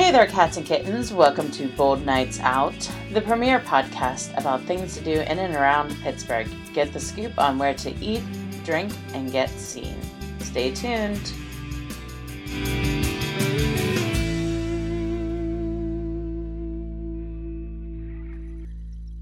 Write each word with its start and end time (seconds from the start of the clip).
Hey 0.00 0.12
there, 0.12 0.26
cats 0.26 0.56
and 0.56 0.64
kittens. 0.64 1.12
Welcome 1.12 1.50
to 1.50 1.68
Bold 1.68 2.06
Nights 2.06 2.40
Out, 2.40 2.90
the 3.12 3.20
premier 3.20 3.60
podcast 3.60 4.34
about 4.38 4.62
things 4.62 4.96
to 4.96 5.04
do 5.04 5.12
in 5.12 5.38
and 5.38 5.54
around 5.54 5.94
Pittsburgh. 6.00 6.48
Get 6.72 6.94
the 6.94 6.98
scoop 6.98 7.38
on 7.38 7.58
where 7.58 7.74
to 7.74 7.94
eat, 8.02 8.22
drink, 8.64 8.94
and 9.12 9.30
get 9.30 9.50
seen. 9.50 9.94
Stay 10.38 10.70
tuned. 10.70 11.30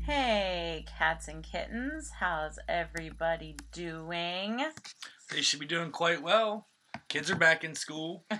Hey, 0.06 0.84
cats 0.96 1.26
and 1.26 1.42
kittens. 1.42 2.12
How's 2.20 2.60
everybody 2.68 3.56
doing? 3.72 4.64
They 5.28 5.42
should 5.42 5.58
be 5.58 5.66
doing 5.66 5.90
quite 5.90 6.22
well. 6.22 6.68
Kids 7.08 7.32
are 7.32 7.36
back 7.36 7.64
in 7.64 7.74
school. 7.74 8.24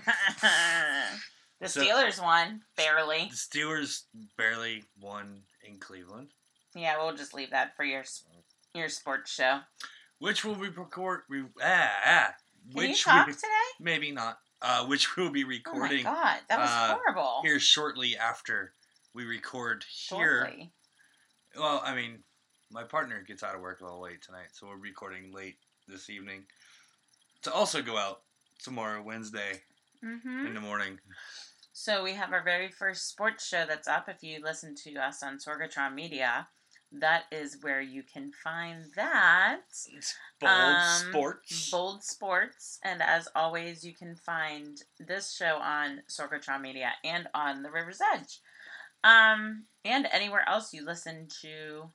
the 1.59 1.67
So- 1.69 1.81
Steelers 1.83 2.21
won, 2.21 2.63
barely. 2.75 3.29
The 3.29 3.35
Steelers 3.35 4.03
barely 4.37 4.83
won 4.99 5.43
in 5.63 5.79
Cleveland, 5.79 6.29
Yeah, 6.73 6.97
we'll 6.97 7.15
just 7.15 7.33
leave 7.33 7.51
that 7.51 7.75
for 7.75 7.83
your 7.83 8.03
your 8.73 8.89
sports 8.89 9.31
show. 9.31 9.61
which 10.19 10.43
will 10.45 10.55
be 10.55 10.69
record. 10.69 11.23
Re, 11.29 11.43
ah, 11.61 11.91
ah, 12.05 12.33
Can 12.73 12.89
you 12.89 12.95
talk 12.95 13.27
we, 13.27 13.33
today? 13.33 13.47
maybe 13.79 14.11
not. 14.11 14.39
Uh, 14.61 14.85
which 14.85 15.15
we'll 15.15 15.31
be 15.31 15.43
recording. 15.45 16.05
Oh 16.05 16.11
my 16.11 16.17
god, 16.17 16.39
that 16.49 16.59
was 16.59 16.69
uh, 16.69 16.95
horrible. 16.95 17.41
here 17.43 17.59
shortly 17.59 18.17
after 18.17 18.73
we 19.13 19.25
record 19.25 19.85
here. 19.89 20.45
Shortly. 20.45 20.71
Well, 21.57 21.81
I 21.83 21.95
mean, 21.95 22.23
my 22.69 22.83
partner 22.83 23.23
gets 23.25 23.41
out 23.41 23.55
of 23.55 23.61
work 23.61 23.79
a 23.81 23.85
little 23.85 24.01
late 24.01 24.21
tonight, 24.21 24.49
so 24.53 24.67
we're 24.67 24.75
recording 24.77 25.31
late 25.33 25.57
this 25.87 26.09
evening 26.09 26.45
to 27.43 27.51
also 27.53 27.81
go 27.81 27.97
out 27.97 28.21
tomorrow, 28.63 29.01
Wednesday 29.01 29.61
hmm 30.01 30.45
in 30.45 30.53
the 30.53 30.61
morning. 30.61 30.99
So 31.81 32.03
we 32.03 32.11
have 32.15 32.33
our 32.33 32.43
very 32.43 32.67
first 32.67 33.07
sports 33.07 33.47
show 33.47 33.63
that's 33.65 33.87
up. 33.87 34.09
If 34.09 34.21
you 34.21 34.43
listen 34.43 34.75
to 34.83 34.95
us 34.95 35.23
on 35.23 35.37
Sorgatron 35.37 35.93
Media, 35.93 36.49
that 36.91 37.23
is 37.31 37.59
where 37.61 37.79
you 37.79 38.03
can 38.03 38.33
find 38.43 38.83
that. 38.97 39.61
Bold 40.41 40.51
Um, 40.51 41.09
sports. 41.09 41.71
Bold 41.71 42.03
Sports. 42.03 42.79
And 42.83 43.01
as 43.01 43.29
always, 43.33 43.85
you 43.85 43.93
can 43.93 44.17
find 44.17 44.77
this 44.99 45.33
show 45.33 45.55
on 45.55 46.01
Sorgatron 46.09 46.59
Media 46.59 46.91
and 47.05 47.29
on 47.33 47.63
the 47.63 47.71
River's 47.71 48.01
Edge. 48.13 48.41
Um, 49.05 49.63
and 49.85 50.05
anywhere 50.11 50.43
else 50.49 50.73
you 50.73 50.83
listen 50.83 51.29
to 51.43 51.93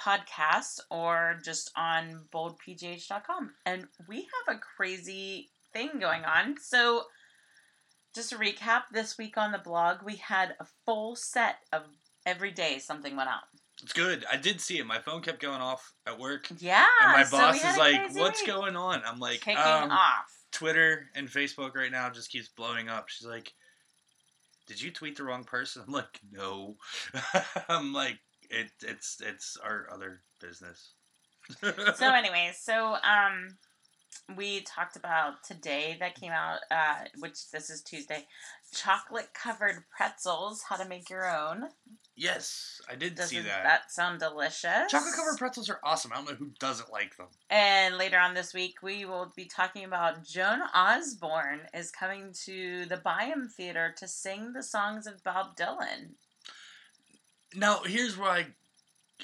podcasts 0.00 0.80
or 0.90 1.38
just 1.44 1.70
on 1.76 2.24
boldpgh.com. 2.32 3.50
And 3.66 3.86
we 4.08 4.26
have 4.46 4.56
a 4.56 4.60
crazy 4.60 5.50
thing 5.74 5.98
going 6.00 6.24
on. 6.24 6.56
So 6.58 7.02
just 8.16 8.30
to 8.30 8.36
recap, 8.36 8.82
this 8.92 9.16
week 9.16 9.36
on 9.36 9.52
the 9.52 9.58
blog, 9.58 9.98
we 10.04 10.16
had 10.16 10.56
a 10.58 10.66
full 10.84 11.14
set 11.14 11.56
of 11.72 11.82
every 12.24 12.50
day 12.50 12.78
something 12.78 13.14
went 13.14 13.28
out. 13.28 13.42
It's 13.82 13.92
good. 13.92 14.24
I 14.32 14.38
did 14.38 14.60
see 14.60 14.78
it. 14.78 14.86
My 14.86 14.98
phone 14.98 15.20
kept 15.20 15.40
going 15.40 15.60
off 15.60 15.92
at 16.06 16.18
work. 16.18 16.48
Yeah. 16.58 16.86
And 17.02 17.12
my 17.12 17.24
so 17.24 17.36
boss 17.36 17.56
is 17.56 17.76
like, 17.76 18.14
"What's 18.14 18.40
week. 18.40 18.48
going 18.48 18.74
on?" 18.74 19.02
I'm 19.06 19.20
like, 19.20 19.42
Kicking 19.42 19.58
um, 19.58 19.90
off. 19.90 20.32
Twitter 20.50 21.10
and 21.14 21.28
Facebook 21.28 21.74
right 21.74 21.92
now 21.92 22.08
just 22.08 22.30
keeps 22.30 22.48
blowing 22.48 22.88
up. 22.88 23.10
She's 23.10 23.28
like, 23.28 23.52
"Did 24.66 24.80
you 24.80 24.90
tweet 24.90 25.16
the 25.16 25.24
wrong 25.24 25.44
person?" 25.44 25.82
I'm 25.86 25.92
like, 25.92 26.20
"No." 26.32 26.76
I'm 27.68 27.92
like, 27.92 28.18
"It, 28.48 28.70
it's, 28.82 29.20
it's 29.20 29.58
our 29.62 29.88
other 29.92 30.22
business." 30.40 30.94
so 31.94 32.12
anyways 32.12 32.58
so 32.58 32.96
um 33.04 33.56
we 34.36 34.60
talked 34.62 34.96
about 34.96 35.42
today 35.44 35.96
that 36.00 36.14
came 36.14 36.32
out 36.32 36.58
uh 36.70 37.04
which 37.18 37.50
this 37.52 37.70
is 37.70 37.82
tuesday 37.82 38.26
chocolate 38.72 39.28
covered 39.34 39.84
pretzels 39.96 40.62
how 40.68 40.76
to 40.76 40.88
make 40.88 41.08
your 41.10 41.28
own 41.30 41.68
yes, 42.18 42.80
I 42.90 42.94
did 42.96 43.14
doesn't 43.14 43.28
see 43.36 43.42
that. 43.42 43.62
that 43.64 43.92
sound 43.92 44.20
delicious 44.20 44.90
Chocolate 44.90 45.14
covered 45.14 45.36
pretzels 45.38 45.68
are 45.68 45.78
awesome. 45.84 46.12
I 46.12 46.16
don't 46.16 46.30
know 46.30 46.34
who 46.34 46.50
doesn't 46.58 46.90
like 46.90 47.14
them. 47.18 47.26
and 47.50 47.98
later 47.98 48.18
on 48.18 48.32
this 48.34 48.54
week 48.54 48.76
we 48.82 49.04
will 49.04 49.32
be 49.36 49.44
talking 49.44 49.84
about 49.84 50.24
joan 50.24 50.60
osborne 50.74 51.60
is 51.74 51.90
coming 51.90 52.32
to 52.46 52.86
the 52.86 52.96
byham 52.96 53.50
theater 53.52 53.94
to 53.98 54.08
sing 54.08 54.52
the 54.54 54.62
songs 54.62 55.06
of 55.06 55.22
bob 55.22 55.56
dylan 55.56 56.14
Now, 57.54 57.80
here's 57.84 58.16
where 58.18 58.30
I 58.30 58.46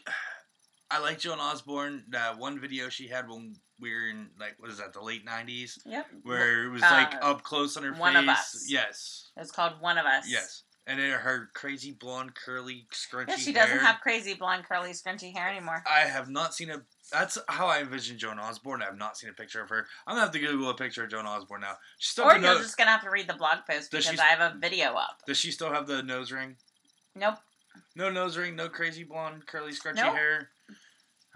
I 0.90 0.98
like 1.00 1.18
Joan 1.18 1.40
Osborne. 1.40 2.04
That 2.10 2.38
one 2.38 2.60
video 2.60 2.90
she 2.90 3.08
had 3.08 3.26
when 3.26 3.56
we 3.82 3.92
were 3.92 4.08
in 4.08 4.28
like 4.40 4.54
what 4.58 4.70
is 4.70 4.78
that 4.78 4.94
the 4.94 5.02
late 5.02 5.26
'90s, 5.26 5.78
yep 5.84 6.06
where 6.22 6.64
it 6.64 6.70
was 6.70 6.82
Uh, 6.82 6.88
like 6.90 7.14
up 7.22 7.42
close 7.42 7.76
on 7.76 7.82
her 7.82 7.92
One 7.92 8.14
face. 8.14 8.22
of 8.22 8.28
Us. 8.30 8.64
Yes, 8.68 9.30
it's 9.36 9.50
called 9.50 9.74
one 9.80 9.98
of 9.98 10.06
us 10.06 10.24
yes, 10.26 10.62
and 10.86 10.98
then 10.98 11.10
her 11.10 11.50
crazy 11.52 11.90
blonde 11.92 12.34
curly 12.34 12.86
scrunchy 12.92 13.28
yeah 13.28 13.36
she 13.36 13.52
hair. 13.52 13.64
doesn't 13.66 13.80
have 13.84 14.00
crazy 14.00 14.34
blonde 14.34 14.64
curly 14.66 14.92
scrunchy 14.92 15.36
hair 15.36 15.48
anymore 15.50 15.82
I 15.90 16.00
have 16.06 16.30
not 16.30 16.54
seen 16.54 16.70
a. 16.70 16.80
That's 17.10 17.36
how 17.48 17.66
I 17.66 17.80
envision 17.80 18.16
Joan 18.16 18.38
Osborne. 18.38 18.80
I 18.80 18.86
have 18.86 18.96
not 18.96 19.18
seen 19.18 19.28
a 19.28 19.34
picture 19.34 19.60
of 19.60 19.68
her. 19.68 19.86
I'm 20.06 20.12
gonna 20.14 20.22
have 20.22 20.30
to 20.30 20.38
Google 20.38 20.70
a 20.70 20.74
picture 20.74 21.04
of 21.04 21.10
Joan 21.10 21.26
Osborne 21.26 21.60
now. 21.60 21.74
She 21.98 22.08
still 22.12 22.24
or 22.24 22.32
you're 22.32 22.40
the 22.40 22.54
no- 22.54 22.58
just 22.58 22.78
gonna 22.78 22.90
have 22.90 23.02
to 23.02 23.10
read 23.10 23.28
the 23.28 23.34
blog 23.34 23.58
post 23.68 23.90
Does 23.90 24.06
because 24.06 24.18
I 24.20 24.24
have 24.28 24.40
a 24.40 24.56
video 24.58 24.94
up. 24.94 25.18
Does 25.26 25.36
she 25.36 25.50
still 25.50 25.70
have 25.70 25.86
the 25.86 26.02
nose 26.02 26.32
ring? 26.32 26.56
Nope. 27.14 27.34
No 27.94 28.08
nose 28.10 28.38
ring. 28.38 28.56
No 28.56 28.68
crazy 28.70 29.04
blonde 29.04 29.46
curly 29.46 29.72
scrunchy 29.72 29.96
Nope. 29.96 30.14
hair. 30.14 30.50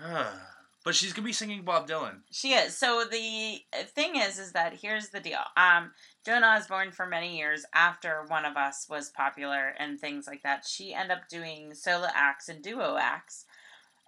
but 0.86 0.94
she's 0.94 1.12
gonna 1.12 1.26
be 1.26 1.32
singing 1.32 1.62
Bob 1.62 1.88
Dylan. 1.88 2.20
She 2.30 2.52
is. 2.52 2.78
So 2.78 3.04
the 3.10 3.58
uh, 3.76 3.82
thing 3.86 4.14
is, 4.14 4.38
is 4.38 4.52
that 4.52 4.72
here's 4.80 5.08
the 5.08 5.19
deal. 5.19 5.41
Um, 5.56 5.91
Joan 6.24 6.44
Osborne 6.44 6.92
for 6.92 7.06
many 7.06 7.36
years 7.36 7.66
after 7.74 8.24
One 8.28 8.44
of 8.44 8.56
Us 8.56 8.86
was 8.88 9.10
popular 9.10 9.74
and 9.80 9.98
things 9.98 10.28
like 10.28 10.44
that, 10.44 10.64
she 10.64 10.94
ended 10.94 11.19
up 11.19 11.28
doing 11.28 11.74
solo 11.74 12.06
acts 12.14 12.48
and 12.48 12.62
duo 12.62 12.97
acts, 13.00 13.47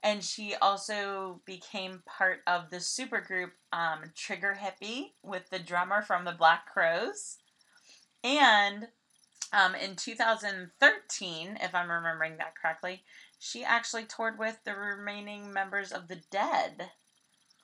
and 0.04 0.22
she 0.22 0.54
also 0.62 1.40
became 1.44 2.04
part 2.06 2.42
of 2.46 2.70
the 2.70 2.76
supergroup 2.76 3.50
um, 3.72 4.12
Trigger 4.14 4.56
Hippie 4.56 5.14
with 5.24 5.50
the 5.50 5.58
drummer 5.58 6.00
from 6.00 6.24
the 6.24 6.30
Black 6.30 6.72
Crowes, 6.72 7.38
and 8.22 8.86
um, 9.52 9.74
in 9.74 9.96
2013, 9.96 11.58
if 11.60 11.74
I'm 11.74 11.90
remembering 11.90 12.36
that 12.36 12.54
correctly, 12.60 13.02
she 13.38 13.64
actually 13.64 14.04
toured 14.04 14.38
with 14.38 14.58
the 14.64 14.74
remaining 14.74 15.52
members 15.52 15.92
of 15.92 16.08
the 16.08 16.20
Dead 16.30 16.90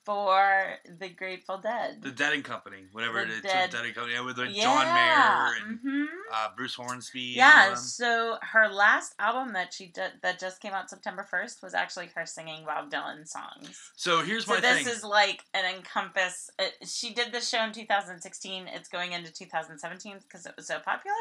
for 0.04 0.74
the 0.98 1.08
Grateful 1.08 1.58
Dead. 1.58 2.02
The 2.02 2.10
Dead 2.10 2.34
and 2.34 2.44
Company, 2.44 2.84
whatever 2.92 3.24
The 3.24 3.24
it 3.24 3.30
is. 3.36 3.42
Dead- 3.42 3.70
Dead 3.70 3.84
and 3.86 3.94
Company. 3.94 4.14
Yeah, 4.14 4.20
with 4.20 4.36
like 4.38 4.54
yeah. 4.54 4.62
John 4.62 4.84
Mayer 4.94 5.66
and 5.66 5.78
mhm. 5.80 6.06
uh, 6.32 6.48
Bruce 6.56 6.74
Hornsby. 6.74 7.20
Yeah, 7.36 7.74
so 7.74 8.36
her 8.42 8.68
last 8.68 9.14
album 9.18 9.54
that 9.54 9.72
she 9.72 9.86
did 9.86 10.12
that 10.22 10.38
just 10.38 10.60
came 10.60 10.72
out 10.72 10.90
September 10.90 11.26
1st 11.32 11.62
was 11.62 11.72
actually 11.74 12.10
her 12.14 12.26
singing 12.26 12.64
Bob 12.66 12.90
Dylan 12.90 13.26
songs. 13.26 13.80
So 13.96 14.20
here's 14.22 14.44
So 14.44 14.54
my 14.54 14.60
this 14.60 14.84
thing. 14.84 14.88
is 14.94 15.04
like 15.04 15.42
an 15.54 15.64
encompass. 15.74 16.50
It, 16.58 16.86
she 16.86 17.14
did 17.14 17.32
this 17.32 17.48
show 17.48 17.64
in 17.64 17.72
2016. 17.72 18.66
It's 18.68 18.88
going 18.88 19.12
into 19.12 19.32
2017 19.32 20.18
because 20.22 20.44
it 20.44 20.52
was 20.56 20.66
so 20.66 20.80
popular, 20.80 21.16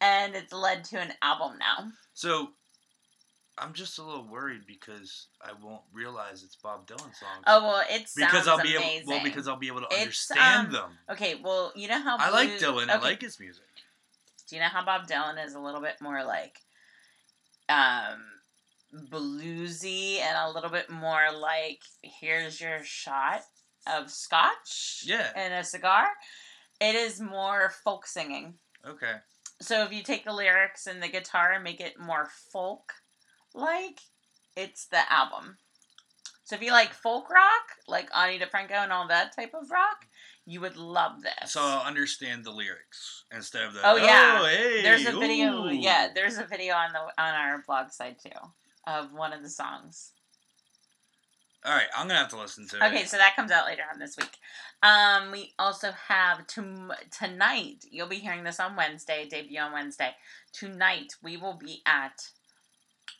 and 0.00 0.34
it's 0.34 0.52
led 0.52 0.82
to 0.86 0.98
an 0.98 1.12
album 1.22 1.58
now. 1.58 1.92
So 2.12 2.50
I'm 3.58 3.72
just 3.72 3.98
a 3.98 4.02
little 4.02 4.24
worried 4.24 4.62
because 4.66 5.28
I 5.42 5.52
won't 5.62 5.80
realize 5.92 6.42
it's 6.42 6.56
Bob 6.56 6.86
Dylan 6.86 6.98
songs. 6.98 7.44
Oh 7.46 7.62
well, 7.62 7.82
it 7.88 8.08
sounds 8.08 8.14
because 8.32 8.46
I'll 8.48 8.62
be 8.62 8.76
amazing. 8.76 8.98
able 9.02 9.08
well 9.12 9.22
because 9.24 9.48
I'll 9.48 9.56
be 9.56 9.68
able 9.68 9.80
to 9.80 9.86
It's, 9.90 10.00
understand 10.30 10.66
um, 10.68 10.72
them. 10.72 10.90
okay, 11.12 11.36
well, 11.42 11.72
you 11.74 11.88
know 11.88 12.00
how 12.02 12.16
I 12.18 12.30
like 12.30 12.48
blues- 12.50 12.62
Dylan. 12.62 12.90
I 12.90 12.98
like 12.98 13.22
his 13.22 13.40
music. 13.40 13.64
Do 14.48 14.56
you 14.56 14.62
know 14.62 14.68
how 14.68 14.84
Bob 14.84 15.06
Dylan 15.08 15.42
is 15.44 15.54
a 15.54 15.58
little 15.60 15.80
bit 15.80 15.96
more 16.00 16.22
like 16.24 16.58
um 17.68 18.20
bluesy 19.10 20.20
and 20.20 20.36
a 20.38 20.50
little 20.50 20.70
bit 20.70 20.88
more 20.90 21.26
like 21.36 21.80
here's 22.02 22.60
your 22.60 22.82
shot 22.84 23.40
of 23.92 24.10
scotch 24.10 25.02
Yeah. 25.06 25.30
and 25.34 25.54
a 25.54 25.64
cigar? 25.64 26.06
It 26.80 26.94
is 26.94 27.20
more 27.20 27.72
folk 27.84 28.06
singing. 28.06 28.54
Okay. 28.86 29.12
So 29.60 29.82
if 29.84 29.92
you 29.92 30.02
take 30.02 30.24
the 30.26 30.32
lyrics 30.34 30.86
and 30.86 31.02
the 31.02 31.08
guitar 31.08 31.52
and 31.52 31.64
make 31.64 31.80
it 31.80 31.98
more 31.98 32.28
folk 32.52 32.92
like, 33.56 34.00
it's 34.56 34.86
the 34.86 35.00
album. 35.12 35.58
So 36.44 36.54
if 36.54 36.62
you 36.62 36.70
like 36.70 36.92
folk 36.94 37.28
rock, 37.28 37.72
like 37.88 38.08
Ani 38.16 38.38
DiFranco 38.38 38.70
and 38.72 38.92
all 38.92 39.08
that 39.08 39.34
type 39.34 39.52
of 39.60 39.68
rock, 39.70 40.06
you 40.44 40.60
would 40.60 40.76
love 40.76 41.22
this. 41.22 41.52
So 41.52 41.60
I'll 41.60 41.84
understand 41.84 42.44
the 42.44 42.52
lyrics 42.52 43.24
instead 43.34 43.64
of 43.64 43.74
the 43.74 43.80
Oh, 43.84 43.96
yeah. 43.96 44.46
hey, 44.46 44.82
There's 44.82 45.04
a 45.06 45.18
video. 45.18 45.64
ooh." 45.66 45.70
Yeah, 45.72 46.08
there's 46.14 46.38
a 46.38 46.44
video 46.44 46.74
on 46.74 46.92
the 46.92 47.00
on 47.00 47.34
our 47.34 47.64
blog 47.66 47.90
site 47.90 48.20
too 48.20 48.30
of 48.86 49.12
one 49.12 49.32
of 49.32 49.42
the 49.42 49.50
songs. 49.50 50.12
All 51.64 51.72
right, 51.74 51.88
I'm 51.96 52.06
gonna 52.06 52.20
have 52.20 52.28
to 52.28 52.38
listen 52.38 52.68
to 52.68 52.76
Okay, 52.76 52.86
it. 52.86 52.88
Okay, 52.90 53.04
so 53.06 53.16
that 53.16 53.34
comes 53.34 53.50
out 53.50 53.66
later 53.66 53.82
on 53.92 53.98
this 53.98 54.16
week. 54.16 54.36
Um, 54.84 55.32
we 55.32 55.52
also 55.58 55.90
have 56.06 56.46
to, 56.46 56.90
tonight. 57.10 57.84
You'll 57.90 58.06
be 58.06 58.20
hearing 58.20 58.44
this 58.44 58.60
on 58.60 58.76
Wednesday. 58.76 59.26
Debut 59.28 59.58
on 59.58 59.72
Wednesday. 59.72 60.14
Tonight 60.52 61.14
we 61.24 61.36
will 61.36 61.54
be 61.58 61.82
at 61.86 62.28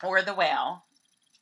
or 0.02 0.22
the 0.22 0.34
Whale 0.34 0.84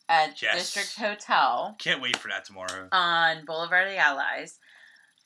at 0.09 0.41
Yes. 0.43 0.73
Distrikt 0.75 0.97
Hotel 0.99 1.77
Can't 1.79 2.01
wait 2.03 2.17
for 2.17 2.29
that 2.29 2.45
tomorrow. 2.45 2.89
on 2.93 3.45
Boulevard 3.45 3.87
of 3.89 3.93
the 3.93 3.99
Allies. 3.99 4.59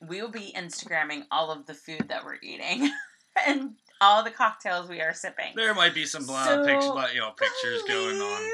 We 0.00 0.22
will 0.22 0.30
be 0.30 0.52
Instagramming 0.56 1.22
all 1.30 1.50
of 1.50 1.66
the 1.66 1.74
food 1.74 2.06
that 2.08 2.24
we're 2.24 2.38
eating. 2.42 2.90
and 3.46 3.72
all 4.00 4.22
the 4.22 4.30
cocktails 4.30 4.88
we 4.88 5.00
are 5.00 5.12
sipping. 5.12 5.52
There 5.56 5.74
might 5.74 5.94
be 5.94 6.04
some 6.06 6.28
uh, 6.30 6.44
So, 6.44 6.64
pictures, 6.64 7.14
you 7.14 7.20
know, 7.20 7.32
pictures 7.32 7.82
going 7.88 8.20
on. 8.20 8.50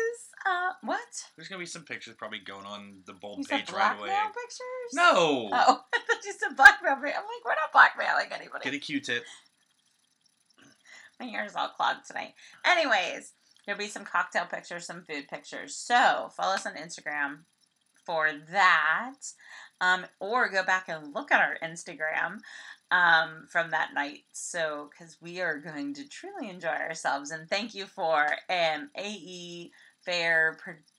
Uh, 0.47 0.73
what? 0.83 0.99
There's 1.37 1.49
gonna 1.49 1.59
be 1.59 1.67
some 1.67 1.85
pictures 1.85 2.15
probably 2.19 2.39
going 2.39 2.67
on 2.67 2.99
the 3.07 3.13
bold 3.15 3.39
You 3.39 3.45
page 3.45 3.71
right 3.73 3.99
away. 3.99 4.09
pictures? 4.09 4.93
No. 4.93 5.49
Oh, 5.53 5.81
I 5.95 5.99
thought 5.99 6.25
you 6.25 6.33
said 6.39 6.57
blackmail. 6.57 6.93
I'm 6.95 7.03
like, 7.03 7.15
we're 7.45 7.51
not 7.53 7.73
blackmailing 7.73 8.27
anybody. 8.33 8.65
Get 8.65 8.75
a 8.75 8.79
Q-tip. 8.79 9.25
My 11.21 11.27
hair's 11.27 11.55
all 11.55 11.69
clogged 11.69 12.07
tonight. 12.07 12.35
Anyways, 12.65 13.33
there'll 13.65 13.79
be 13.79 13.89
some 13.89 14.05
cocktail 14.05 14.47
pictures, 14.47 14.87
some 14.87 15.03
food 15.03 15.29
pictures. 15.29 15.75
So 15.75 16.29
follow 16.37 16.55
us 16.55 16.67
on 16.67 16.75
Instagram 16.75 17.41
for 18.05 18.31
that. 18.51 19.15
Um, 19.81 20.07
or 20.21 20.49
go 20.49 20.65
back 20.65 20.89
and 20.89 21.15
look 21.15 21.33
at 21.33 21.41
our 21.41 21.59
Instagram 21.63 22.39
um, 22.91 23.47
from 23.49 23.71
that 23.71 23.91
night. 23.95 24.21
So, 24.33 24.89
because 24.91 25.19
we 25.21 25.41
are 25.41 25.59
going 25.59 25.95
to 25.95 26.09
truly 26.09 26.49
enjoy 26.49 26.69
ourselves. 26.69 27.31
And 27.31 27.49
thank 27.49 27.75
you 27.75 27.87
for 27.87 28.27
um, 28.49 28.91
AE 28.97 29.71
Fair 30.05 30.59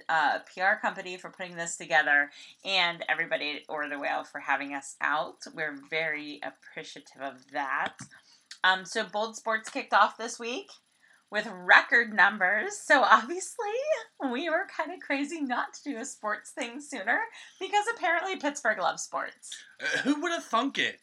uh, 0.10 0.40
PR 0.52 0.80
company 0.82 1.16
for 1.18 1.30
putting 1.30 1.56
this 1.56 1.78
together 1.78 2.32
and 2.64 3.06
everybody 3.08 3.52
at 3.52 3.62
Or 3.70 3.88
the 3.88 4.00
Whale 4.00 4.24
for 4.24 4.40
having 4.40 4.74
us 4.74 4.96
out. 5.00 5.38
We're 5.54 5.78
very 5.92 6.42
appreciative 6.44 7.22
of 7.22 7.52
that. 7.52 7.94
Um, 8.64 8.84
so 8.84 9.04
Bold 9.04 9.36
Sports 9.36 9.70
kicked 9.70 9.94
off 9.94 10.18
this 10.18 10.40
week 10.40 10.72
with 11.32 11.48
record 11.52 12.14
numbers. 12.14 12.78
So 12.78 13.02
obviously, 13.04 13.66
we 14.32 14.50
were 14.50 14.68
kind 14.76 14.92
of 14.94 15.00
crazy 15.00 15.42
not 15.42 15.74
to 15.74 15.84
do 15.84 15.98
a 15.98 16.06
sports 16.06 16.52
thing 16.52 16.80
sooner 16.82 17.20
because 17.60 17.86
apparently 17.96 18.36
Pittsburgh 18.38 18.80
loves 18.80 19.04
sports. 19.04 19.50
Uh, 19.82 20.00
who 20.00 20.22
would 20.22 20.32
have 20.32 20.44
thunk 20.46 20.78
it? 20.78 21.00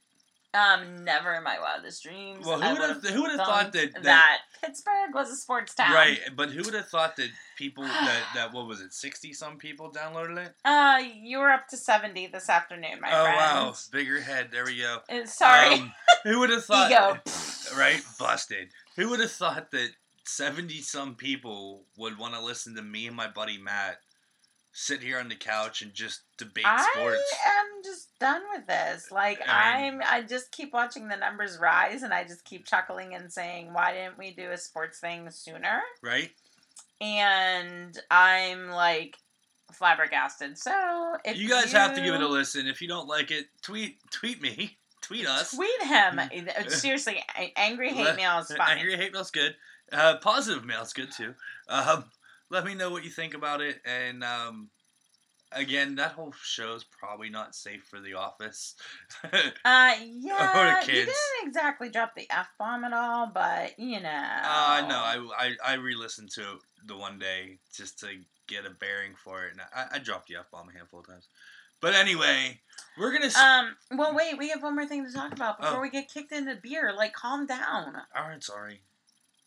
Um, 0.54 1.02
never 1.02 1.32
in 1.32 1.42
my 1.44 1.58
wildest 1.58 2.02
dreams. 2.02 2.44
Well, 2.44 2.60
who 2.60 2.78
would 2.78 2.90
have 2.90 3.02
who 3.02 3.22
would 3.22 3.30
have 3.30 3.40
thought 3.46 3.72
that, 3.72 3.94
that, 3.94 4.02
that 4.02 4.38
Pittsburgh 4.62 5.14
was 5.14 5.30
a 5.30 5.36
sports 5.36 5.74
town. 5.74 5.94
right? 5.94 6.18
But 6.36 6.50
who 6.50 6.62
would 6.62 6.74
have 6.74 6.88
thought 6.88 7.16
that 7.16 7.30
people 7.56 7.84
that 7.86 8.22
that 8.34 8.52
what 8.52 8.66
was 8.68 8.82
it? 8.82 8.92
Sixty 8.92 9.32
some 9.32 9.56
people 9.56 9.90
downloaded 9.90 10.36
it. 10.44 10.54
Uh, 10.62 10.98
you 11.22 11.38
were 11.38 11.48
up 11.48 11.68
to 11.68 11.78
seventy 11.78 12.26
this 12.26 12.50
afternoon, 12.50 13.00
my 13.00 13.08
oh 13.10 13.22
friend. 13.24 13.36
wow, 13.38 13.74
bigger 13.92 14.20
head. 14.20 14.48
There 14.52 14.66
we 14.66 14.76
go. 14.78 14.98
Uh, 15.08 15.24
Sorry, 15.24 15.74
Um, 15.76 15.92
who 16.24 16.40
would 16.40 16.50
have 16.50 16.64
thought? 16.66 16.90
ego. 16.90 17.18
Right, 17.78 18.02
busted. 18.18 18.68
Who 18.96 19.08
would 19.08 19.20
have 19.20 19.32
thought 19.32 19.70
that 19.70 19.88
seventy 20.24 20.80
some 20.80 21.14
people 21.14 21.84
would 21.96 22.18
want 22.18 22.34
to 22.34 22.44
listen 22.44 22.74
to 22.76 22.82
me 22.82 23.06
and 23.06 23.16
my 23.16 23.28
buddy 23.28 23.58
Matt 23.58 23.98
sit 24.72 25.02
here 25.02 25.18
on 25.18 25.28
the 25.28 25.34
couch 25.34 25.82
and 25.82 25.92
just 25.92 26.22
debate 26.38 26.64
I 26.66 26.82
sports? 26.92 27.34
I 27.46 27.60
am 27.60 27.82
just 27.84 28.18
done 28.18 28.42
with 28.54 28.66
this. 28.66 29.10
Like 29.10 29.40
I'm, 29.46 30.00
I 30.08 30.22
just 30.22 30.50
keep 30.50 30.72
watching 30.72 31.08
the 31.08 31.16
numbers 31.16 31.58
rise, 31.60 32.02
and 32.02 32.12
I 32.12 32.24
just 32.24 32.44
keep 32.44 32.66
chuckling 32.66 33.14
and 33.14 33.32
saying, 33.32 33.72
"Why 33.72 33.92
didn't 33.92 34.18
we 34.18 34.32
do 34.32 34.50
a 34.50 34.56
sports 34.56 34.98
thing 34.98 35.30
sooner?" 35.30 35.80
Right? 36.02 36.30
And 37.00 37.98
I'm 38.10 38.70
like 38.70 39.18
flabbergasted. 39.72 40.58
So 40.58 41.16
if 41.24 41.36
You 41.36 41.48
guys 41.48 41.72
have 41.72 41.94
to 41.94 42.00
give 42.00 42.14
it 42.14 42.22
a 42.22 42.28
listen. 42.28 42.66
If 42.66 42.80
you 42.80 42.88
don't 42.88 43.08
like 43.08 43.30
it, 43.30 43.46
tweet 43.62 43.98
tweet 44.10 44.40
me, 44.40 44.78
tweet 45.02 45.26
us. 45.26 45.54
Tweet 45.54 45.82
him. 45.82 46.20
Seriously, 46.68 47.22
angry 47.56 47.90
hate 47.94 48.16
mail 48.16 48.38
is 48.38 48.52
fine. 48.54 48.78
Angry 48.78 48.96
hate 48.96 49.12
mail's 49.12 49.30
good. 49.30 49.54
Uh, 49.92 50.16
positive 50.16 50.64
is 50.82 50.92
good 50.92 51.12
too. 51.12 51.34
Um, 51.68 52.04
let 52.50 52.64
me 52.64 52.74
know 52.74 52.90
what 52.90 53.04
you 53.04 53.10
think 53.10 53.34
about 53.34 53.60
it. 53.60 53.80
And 53.84 54.22
um, 54.24 54.68
again, 55.52 55.96
that 55.96 56.12
whole 56.12 56.32
show 56.42 56.74
is 56.74 56.84
probably 56.84 57.28
not 57.30 57.54
safe 57.54 57.84
for 57.84 58.00
the 58.00 58.14
office. 58.14 58.74
Uh, 59.64 59.94
yeah, 60.04 60.80
you 60.80 60.86
kids. 60.86 61.06
didn't 61.12 61.48
exactly 61.48 61.88
drop 61.88 62.14
the 62.16 62.26
f 62.30 62.48
bomb 62.58 62.84
at 62.84 62.92
all, 62.92 63.30
but 63.32 63.78
you 63.78 64.00
know. 64.00 64.08
Uh, 64.44 64.84
no, 64.88 64.96
I, 64.96 65.28
I, 65.38 65.72
I 65.72 65.74
re-listened 65.74 66.30
to 66.32 66.40
it 66.40 66.58
the 66.86 66.96
one 66.96 67.18
day 67.18 67.58
just 67.74 68.00
to 68.00 68.08
get 68.48 68.66
a 68.66 68.70
bearing 68.70 69.14
for 69.14 69.44
it, 69.44 69.52
and 69.52 69.60
I, 69.74 69.96
I 69.96 69.98
dropped 70.00 70.28
the 70.28 70.36
f 70.36 70.50
bomb 70.50 70.68
a 70.68 70.72
handful 70.72 71.00
of 71.00 71.06
times. 71.06 71.28
But 71.80 71.94
anyway, 71.94 72.60
we're 72.98 73.12
gonna. 73.12 73.30
Um. 73.38 73.76
Well, 73.98 74.14
wait. 74.14 74.38
We 74.38 74.48
have 74.50 74.62
one 74.62 74.74
more 74.74 74.86
thing 74.86 75.04
to 75.06 75.12
talk 75.12 75.32
about 75.32 75.60
before 75.60 75.78
Oh. 75.78 75.82
we 75.82 75.90
get 75.90 76.08
kicked 76.08 76.32
into 76.32 76.56
beer. 76.56 76.92
Like, 76.96 77.12
calm 77.12 77.46
down. 77.46 77.94
Aren't 78.14 78.44
sorry. 78.44 78.82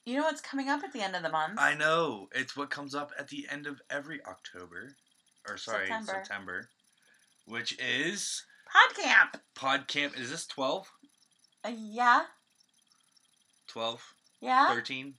You 0.05 0.17
know 0.17 0.23
what's 0.23 0.41
coming 0.41 0.69
up 0.69 0.83
at 0.83 0.93
the 0.93 1.01
end 1.01 1.15
of 1.15 1.23
the 1.23 1.29
month? 1.29 1.55
I 1.57 1.73
know 1.73 2.29
it's 2.31 2.55
what 2.55 2.69
comes 2.69 2.93
up 2.93 3.11
at 3.17 3.27
the 3.27 3.47
end 3.49 3.65
of 3.65 3.81
every 3.89 4.19
October, 4.25 4.95
or 5.49 5.57
sorry, 5.57 5.87
September. 5.87 6.11
September, 6.11 6.69
which 7.47 7.75
is 7.79 8.43
Podcamp. 8.69 9.39
PodCamp. 9.55 10.19
Is 10.19 10.29
this 10.29 10.45
12? 10.45 10.91
Uh, 11.63 11.71
yeah. 11.75 12.23
12? 13.67 14.13
Yeah. 14.41 14.67
13? 14.73 15.15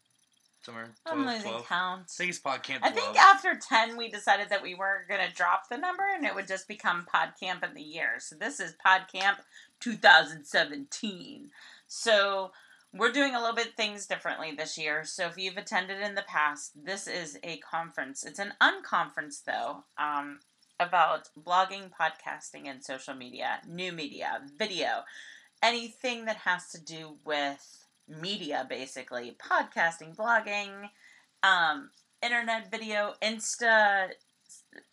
Somewhere? 0.63 0.91
12, 1.07 1.19
I'm 1.19 1.27
losing 1.27 1.51
12? 1.51 1.67
count. 1.67 2.03
I 2.03 2.13
think 2.17 2.31
it's 2.31 2.41
PodCamp 2.41 2.79
12. 2.79 2.83
I 2.83 2.91
think 2.91 3.17
after 3.17 3.59
10, 3.61 3.97
we 3.97 4.09
decided 4.09 4.49
that 4.51 4.63
we 4.63 4.77
weren't 4.77 5.09
going 5.09 5.27
to 5.27 5.35
drop 5.35 5.69
the 5.69 5.79
number 5.79 6.05
and 6.15 6.25
it 6.25 6.35
would 6.35 6.47
just 6.47 6.69
become 6.69 7.07
PodCamp 7.13 7.69
in 7.69 7.75
the 7.75 7.83
year. 7.83 8.15
So 8.19 8.37
this 8.37 8.61
is 8.61 8.77
PodCamp 8.85 9.39
2017. 9.81 11.51
So 11.89 12.53
we're 12.99 13.13
doing 13.13 13.35
a 13.35 13.41
little 13.41 13.55
bit 13.55 13.77
things 13.77 14.07
differently 14.07 14.53
this 14.53 14.79
year. 14.79 15.05
So 15.05 15.27
if 15.27 15.37
you've 15.37 15.57
attended 15.57 16.01
in 16.01 16.15
the 16.15 16.23
past, 16.23 16.73
this 16.85 17.07
is 17.07 17.39
a 17.43 17.59
conference. 17.59 18.25
It's 18.25 18.39
an 18.39 18.55
unconference, 18.61 19.45
though, 19.45 19.85
um, 19.99 20.41
about 20.79 21.29
blogging, 21.39 21.91
podcasting, 21.91 22.67
and 22.67 22.83
social 22.85 23.15
media, 23.15 23.61
new 23.67 23.93
media, 23.93 24.41
video, 24.57 25.05
anything 25.63 26.27
that 26.27 26.37
has 26.37 26.71
to 26.71 26.81
do 26.81 27.17
with 27.25 27.87
media, 28.09 28.67
basically 28.69 29.37
podcasting, 29.43 30.15
blogging, 30.15 30.91
um, 31.43 31.91
internet 32.23 32.71
video, 32.71 33.15
Insta, 33.23 34.11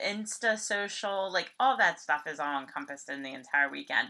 Insta 0.01 0.57
social, 0.57 1.31
like 1.31 1.53
all 1.59 1.77
that 1.77 1.99
stuff 1.99 2.23
is 2.27 2.39
all 2.39 2.59
encompassed 2.59 3.09
in 3.09 3.23
the 3.23 3.33
entire 3.33 3.69
weekend. 3.69 4.09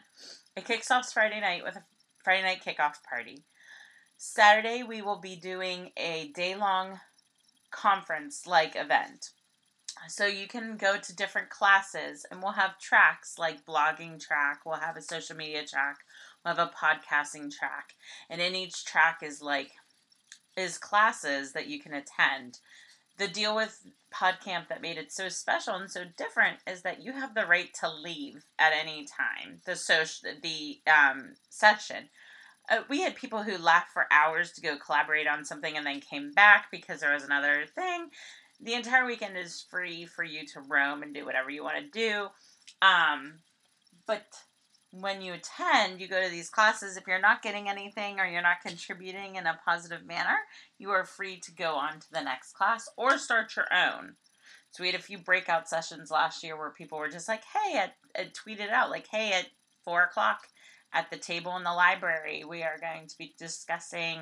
It 0.56 0.66
kicks 0.66 0.92
off 0.92 1.12
Friday 1.12 1.42
night 1.42 1.64
with 1.64 1.76
a 1.76 1.84
Friday 2.24 2.44
night 2.44 2.64
kickoff 2.64 3.04
party. 3.08 3.44
Saturday 4.26 4.84
we 4.84 5.02
will 5.02 5.20
be 5.20 5.36
doing 5.36 5.92
a 5.98 6.30
day 6.30 6.56
long 6.56 7.02
conference 7.72 8.48
like 8.48 8.74
event. 8.74 9.32
So 10.08 10.26
you 10.26 10.48
can 10.48 10.78
go 10.78 10.98
to 10.98 11.16
different 11.16 11.50
classes 11.50 12.26
and 12.32 12.42
we'll 12.42 12.54
have 12.54 12.80
tracks 12.80 13.38
like 13.38 13.66
blogging 13.66 14.26
track, 14.26 14.62
we'll 14.66 14.80
have 14.80 14.96
a 14.96 15.02
social 15.02 15.36
media 15.36 15.66
track, 15.66 15.98
we'll 16.44 16.56
have 16.56 16.70
a 16.70 16.72
podcasting 16.72 17.52
track. 17.52 17.96
And 18.30 18.40
in 18.40 18.56
each 18.56 18.86
track 18.86 19.20
is 19.22 19.42
like 19.42 19.72
is 20.56 20.78
classes 20.78 21.52
that 21.52 21.68
you 21.68 21.82
can 21.82 21.94
attend. 21.94 22.60
The 23.18 23.28
deal 23.28 23.54
with 23.54 23.86
PodCamp 24.14 24.70
that 24.70 24.82
made 24.82 24.98
it 24.98 25.12
so 25.12 25.28
special 25.28 25.76
and 25.76 25.92
so 25.92 26.06
different 26.18 26.60
is 26.66 26.82
that 26.84 27.04
you 27.04 27.12
have 27.12 27.36
the 27.36 27.46
right 27.46 27.74
to 27.82 27.92
leave 27.94 28.46
at 28.58 28.72
any 28.72 29.06
time. 29.06 29.60
The 29.66 29.76
social 29.76 30.32
the 30.42 30.80
um, 30.88 31.34
session. 31.50 32.08
Uh, 32.70 32.82
we 32.90 33.02
had 33.02 33.16
people 33.16 33.44
who 33.44 33.58
left 33.58 33.92
for 33.92 34.06
hours 34.12 34.52
to 34.54 34.62
go 34.62 34.78
collaborate 34.78 35.28
on 35.28 35.44
something 35.44 35.76
and 35.76 35.86
then 35.86 36.00
came 36.00 36.32
back 36.32 36.68
because 36.72 37.02
there 37.02 37.14
was 37.14 37.24
another 37.24 37.66
thing. 37.76 38.10
The 38.62 38.74
entire 38.74 39.06
weekend 39.06 39.38
is 39.38 39.66
free 39.70 40.06
for 40.06 40.24
you 40.24 40.46
to 40.48 40.62
roam 40.62 41.04
and 41.04 41.14
do 41.14 41.26
whatever 41.26 41.50
you 41.50 41.64
want 41.64 41.78
to 41.78 41.90
do. 41.90 42.28
Um, 42.82 43.40
but 44.08 44.26
when 44.92 45.22
you 45.22 45.34
attend, 45.34 46.00
you 46.00 46.08
go 46.08 46.24
to 46.24 46.30
these 46.30 46.50
classes. 46.50 46.96
If 46.96 47.08
you're 47.08 47.20
not 47.20 47.42
getting 47.42 47.68
anything 47.68 48.20
or 48.20 48.26
you're 48.26 48.42
not 48.42 48.62
contributing 48.62 49.36
in 49.36 49.48
a 49.48 49.60
positive 49.66 50.06
manner, 50.06 50.38
you 50.78 50.92
are 50.92 51.04
free 51.04 51.40
to 51.40 51.52
go 51.52 51.76
on 51.76 52.00
to 52.00 52.12
the 52.12 52.22
next 52.22 52.54
class 52.54 52.88
or 52.96 53.18
start 53.18 53.56
your 53.56 53.66
own. 53.74 54.16
So 54.72 54.84
we 54.84 54.92
had 54.92 55.00
a 55.00 55.04
few 55.04 55.18
breakout 55.18 55.68
sessions 55.68 56.12
last 56.12 56.44
year 56.44 56.58
where 56.58 56.70
people 56.70 56.98
were 56.98 57.10
just 57.10 57.28
like, 57.28 57.44
"Hey," 57.44 57.78
I, 57.80 57.92
I 58.20 58.26
tweeted 58.26 58.70
out 58.70 58.90
like, 58.90 59.08
"Hey, 59.08 59.32
at 59.34 59.48
four 59.84 60.04
o'clock 60.04 60.48
at 60.94 61.10
the 61.10 61.18
table 61.18 61.56
in 61.58 61.64
the 61.64 61.74
library, 61.74 62.44
we 62.44 62.64
are 62.64 62.78
going 62.80 63.08
to 63.08 63.18
be 63.18 63.34
discussing 63.38 64.20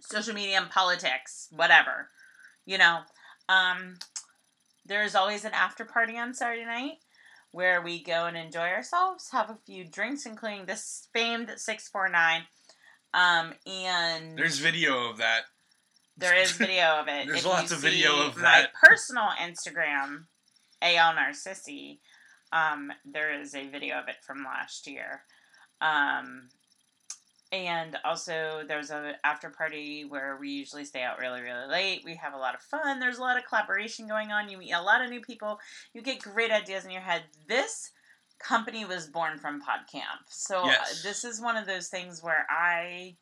social 0.00 0.34
media 0.34 0.58
and 0.58 0.70
politics, 0.70 1.48
whatever." 1.50 2.10
You 2.66 2.78
know, 2.78 3.00
um, 3.48 3.98
there 4.84 5.02
is 5.02 5.14
always 5.14 5.44
an 5.44 5.52
after 5.54 5.84
party 5.84 6.18
on 6.18 6.34
Saturday 6.34 6.64
night 6.64 6.98
where 7.50 7.80
we 7.80 8.02
go 8.02 8.26
and 8.26 8.36
enjoy 8.36 8.68
ourselves, 8.68 9.30
have 9.32 9.48
a 9.48 9.58
few 9.64 9.84
drinks, 9.84 10.26
including 10.26 10.66
this 10.66 11.08
famed 11.14 11.50
649. 11.56 12.42
Um, 13.14 13.54
and 13.66 14.36
There's 14.36 14.58
video 14.58 15.08
of 15.10 15.16
that. 15.16 15.44
there 16.18 16.36
is 16.36 16.52
video 16.66 16.98
of 17.00 17.08
it. 17.08 17.26
There's 17.26 17.40
If 17.40 17.46
lots 17.46 17.72
of 17.72 17.78
video 17.78 18.26
of 18.26 18.36
My 18.36 18.42
that. 18.42 18.72
personal 18.74 19.28
Instagram, 19.40 20.24
AL 20.82 21.14
Narcissi, 21.14 22.00
um, 22.52 22.92
there 23.04 23.32
is 23.40 23.54
a 23.54 23.66
video 23.68 23.98
of 23.98 24.08
it 24.08 24.16
from 24.26 24.44
last 24.44 24.86
year. 24.86 25.22
Um, 25.80 26.48
and 27.50 27.96
also, 28.04 28.62
there's 28.68 28.90
a 28.90 29.14
after 29.24 29.48
party 29.48 30.04
where 30.04 30.36
we 30.38 30.50
usually 30.50 30.84
stay 30.84 31.02
out 31.02 31.18
really, 31.18 31.40
really 31.40 31.66
late. 31.66 32.02
We 32.04 32.14
have 32.16 32.34
a 32.34 32.38
lot 32.38 32.54
of 32.54 32.60
fun. 32.60 33.00
There's 33.00 33.16
a 33.18 33.22
lot 33.22 33.38
of 33.38 33.46
collaboration 33.46 34.06
going 34.06 34.30
on. 34.32 34.50
You 34.50 34.58
meet 34.58 34.72
a 34.72 34.82
lot 34.82 35.02
of 35.02 35.08
new 35.08 35.20
people. 35.22 35.58
You 35.94 36.02
get 36.02 36.20
great 36.20 36.50
ideas 36.50 36.84
in 36.84 36.90
your 36.90 37.00
head. 37.00 37.22
This 37.48 37.90
company 38.38 38.84
was 38.84 39.06
born 39.06 39.38
from 39.38 39.62
PodCamp, 39.62 40.28
so 40.28 40.60
uh, 40.62 40.66
Yes. 40.66 41.02
this 41.02 41.24
is 41.24 41.40
one 41.40 41.56
of 41.56 41.66
those 41.66 41.88
things 41.88 42.22
where 42.22 42.46
I 42.48 43.16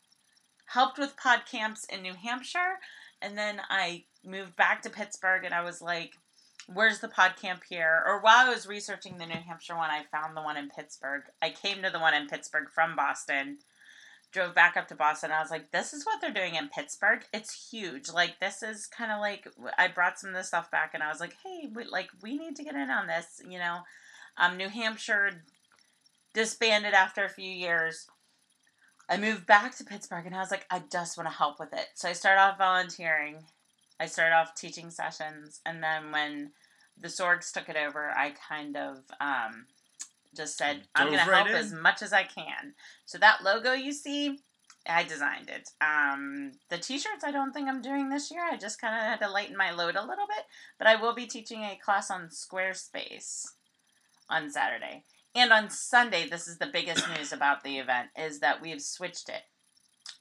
helped 0.67 0.99
with 0.99 1.17
pod 1.17 1.43
camps 1.51 1.85
in 1.85 2.03
New 2.03 2.13
Hampshire, 2.13 2.81
and 3.23 3.39
then 3.39 3.61
I 3.71 4.05
moved 4.25 4.57
back 4.57 4.83
to 4.83 4.91
Pittsburgh, 4.91 5.45
and 5.45 5.55
I 5.55 5.63
was 5.63 5.81
like, 5.81 6.15
"Where's 6.67 7.01
the 7.01 7.09
pod 7.09 7.37
camp 7.37 7.65
here?" 7.69 8.03
Or 8.07 8.21
while 8.21 8.47
I 8.47 8.51
was 8.51 8.67
researching 8.67 9.19
the 9.19 9.27
New 9.27 9.35
Hampshire 9.35 9.77
one, 9.77 9.91
I 9.91 10.05
found 10.05 10.37
the 10.37 10.43
one 10.43 10.57
in 10.57 10.69
Pittsburgh. 10.69 11.23
I 11.41 11.51
came 11.51 11.83
to 11.83 11.91
the 11.91 11.99
one 11.99 12.15
in 12.15 12.29
Pittsburgh 12.29 12.69
from 12.71 12.97
Boston. 12.97 13.59
Drove 14.33 14.55
back 14.55 14.77
up 14.77 14.89
to 14.89 14.95
Boston. 14.95 15.31
I 15.31 15.41
was 15.41 15.51
like, 15.51 15.71
"This 15.71 15.93
is 15.93 16.05
what 16.05 16.21
they're 16.21 16.33
doing 16.33 16.57
in 16.57 16.69
Pittsburgh. 16.69 17.25
It's 17.33 17.71
huge. 17.71 18.11
Like 18.11 18.41
this 18.41 18.63
is 18.63 18.87
kind 18.87 19.13
of 19.13 19.21
like 19.21 19.49
I 19.79 19.89
brought 19.89 20.19
some 20.19 20.31
of 20.31 20.37
this 20.37 20.49
stuff 20.49 20.71
back, 20.71 20.93
and 20.95 21.03
I 21.03 21.09
was 21.09 21.21
like, 21.21 21.37
"Hey, 21.43 21.69
we, 21.73 21.85
like 21.85 22.11
we 22.23 22.37
need 22.37 22.57
to 22.57 22.65
get 22.65 22.75
in 22.75 22.91
on 22.91 23.07
this." 23.07 23.41
You 23.49 23.59
know, 23.59 23.81
um, 24.37 24.57
New 24.57 24.69
Hampshire 24.69 25.43
disbanded 26.35 26.93
after 26.93 27.25
a 27.25 27.31
few 27.31 27.51
years. 27.51 28.07
I 29.09 29.17
moved 29.17 29.47
back 29.47 29.77
to 29.77 29.85
Pittsburgh 29.85 30.27
and 30.27 30.35
I 30.35 30.41
was 30.41 30.51
like, 30.51 30.67
I 30.71 30.83
just 30.91 31.17
want 31.17 31.29
to 31.31 31.37
help 31.37 31.61
with 31.61 31.73
it. 31.73 31.87
So 31.95 32.09
I 32.09 32.13
started 32.13 32.41
off 32.41 32.59
volunteering. 32.59 33.45
I 33.99 34.07
started 34.07 34.35
off 34.35 34.55
teaching 34.55 34.91
sessions. 34.91 35.61
And 35.65 35.83
then 35.83 36.13
when 36.13 36.53
the 37.01 37.09
Sorgs 37.09 37.53
took 37.53 37.69
it 37.69 37.77
over, 37.77 38.11
I 38.11 38.35
kind 38.49 38.77
of 38.77 38.99
um, 39.21 39.67
just 40.37 40.57
said, 40.57 40.83
I'm 40.95 41.09
going 41.09 41.19
to 41.19 41.25
help 41.25 41.49
as 41.49 41.73
much 41.73 42.03
as 42.03 42.13
I 42.13 42.25
can. 42.25 42.75
So 43.05 43.19
that 43.19 43.43
logo 43.43 43.73
you 43.73 43.93
see, 43.93 44.39
I 44.89 45.03
designed 45.05 45.51
it. 45.51 45.71
Um, 45.81 46.53
the 46.71 46.79
t 46.79 46.99
shirts, 46.99 47.25
I 47.25 47.33
don't 47.33 47.53
think 47.53 47.69
I'm 47.69 47.83
doing 47.83 48.09
this 48.09 48.31
year. 48.31 48.43
I 48.45 48.57
just 48.57 48.81
kind 48.81 48.95
of 48.95 49.01
had 49.01 49.21
to 49.21 49.31
lighten 49.31 49.57
my 49.57 49.73
load 49.73 49.97
a 49.97 50.07
little 50.07 50.27
bit. 50.27 50.45
But 50.79 50.87
I 50.87 50.97
will 50.97 51.15
be 51.15 51.27
teaching 51.27 51.63
a 51.63 51.79
class 51.83 52.11
on 52.11 52.29
Squarespace 52.29 53.47
on 54.29 54.51
Saturday. 54.51 55.05
And 55.35 55.53
on 55.53 55.71
Sunday, 55.71 56.29
this 56.29 56.49
is 56.49 56.59
the 56.59 56.71
biggest 56.73 57.07
news 57.17 57.33
about 57.33 57.63
the 57.63 57.79
event 57.79 58.09
is 58.19 58.41
that 58.41 58.63
we've 58.63 58.83
switched 58.83 59.29
it. 59.29 59.43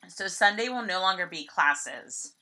So 0.07 0.27
Sunday 0.27 0.69
will 0.69 0.85
no 0.85 1.01
longer 1.01 1.25
be 1.25 1.45
classes. 1.45 2.34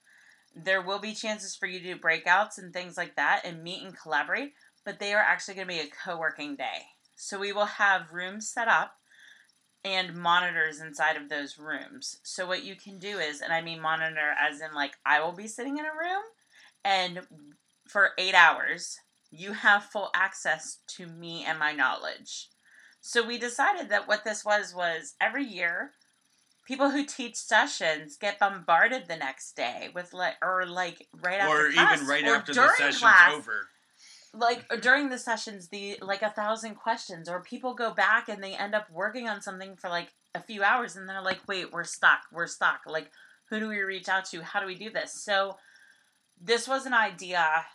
There 0.55 0.81
will 0.81 0.99
be 0.99 1.13
chances 1.13 1.55
for 1.55 1.65
you 1.65 1.79
to 1.79 1.93
do 1.93 1.99
breakouts 1.99 2.57
and 2.57 2.71
things 2.71 2.97
like 2.97 3.15
that 3.15 3.41
and 3.43 3.63
meet 3.63 3.83
and 3.83 3.97
collaborate, 3.97 4.53
but 4.85 4.99
they 4.99 5.13
are 5.13 5.21
actually 5.21 5.55
going 5.55 5.67
to 5.67 5.73
be 5.73 5.79
a 5.79 5.87
co-working 6.05 6.55
day. 6.55 6.83
So 7.15 7.39
we 7.39 7.53
will 7.53 7.65
have 7.65 8.11
rooms 8.11 8.49
set 8.49 8.67
up 8.67 8.95
and 9.85 10.15
monitors 10.15 10.79
inside 10.79 11.17
of 11.17 11.29
those 11.29 11.57
rooms. 11.57 12.19
So 12.23 12.47
what 12.47 12.63
you 12.63 12.75
can 12.75 12.99
do 12.99 13.17
is, 13.17 13.41
and 13.41 13.51
I 13.51 13.61
mean 13.61 13.81
monitor 13.81 14.33
as 14.39 14.61
in 14.61 14.73
like 14.73 14.93
I 15.05 15.19
will 15.21 15.33
be 15.33 15.47
sitting 15.47 15.77
in 15.77 15.85
a 15.85 15.89
room 15.89 16.21
and 16.85 17.21
for 17.87 18.11
8 18.17 18.33
hours 18.33 18.99
you 19.31 19.53
have 19.53 19.83
full 19.83 20.09
access 20.13 20.79
to 20.87 21.07
me 21.07 21.43
and 21.45 21.57
my 21.57 21.73
knowledge. 21.73 22.49
So 23.01 23.25
we 23.25 23.37
decided 23.37 23.89
that 23.89 24.07
what 24.07 24.23
this 24.23 24.45
was 24.45 24.73
was 24.73 25.15
every 25.19 25.43
year, 25.43 25.91
people 26.65 26.89
who 26.89 27.05
teach 27.05 27.35
sessions 27.35 28.17
get 28.17 28.39
bombarded 28.39 29.07
the 29.07 29.15
next 29.15 29.55
day 29.55 29.89
with 29.93 30.13
like, 30.13 30.35
or 30.41 30.65
like 30.65 31.07
right 31.21 31.39
after, 31.39 31.67
or 31.67 31.71
class, 31.71 31.97
even 31.97 32.07
right 32.07 32.23
after 32.25 32.53
the 32.53 32.69
session's 32.69 32.99
class, 32.99 33.33
over. 33.33 33.67
Like 34.33 34.81
during 34.81 35.09
the 35.09 35.17
sessions, 35.19 35.69
the 35.69 35.97
like 36.01 36.21
a 36.21 36.29
thousand 36.29 36.75
questions, 36.75 37.29
or 37.29 37.41
people 37.41 37.73
go 37.73 37.93
back 37.93 38.29
and 38.29 38.43
they 38.43 38.55
end 38.55 38.73
up 38.73 38.89
working 38.91 39.27
on 39.27 39.41
something 39.41 39.75
for 39.75 39.89
like 39.89 40.09
a 40.33 40.41
few 40.41 40.63
hours, 40.63 40.95
and 40.95 41.07
they're 41.07 41.21
like, 41.21 41.41
"Wait, 41.47 41.71
we're 41.71 41.83
stuck. 41.83 42.21
We're 42.31 42.47
stuck. 42.47 42.81
Like, 42.87 43.11
who 43.49 43.59
do 43.59 43.67
we 43.67 43.79
reach 43.79 44.09
out 44.09 44.25
to? 44.25 44.41
How 44.41 44.59
do 44.59 44.65
we 44.65 44.75
do 44.75 44.89
this?" 44.89 45.13
So, 45.13 45.57
this 46.41 46.67
was 46.67 46.85
an 46.85 46.93
idea 46.93 47.65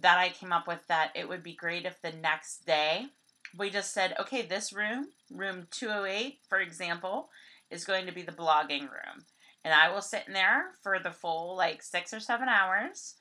that 0.00 0.18
I 0.18 0.30
came 0.30 0.52
up 0.52 0.66
with 0.66 0.80
that 0.88 1.12
it 1.14 1.28
would 1.28 1.42
be 1.42 1.54
great 1.54 1.84
if 1.84 2.00
the 2.02 2.12
next 2.12 2.66
day 2.66 3.08
we 3.56 3.70
just 3.70 3.92
said, 3.94 4.14
okay, 4.20 4.42
this 4.42 4.72
room, 4.72 5.08
room 5.30 5.66
208, 5.70 6.40
for 6.48 6.58
example, 6.58 7.30
is 7.70 7.84
going 7.84 8.06
to 8.06 8.12
be 8.12 8.22
the 8.22 8.32
blogging 8.32 8.82
room. 8.82 9.24
And 9.64 9.74
I 9.74 9.92
will 9.92 10.02
sit 10.02 10.24
in 10.26 10.32
there 10.32 10.66
for 10.82 10.98
the 10.98 11.10
full 11.10 11.56
like 11.56 11.82
six 11.82 12.12
or 12.14 12.20
seven 12.20 12.48
hours. 12.48 13.14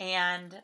And 0.00 0.60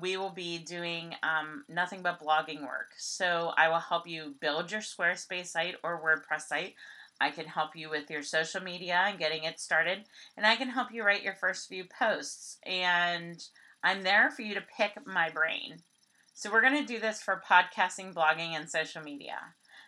we 0.00 0.16
will 0.16 0.30
be 0.30 0.58
doing 0.58 1.14
um, 1.22 1.64
nothing 1.68 2.02
but 2.02 2.20
blogging 2.20 2.62
work. 2.62 2.92
So 2.98 3.52
I 3.56 3.68
will 3.68 3.78
help 3.78 4.06
you 4.06 4.34
build 4.40 4.72
your 4.72 4.80
Squarespace 4.80 5.46
site 5.46 5.76
or 5.82 6.02
WordPress 6.02 6.42
site. 6.42 6.74
I 7.20 7.30
can 7.30 7.46
help 7.46 7.74
you 7.74 7.88
with 7.88 8.10
your 8.10 8.22
social 8.22 8.60
media 8.60 9.04
and 9.06 9.18
getting 9.18 9.44
it 9.44 9.58
started. 9.58 10.04
And 10.36 10.44
I 10.44 10.56
can 10.56 10.68
help 10.68 10.92
you 10.92 11.02
write 11.02 11.22
your 11.22 11.34
first 11.34 11.68
few 11.68 11.84
posts. 11.84 12.58
And 12.66 13.42
I'm 13.82 14.02
there 14.02 14.30
for 14.30 14.42
you 14.42 14.54
to 14.54 14.64
pick 14.76 14.92
my 15.06 15.30
brain. 15.30 15.78
So 16.34 16.50
we're 16.50 16.60
going 16.60 16.84
to 16.84 16.92
do 16.92 17.00
this 17.00 17.22
for 17.22 17.42
podcasting, 17.48 18.12
blogging, 18.12 18.54
and 18.54 18.68
social 18.68 19.02
media. 19.02 19.38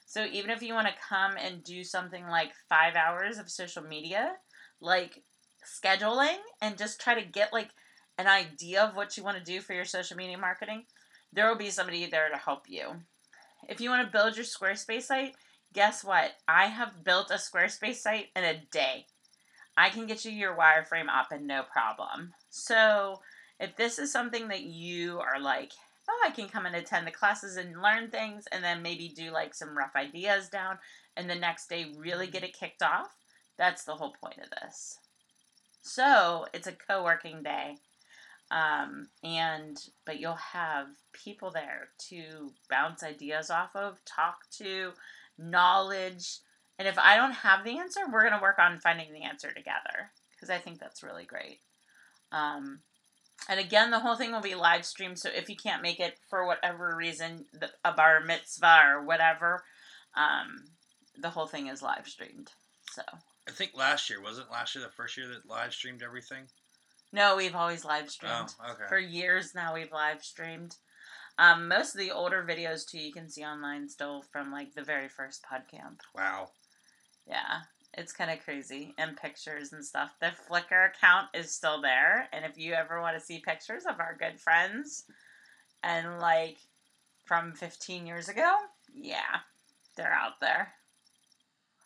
So 0.09 0.25
even 0.25 0.51
if 0.51 0.63
you 0.63 0.73
want 0.73 0.89
to 0.89 0.95
come 1.07 1.37
and 1.37 1.63
do 1.63 1.85
something 1.85 2.27
like 2.29 2.53
five 2.67 2.97
hours 2.97 3.37
of 3.37 3.51
social 3.51 3.83
media, 3.83 4.33
like 4.81 5.23
scheduling, 5.63 6.39
and 6.63 6.79
just 6.79 6.99
try 6.99 7.15
to 7.15 7.29
get 7.29 7.53
like 7.53 7.69
an 8.17 8.27
idea 8.27 8.83
of 8.83 8.97
what 8.97 9.19
you 9.19 9.23
want 9.23 9.37
to 9.37 9.45
do 9.45 9.61
for 9.61 9.75
your 9.75 9.85
social 9.85 10.17
media 10.17 10.39
marketing, 10.39 10.85
there 11.31 11.47
will 11.47 11.59
be 11.59 11.69
somebody 11.69 12.07
there 12.07 12.31
to 12.31 12.39
help 12.39 12.63
you. 12.71 13.03
If 13.69 13.83
you 13.83 13.91
want 13.91 14.07
to 14.07 14.11
build 14.11 14.35
your 14.35 14.47
Squarespace 14.47 15.03
site, 15.03 15.35
guess 15.75 16.03
what? 16.03 16.31
I 16.49 16.69
have 16.69 17.05
built 17.05 17.31
a 17.31 17.35
Squarespace 17.35 17.97
site 17.97 18.29
in 18.35 18.45
a 18.45 18.63
day. 18.73 19.05
I 19.77 19.91
can 19.91 20.07
get 20.07 20.25
you 20.25 20.31
your 20.31 20.57
wireframe 20.57 21.11
up 21.15 21.33
and 21.33 21.47
no 21.47 21.65
problem. 21.71 22.33
So 22.49 23.21
if 23.61 23.77
this 23.77 23.99
is 23.99 24.11
something 24.11 24.49
that 24.49 24.63
you 24.63 25.21
are 25.21 25.39
like, 25.39 25.73
oh, 26.09 26.25
I 26.25 26.31
can 26.31 26.49
come 26.49 26.67
and 26.67 26.75
attend 26.75 27.07
the 27.07 27.13
classes 27.13 27.57
and 27.57 27.83
learn 27.83 28.11
things 28.11 28.45
and 28.51 28.65
then 28.65 28.83
maybe 28.83 29.09
do 29.09 29.31
like 29.31 29.55
some 29.55 29.77
rough 29.77 29.95
ideas 29.95 30.49
down 30.49 30.79
and 31.17 31.29
the 31.29 31.35
next 31.35 31.69
day 31.69 31.93
really 31.97 32.27
get 32.27 32.45
it 32.45 32.59
kicked 32.59 32.83
off. 32.83 33.09
That's 33.59 33.85
the 33.85 33.97
whole 33.97 34.15
point 34.23 34.39
of 34.39 34.51
this. 34.51 34.99
So 35.83 36.47
it's 36.53 36.67
a 36.67 36.73
co 36.73 37.05
working 37.05 37.43
day. 37.43 37.77
Um, 38.51 39.09
and 39.23 39.77
but 40.07 40.21
you'll 40.21 40.35
have 40.35 40.87
people 41.13 41.51
there 41.51 41.89
to 42.09 42.53
bounce 42.71 43.03
ideas 43.03 43.51
off 43.51 43.77
of, 43.77 44.03
talk 44.05 44.49
to, 44.59 44.93
knowledge. 45.37 46.39
And 46.79 46.89
if 46.89 46.99
I 46.99 47.17
don't 47.17 47.33
have 47.33 47.65
the 47.65 47.79
answer, 47.79 48.01
we're 48.11 48.23
going 48.23 48.35
to 48.35 48.43
work 48.43 48.59
on 48.59 48.79
finding 48.79 49.13
the 49.13 49.25
answer 49.25 49.49
together 49.49 50.13
because 50.31 50.49
I 50.49 50.59
think 50.59 50.79
that's 50.79 51.03
really 51.03 51.25
great. 51.25 51.59
Um, 52.33 52.81
and 53.49 53.61
again, 53.61 53.91
the 53.91 54.01
whole 54.01 54.17
thing 54.17 54.33
will 54.33 54.41
be 54.41 54.55
live 54.55 54.85
streamed. 54.85 55.19
So 55.19 55.31
if 55.35 55.49
you 55.49 55.57
can't 55.57 55.83
make 55.83 56.01
it 56.01 56.19
for 56.29 56.47
whatever 56.47 56.95
reason, 56.97 57.45
the, 57.53 57.71
a 57.85 57.93
bar 57.93 58.21
mitzvah 58.21 58.81
or 58.87 59.05
whatever, 59.05 59.63
um, 60.17 60.65
the 61.21 61.31
whole 61.31 61.47
thing 61.47 61.69
is 61.69 61.83
live 61.83 62.07
streamed. 62.07 62.51
So 62.93 63.03
I 63.49 63.53
think 63.53 63.73
last 63.75 64.11
year 64.11 64.23
wasn't 64.23 64.51
last 64.51 64.75
year 64.75 64.85
the 64.85 64.91
first 64.91 65.17
year 65.17 65.29
that 65.29 65.49
live 65.49 65.73
streamed 65.73 66.03
everything. 66.03 66.45
No, 67.13 67.37
we've 67.37 67.55
always 67.55 67.85
live 67.85 68.11
streamed. 68.11 68.55
Oh, 68.63 68.73
okay. 68.73 68.85
For 68.89 68.99
years 68.99 69.55
now, 69.55 69.75
we've 69.75 69.93
live 69.93 70.23
streamed. 70.23 70.77
Um, 71.39 71.69
most 71.69 71.95
of 71.95 72.01
the 72.01 72.11
older 72.11 72.45
videos 72.47 72.87
too, 72.87 72.99
you 72.99 73.13
can 73.13 73.31
see 73.31 73.45
online 73.45 73.89
still 73.89 74.23
from 74.33 74.53
like 74.53 74.75
the 74.75 74.83
very 74.83 75.09
first 75.09 75.45
PodCamp. 75.51 76.01
Wow. 76.15 76.51
Yeah, 77.27 77.61
it's 77.99 78.13
kind 78.13 78.31
of 78.31 78.45
crazy 78.45 78.95
and 78.97 79.17
pictures 79.17 79.73
and 79.73 79.85
stuff. 79.85 80.13
The 80.21 80.31
Flickr 80.49 80.89
account 80.89 81.27
is 81.35 81.51
still 81.53 81.83
there, 81.83 82.29
and 82.33 82.45
if 82.45 82.57
you 82.57 82.73
ever 82.73 83.01
want 83.01 83.19
to 83.19 83.25
see 83.25 83.41
pictures 83.41 83.85
of 83.87 83.99
our 83.99 84.17
good 84.19 84.41
friends 84.41 85.05
and 85.83 86.21
like 86.21 86.59
from 87.25 87.53
15 87.53 88.07
years 88.07 88.29
ago, 88.29 88.55
yeah, 88.95 89.41
they're 89.97 90.13
out 90.13 90.41
there. 90.41 90.73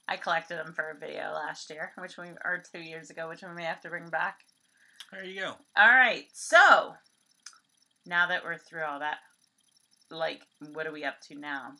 I 0.07 0.17
collected 0.17 0.59
them 0.59 0.75
for 0.75 0.91
a 0.91 0.99
video 0.99 1.33
last 1.33 1.71
year, 1.71 1.93
which 1.97 2.19
we 2.19 2.27
or 2.45 2.63
two 2.71 2.81
years 2.81 3.09
ago, 3.09 3.29
which 3.29 3.43
we 3.43 3.49
may 3.55 3.65
have 3.65 3.81
to 3.81 3.89
bring 3.89 4.11
back. 4.11 4.41
There 5.11 5.25
you 5.25 5.41
go. 5.41 5.55
All 5.77 5.89
right, 5.89 6.27
so 6.35 6.93
now 8.05 8.27
that 8.27 8.45
we're 8.45 8.59
through 8.59 8.85
all 8.85 8.99
that, 8.99 9.19
like, 10.11 10.43
what 10.73 10.87
are 10.87 10.93
we 10.93 11.05
up 11.05 11.23
to 11.29 11.39
now? 11.39 11.73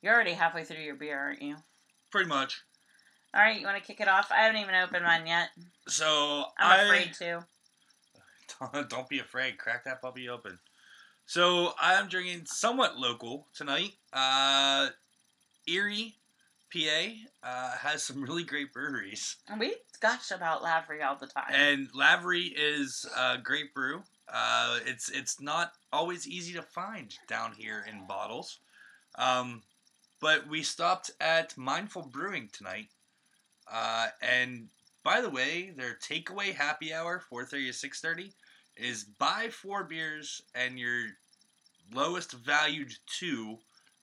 You're 0.00 0.14
already 0.14 0.34
halfway 0.34 0.62
through 0.62 0.84
your 0.84 0.94
beer, 0.94 1.18
aren't 1.18 1.42
you? 1.42 1.56
Pretty 2.12 2.28
much. 2.28 2.62
All 3.34 3.42
right, 3.42 3.60
you 3.60 3.66
want 3.66 3.76
to 3.78 3.86
kick 3.86 4.00
it 4.00 4.08
off? 4.08 4.32
I 4.32 4.42
haven't 4.42 4.60
even 4.60 4.74
opened 4.74 5.04
mine 5.04 5.26
yet. 5.26 5.50
So 5.86 6.44
I'm 6.58 6.86
afraid 6.86 7.12
to. 7.14 7.44
Don't, 8.72 8.88
don't 8.88 9.08
be 9.08 9.18
afraid. 9.18 9.58
Crack 9.58 9.84
that 9.84 10.00
puppy 10.00 10.28
open. 10.28 10.58
So 11.26 11.74
I'm 11.78 12.08
drinking 12.08 12.46
somewhat 12.46 12.98
local 12.98 13.46
tonight. 13.54 13.92
Uh, 14.14 14.88
Erie, 15.66 16.16
PA, 16.72 17.08
uh, 17.42 17.76
has 17.76 18.02
some 18.02 18.22
really 18.22 18.44
great 18.44 18.72
breweries. 18.72 19.36
We 19.58 19.76
gush 20.00 20.30
about 20.30 20.62
Lavery 20.62 21.02
all 21.02 21.16
the 21.16 21.26
time. 21.26 21.50
And 21.52 21.88
Lavery 21.94 22.54
is 22.56 23.04
a 23.14 23.36
great 23.36 23.74
brew. 23.74 24.02
Uh, 24.32 24.78
it's 24.86 25.10
it's 25.10 25.38
not 25.38 25.72
always 25.92 26.26
easy 26.26 26.54
to 26.54 26.62
find 26.62 27.14
down 27.28 27.52
here 27.52 27.84
in 27.90 28.06
bottles. 28.06 28.60
Um, 29.16 29.62
but 30.20 30.48
we 30.48 30.62
stopped 30.62 31.10
at 31.20 31.56
Mindful 31.58 32.06
Brewing 32.10 32.48
tonight 32.52 32.88
uh, 33.72 34.08
and 34.22 34.68
by 35.04 35.20
the 35.20 35.30
way, 35.30 35.70
their 35.76 35.94
takeaway 35.96 36.54
happy 36.54 36.92
hour, 36.92 37.22
4.30 37.32 37.50
to 37.80 37.88
6.30, 37.88 38.32
is 38.76 39.04
buy 39.04 39.48
four 39.50 39.84
beers 39.84 40.42
and 40.54 40.78
your 40.78 41.06
lowest 41.92 42.32
valued 42.32 42.92
two 43.06 43.58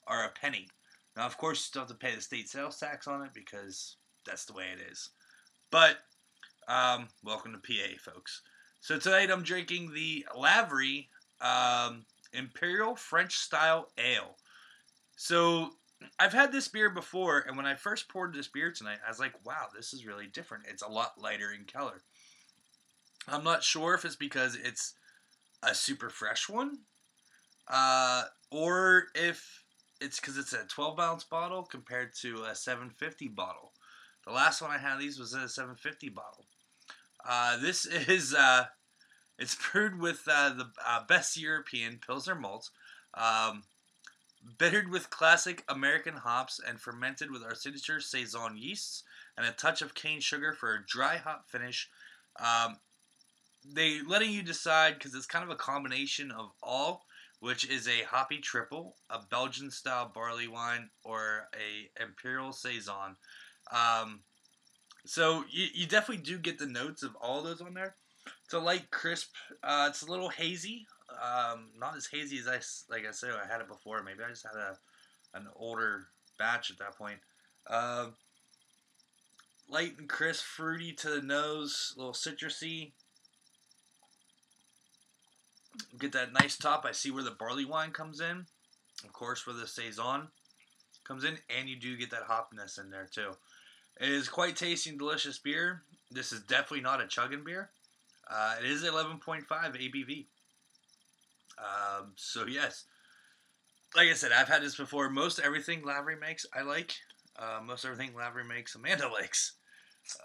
are 0.07 0.25
a 0.25 0.29
penny. 0.29 0.67
Now, 1.15 1.25
of 1.25 1.38
course, 1.38 1.60
you 1.60 1.63
still 1.63 1.81
have 1.84 1.89
to 1.89 1.95
pay 1.95 2.15
the 2.15 2.22
state 2.22 2.50
sales 2.50 2.79
tax 2.79 3.07
on 3.07 3.22
it 3.24 3.34
because 3.34 3.98
that's 4.25 4.45
the 4.45 4.53
way 4.53 4.65
it 4.74 4.91
is. 4.91 5.10
But 5.72 5.98
Um, 6.67 7.10
welcome 7.24 7.53
to 7.53 7.60
PA, 7.60 7.98
folks. 8.00 8.41
So 8.81 8.98
tonight 8.98 9.29
I'm 9.31 9.43
drinking 9.43 9.93
the 9.93 10.25
Lavery 10.36 11.10
um, 11.41 12.05
Imperial 12.34 12.95
French 12.95 13.38
Style 13.38 13.91
Ale. 13.98 14.38
So 15.15 15.72
I've 16.19 16.33
had 16.33 16.51
this 16.51 16.67
beer 16.67 16.89
before, 16.89 17.39
and 17.39 17.55
when 17.55 17.65
I 17.65 17.75
first 17.75 18.09
poured 18.09 18.33
this 18.33 18.47
beer 18.47 18.71
tonight, 18.71 18.99
I 19.05 19.09
was 19.09 19.19
like, 19.19 19.33
wow, 19.45 19.67
this 19.75 19.93
is 19.93 20.05
really 20.05 20.27
different. 20.27 20.65
It's 20.67 20.81
a 20.81 20.89
lot 20.89 21.21
lighter 21.21 21.51
in 21.51 21.65
color. 21.65 22.01
I'm 23.27 23.43
not 23.43 23.63
sure 23.63 23.93
if 23.93 24.05
it's 24.05 24.15
because 24.15 24.55
it's 24.55 24.93
a 25.63 25.73
super 25.73 26.09
fresh 26.09 26.49
one, 26.49 26.79
uh, 27.67 28.23
or 28.51 29.05
if 29.15 29.63
it's 30.01 30.19
because 30.19 30.37
it's 30.37 30.53
a 30.53 30.65
12 30.65 30.99
ounce 30.99 31.23
bottle 31.23 31.63
compared 31.63 32.13
to 32.21 32.43
a 32.43 32.55
750 32.55 33.29
bottle. 33.29 33.71
The 34.25 34.33
last 34.33 34.61
one 34.61 34.71
I 34.71 34.77
had 34.77 34.99
these 34.99 35.19
was 35.19 35.33
a 35.33 35.47
750 35.47 36.09
bottle. 36.09 36.45
Uh, 37.27 37.57
this 37.57 37.85
is 38.07 38.33
uh, 38.33 38.65
it's 39.37 39.55
brewed 39.55 39.99
with 39.99 40.23
uh, 40.27 40.49
the 40.49 40.71
uh, 40.85 41.05
best 41.07 41.37
European 41.37 41.99
Pilsner 42.05 42.35
malt, 42.35 42.69
um, 43.13 43.63
bittered 44.57 44.89
with 44.89 45.09
classic 45.09 45.63
American 45.67 46.15
hops, 46.15 46.59
and 46.65 46.79
fermented 46.79 47.31
with 47.31 47.43
our 47.43 47.55
signature 47.55 47.99
saison 47.99 48.57
yeasts 48.57 49.03
and 49.37 49.45
a 49.45 49.51
touch 49.51 49.81
of 49.81 49.95
cane 49.95 50.21
sugar 50.21 50.53
for 50.53 50.73
a 50.73 50.85
dry 50.85 51.17
hop 51.17 51.49
finish. 51.49 51.89
Um, 52.39 52.77
they 53.67 54.01
letting 54.01 54.31
you 54.31 54.43
decide 54.43 54.95
because 54.95 55.15
it's 55.15 55.25
kind 55.25 55.43
of 55.43 55.49
a 55.49 55.55
combination 55.55 56.31
of 56.31 56.51
all, 56.61 57.05
which 57.39 57.69
is 57.69 57.87
a 57.87 58.03
hoppy 58.03 58.37
triple, 58.37 58.95
a 59.09 59.19
Belgian 59.29 59.71
style 59.71 60.11
barley 60.13 60.47
wine, 60.47 60.89
or 61.03 61.49
a 61.55 62.03
imperial 62.03 62.53
saison. 62.53 63.15
Um, 63.71 64.21
so 65.05 65.43
you, 65.49 65.67
you 65.73 65.87
definitely 65.87 66.23
do 66.23 66.37
get 66.37 66.59
the 66.59 66.65
notes 66.67 67.03
of 67.03 67.15
all 67.15 67.41
those 67.41 67.61
on 67.61 67.73
there. 67.73 67.95
It's 68.45 68.53
a 68.53 68.59
light 68.59 68.91
crisp. 68.91 69.33
Uh, 69.63 69.87
it's 69.89 70.01
a 70.01 70.09
little 70.09 70.29
hazy. 70.29 70.85
Um, 71.22 71.69
not 71.77 71.95
as 71.95 72.07
hazy 72.07 72.39
as 72.39 72.48
I 72.48 72.60
like 72.93 73.05
I 73.07 73.12
said 73.12 73.31
I 73.31 73.51
had 73.51 73.62
it 73.62 73.67
before. 73.67 74.03
Maybe 74.03 74.19
I 74.25 74.29
just 74.29 74.45
had 74.45 74.60
a 74.60 74.77
an 75.34 75.48
older 75.55 76.07
batch 76.38 76.72
at 76.72 76.77
that 76.79 76.98
point. 76.98 77.19
Uh, 77.67 78.07
light 79.69 79.98
and 79.98 80.10
crisp, 80.10 80.43
fruity 80.43 80.93
to 80.93 81.10
the 81.10 81.22
nose, 81.22 81.93
a 81.95 82.00
little 82.00 82.13
citrusy. 82.13 82.91
Get 86.00 86.13
that 86.13 86.34
nice 86.34 86.57
top. 86.57 86.86
I 86.86 86.91
see 86.91 87.12
where 87.12 87.24
the 87.24 87.31
barley 87.31 87.65
wine 87.65 87.91
comes 87.91 88.22
in. 88.22 88.45
Of 89.03 89.12
course, 89.12 89.45
where 89.45 89.55
the 89.55 89.67
saison 89.67 90.29
comes 91.03 91.24
in, 91.24 91.38
and 91.55 91.67
you 91.67 91.75
do 91.75 91.98
get 91.98 92.12
that 92.12 92.27
hopness 92.27 92.79
in 92.79 92.89
there 92.89 93.07
too. 93.12 93.31
It 94.00 94.10
is 94.10 94.29
quite 94.29 94.55
tasty 94.55 94.89
and 94.89 95.00
delicious 95.00 95.38
beer. 95.38 95.84
This 96.12 96.31
is 96.31 96.41
definitely 96.41 96.81
not 96.81 97.01
a 97.01 97.07
chugging 97.07 97.43
beer. 97.43 97.69
Uh, 98.29 98.55
it 98.60 98.65
is 98.65 98.84
11.5 98.84 99.45
ABV. 99.48 100.25
Um, 101.57 102.13
so 102.15 102.45
yes, 102.45 102.85
like 103.95 104.09
I 104.09 104.13
said, 104.13 104.31
I've 104.31 104.47
had 104.50 104.62
this 104.62 104.75
before. 104.75 105.09
Most 105.09 105.39
everything 105.39 105.83
Lavery 105.83 106.15
makes, 106.17 106.45
I 106.53 106.62
like. 106.62 106.95
Uh, 107.38 107.59
most 107.65 107.85
everything 107.85 108.13
Lavery 108.15 108.43
makes, 108.43 108.75
Amanda 108.75 109.07
likes. 109.12 109.53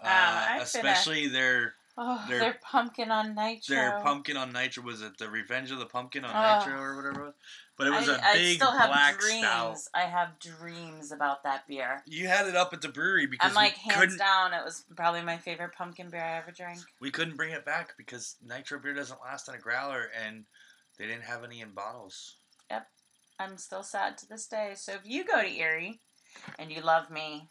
Uh, 0.01 0.05
Um, 0.07 0.11
I've 0.55 0.61
especially 0.63 1.27
their 1.27 1.75
Oh, 1.97 2.23
Their- 2.29 2.39
their 2.39 2.59
pumpkin 2.63 3.11
on 3.11 3.35
nitro. 3.35 3.75
their 3.75 3.99
pumpkin 3.99 4.37
on 4.37 4.53
nitro. 4.53 4.81
Was 4.81 5.01
it 5.01 5.17
the 5.17 5.29
Revenge 5.29 5.71
of 5.71 5.79
the 5.79 5.85
Pumpkin 5.85 6.23
on 6.23 6.31
Oh. 6.33 6.59
nitro 6.65 6.79
or 6.81 6.95
whatever? 6.95 7.21
it 7.21 7.25
was? 7.25 7.33
But 7.77 7.87
it 7.87 7.89
was 7.89 8.07
a 8.07 8.25
I, 8.25 8.33
big 8.33 8.47
I 8.47 8.55
still 8.55 8.71
have 8.71 8.89
black 8.89 9.19
dreams. 9.19 9.39
stout. 9.39 9.77
I 9.93 10.01
have 10.03 10.39
dreams 10.39 11.11
about 11.11 11.43
that 11.43 11.67
beer. 11.67 12.01
You 12.05 12.27
had 12.29 12.47
it 12.47 12.55
up 12.55 12.73
at 12.73 12.79
the 12.81 12.87
brewery 12.87 13.25
because 13.25 13.49
I'm 13.49 13.55
like 13.55 13.75
we 13.85 13.91
hands 13.91 13.99
couldn't 13.99 14.17
down, 14.19 14.53
it 14.53 14.63
was 14.63 14.85
probably 14.95 15.21
my 15.21 15.37
favorite 15.37 15.73
pumpkin 15.77 16.09
beer 16.09 16.23
I 16.23 16.37
ever 16.37 16.51
drank. 16.51 16.79
we 17.01 17.11
couldn't 17.11 17.35
bring 17.35 17.51
it 17.51 17.65
back 17.65 17.93
because 17.97 18.37
nitro 18.41 18.79
beer 18.79 18.93
doesn't 18.93 19.19
last 19.21 19.49
in 19.49 19.55
a 19.55 19.59
growler 19.59 20.09
and 20.25 20.45
they 20.97 21.05
didn't 21.07 21.23
have 21.23 21.43
any 21.43 21.61
in 21.61 21.71
bottles. 21.71 22.35
Yep. 22.69 22.87
I'm 23.39 23.57
still 23.57 23.83
sad 23.83 24.17
to 24.19 24.27
this 24.29 24.47
day. 24.47 24.73
So 24.75 24.93
if 24.93 25.01
you 25.03 25.25
go 25.25 25.41
to 25.41 25.47
Erie 25.49 25.99
and 26.59 26.71
you 26.71 26.81
love 26.81 27.09
me, 27.09 27.49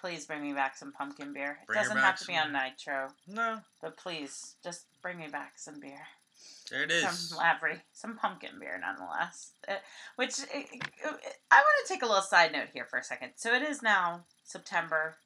please 0.00 0.26
bring 0.26 0.42
me 0.42 0.52
back 0.52 0.76
some 0.76 0.92
pumpkin 0.92 1.32
beer. 1.32 1.58
It 1.62 1.66
Bring 1.66 1.78
her 1.78 1.84
doesn't 1.84 1.98
have 1.98 2.18
to 2.18 2.26
be 2.26 2.36
on 2.36 2.52
nitro, 2.52 3.08
No, 3.26 3.58
but 3.82 3.96
please 3.96 4.56
just 4.62 4.86
bring 5.02 5.18
me 5.18 5.28
back 5.28 5.54
some 5.56 5.80
beer. 5.80 6.06
there 6.70 6.82
it 6.82 6.90
is. 6.90 7.02
Some 7.04 7.38
Lavery, 7.38 7.80
some 7.92 8.16
pumpkin 8.16 8.58
beer 8.60 8.80
nonetheless. 8.80 9.52
Uh, 9.68 9.74
which 10.16 10.40
uh, 10.40 10.58
uh, 11.08 11.12
I 11.50 11.56
want 11.56 11.86
to 11.86 11.92
take 11.92 12.02
a 12.02 12.06
little 12.06 12.22
side 12.22 12.52
note 12.52 12.68
here 12.72 12.86
for 12.88 12.98
a 12.98 13.04
second. 13.04 13.30
So 13.36 13.52
it 13.54 13.62
is 13.62 13.82
now 13.82 14.24
September 14.44 15.16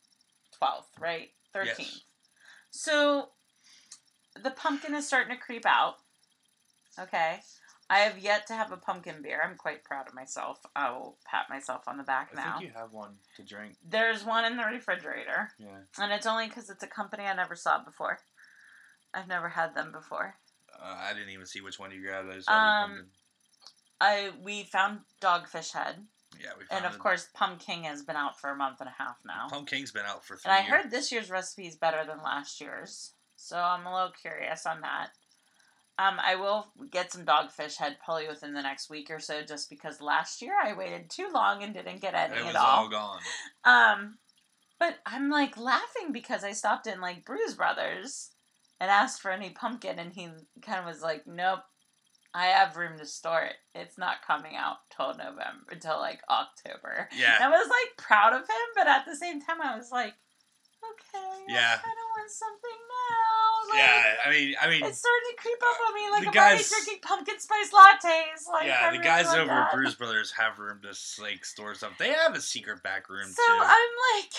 12th, 0.61 1.01
right? 1.01 1.31
13th. 1.55 1.79
Yes. 1.79 2.01
So 2.71 3.29
the 4.43 4.51
pumpkin 4.51 4.95
is 4.95 5.07
starting 5.07 5.35
to 5.35 5.41
creep 5.43 5.67
out. 5.67 5.97
Okay. 6.99 7.41
I 7.91 7.99
have 7.99 8.19
yet 8.19 8.47
to 8.47 8.55
have 8.55 8.73
a 8.73 8.77
pumpkin 8.77 9.21
beer. 9.23 9.41
I'm 9.45 9.57
quite 9.57 9.85
proud 9.85 10.09
of 10.09 10.15
myself. 10.15 10.59
I 10.75 10.91
will 10.93 11.19
pat 11.27 11.51
myself 11.51 11.83
on 11.87 11.99
the 11.99 12.03
back 12.05 12.31
I 12.33 12.37
now. 12.37 12.55
I 12.57 12.59
think 12.59 12.71
you 12.73 12.79
have 12.81 12.93
one 12.93 13.17
to 13.37 13.43
drink. 13.43 13.75
There's 13.87 14.25
one 14.25 14.45
in 14.47 14.57
the 14.57 14.65
refrigerator, 14.65 15.51
Yeah. 15.59 15.81
and 15.99 16.13
it's 16.13 16.27
only 16.27 16.49
because 16.49 16.71
it's 16.71 16.83
a 16.83 16.87
company 16.87 17.25
I 17.25 17.35
never 17.35 17.55
saw 17.55 17.83
before. 17.85 18.21
I've 19.13 19.29
never 19.29 19.51
had 19.51 19.75
them 19.75 19.93
before. 19.93 20.37
Uh, 20.75 20.97
I 21.01 21.13
didn't 21.13 21.31
even 21.31 21.45
see 21.45 21.61
which 21.61 21.79
one 21.79 21.91
you 21.91 22.01
grabbed. 22.03 22.31
I 22.31 22.35
just 22.35 22.49
Um, 22.49 22.91
pumpkin. 22.91 23.11
I 24.01 24.33
we 24.41 24.65
found 24.65 25.01
Dogfish 25.21 25.73
Head, 25.73 26.07
Yeah, 26.41 26.53
we 26.59 26.65
and 26.71 26.87
of 26.87 26.95
it. 26.95 26.99
course 26.99 27.29
Pumpkin 27.35 27.85
has 27.85 28.03
been 28.03 28.17
out 28.17 28.41
for 28.41 28.49
a 28.51 28.57
month 28.57 28.81
and 28.81 28.89
a 28.89 28.95
half 28.97 29.19
now. 29.25 29.49
Pumpkin's 29.51 29.93
been 29.93 30.07
out 30.07 30.25
for 30.25 30.37
three 30.37 30.51
And 30.51 30.55
I 30.59 30.67
years. 30.67 30.83
heard 30.83 30.91
this 30.91 31.13
year's 31.13 31.31
recipe 31.31 31.67
is 31.67 31.77
better 31.77 32.05
than 32.07 32.23
last 32.23 32.59
year's, 32.61 33.13
so 33.37 33.59
I'm 33.59 33.87
a 33.87 33.93
little 33.95 34.13
curious 34.13 34.65
on 34.65 34.81
that. 34.81 35.11
Um, 36.03 36.19
I 36.23 36.37
will 36.37 36.67
get 36.91 37.13
some 37.13 37.25
Dogfish 37.25 37.77
Head 37.77 37.99
probably 38.05 38.27
within 38.27 38.55
the 38.55 38.63
next 38.63 38.91
week 38.91 39.11
or 39.11 39.21
so, 39.21 39.43
just 39.43 39.71
because 39.71 40.01
last 40.01 40.43
year 40.43 40.55
I 40.63 40.73
waited 40.73 41.11
too 41.11 41.29
long 41.33 41.63
and 41.63 41.75
didn't 41.75 42.01
get 42.01 42.15
any 42.15 42.39
it 42.39 42.45
was 42.45 42.55
at 42.55 42.61
all. 42.61 42.85
all 42.85 42.89
gone. 42.89 43.21
Um, 43.65 44.19
but 44.81 44.97
I'm 45.07 45.31
like 45.31 45.57
laughing 45.57 46.13
because 46.13 46.43
I 46.43 46.53
stopped 46.53 46.87
in 46.89 47.01
like 47.01 47.25
Bruise 47.25 47.55
Brothers 47.55 48.31
and 48.81 48.91
asked 48.91 49.21
for 49.21 49.31
any 49.31 49.51
pumpkin, 49.51 50.01
and 50.01 50.13
he 50.13 50.29
kind 50.61 50.81
of 50.81 50.87
was 50.87 51.03
like, 51.03 51.25
"Nope, 51.25 51.61
I 52.35 52.47
have 52.47 52.77
room 52.77 52.99
to 52.99 53.07
store 53.07 53.43
it. 53.43 53.55
It's 53.75 53.97
not 53.97 54.27
coming 54.27 54.57
out 54.57 54.79
till 54.97 55.11
November, 55.11 55.71
until 55.71 55.99
like 56.01 56.21
October." 56.29 57.09
Yeah. 57.17 57.39
I 57.41 57.49
was 57.49 57.69
like 57.69 57.97
proud 57.97 58.33
of 58.33 58.41
him, 58.41 58.67
but 58.75 58.89
at 58.89 59.05
the 59.07 59.15
same 59.15 59.41
time, 59.41 59.61
I 59.63 59.77
was 59.77 59.93
like, 59.93 60.15
"Okay, 60.83 61.45
Yeah. 61.47 61.79
I 61.79 61.83
kind 61.83 61.95
of 61.95 62.09
want 62.17 62.31
something 62.31 62.79
now." 62.81 62.82
Like, 63.73 63.81
Yeah, 63.81 64.15
I 64.27 64.31
mean, 64.31 64.55
I 64.61 64.69
mean, 64.69 64.85
It's 64.85 64.99
starting 64.99 65.29
to 65.31 65.43
creep 65.43 65.59
up 65.63 65.79
on 65.89 65.95
me. 65.95 66.11
Like 66.11 66.23
The 66.23 66.29
I'm 66.29 66.37
already 66.45 66.59
guys- 66.59 66.69
drinking 66.71 66.99
pumpkin 67.03 67.41
spice 67.41 67.71
lattes. 67.73 68.53
Like 68.53 68.67
yeah, 68.67 68.91
the 68.93 68.99
guys 68.99 69.27
like 69.27 69.39
over 69.39 69.47
that. 69.49 69.69
at 69.69 69.73
Bruce 69.75 69.95
Brothers 69.95 70.33
have 70.33 70.59
room 70.59 70.81
to 70.83 71.23
like 71.23 71.45
store 71.45 71.75
stuff. 71.75 71.93
They 71.99 72.11
have 72.13 72.35
a 72.35 72.41
secret 72.41 72.83
back 72.83 73.09
room 73.09 73.27
So 73.29 73.43
too. 73.47 73.59
I'm 73.63 73.91
like. 74.17 74.33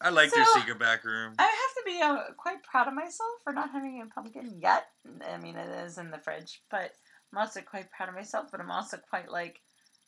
I 0.00 0.10
like 0.10 0.32
their 0.32 0.44
secret 0.46 0.78
back 0.78 1.04
room. 1.04 1.34
I 1.38 1.44
have 1.44 1.50
to 1.50 1.82
be 1.86 2.00
uh, 2.02 2.32
quite 2.36 2.62
proud 2.62 2.88
of 2.88 2.94
myself 2.94 3.30
for 3.42 3.52
not 3.52 3.70
having 3.70 4.02
a 4.02 4.12
pumpkin 4.12 4.58
yet. 4.60 4.86
I 5.26 5.38
mean, 5.38 5.56
it 5.56 5.68
is 5.86 5.96
in 5.98 6.10
the 6.10 6.18
fridge, 6.18 6.60
but 6.70 6.90
I'm 7.32 7.38
also 7.38 7.60
quite 7.62 7.90
proud 7.90 8.08
of 8.10 8.14
myself. 8.14 8.48
But 8.50 8.60
I'm 8.60 8.70
also 8.70 8.98
quite 9.08 9.30
like, 9.30 9.60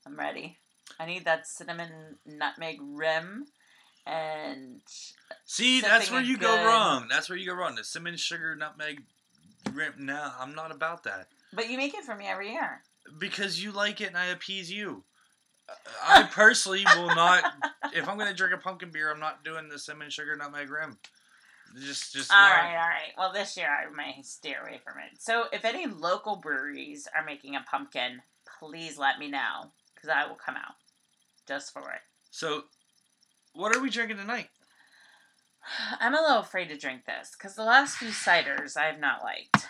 I'm 0.07 0.19
ready. 0.19 0.59
I 1.01 1.07
need 1.07 1.25
that 1.25 1.47
cinnamon 1.47 2.19
nutmeg 2.27 2.79
rim, 2.83 3.47
and 4.07 4.81
See, 5.45 5.81
that's 5.81 6.11
where 6.11 6.23
you 6.23 6.39
go 6.39 6.65
wrong. 6.65 7.07
That's 7.11 7.29
where 7.29 7.39
you 7.39 7.51
go 7.51 7.55
wrong. 7.55 7.75
The 7.75 7.85
cinnamon, 7.85 8.17
sugar, 8.17 8.55
nutmeg. 8.57 9.03
Rim. 9.73 9.95
No, 9.99 10.31
I'm 10.39 10.55
not 10.55 10.71
about 10.71 11.05
that 11.05 11.29
but 11.57 11.71
you 11.71 11.77
make 11.77 11.95
it 11.95 12.05
for 12.05 12.15
me 12.15 12.27
every 12.27 12.53
year. 12.53 12.83
because 13.19 13.63
you 13.63 13.73
like 13.73 14.01
it 14.01 14.09
and 14.09 14.17
I 14.17 14.27
appease 14.27 14.71
you. 14.71 15.05
I 16.07 16.23
personally 16.25 16.85
will 16.95 17.09
not. 17.09 17.43
If 17.93 18.09
I'm 18.09 18.19
gonna 18.19 18.35
drink 18.35 18.55
a 18.55 18.59
pumpkin 18.59 18.91
beer, 18.91 19.11
I'm 19.11 19.19
not 19.19 19.43
doing 19.43 19.69
the 19.69 19.79
cinnamon, 19.79 20.11
sugar, 20.11 20.37
nutmeg 20.37 20.71
rim. 20.71 20.97
Just, 21.81 22.13
just. 22.13 22.33
All 22.33 22.39
not. 22.39 22.51
right, 22.51 22.71
all 22.71 22.89
right. 22.89 23.13
Well, 23.19 23.33
this 23.33 23.57
year 23.57 23.69
I 23.69 23.93
may 23.93 24.23
steer 24.23 24.61
away 24.61 24.81
from 24.85 24.99
it. 24.99 25.21
So, 25.21 25.47
if 25.53 25.65
any 25.65 25.87
local 25.87 26.37
breweries 26.37 27.09
are 27.17 27.25
making 27.25 27.57
a 27.57 27.65
pumpkin, 27.69 28.23
please 28.61 28.97
let 28.97 29.19
me 29.19 29.29
know 29.29 29.73
because 29.95 30.09
I 30.09 30.27
will 30.29 30.37
come 30.37 30.55
out 30.55 30.75
just 31.49 31.73
for 31.73 31.91
it. 31.93 32.01
So, 32.31 32.65
what 33.57 33.75
are 33.75 33.81
we 33.81 33.91
drinking 33.91 34.19
tonight? 34.19 34.51
I'm 35.99 36.15
a 36.15 36.21
little 36.21 36.41
afraid 36.41 36.69
to 36.69 36.77
drink 36.77 37.07
this 37.07 37.33
because 37.37 37.57
the 37.57 37.65
last 37.65 37.97
few 37.97 38.09
ciders 38.09 38.77
I 38.77 38.85
have 38.85 39.01
not 39.01 39.25
liked. 39.25 39.67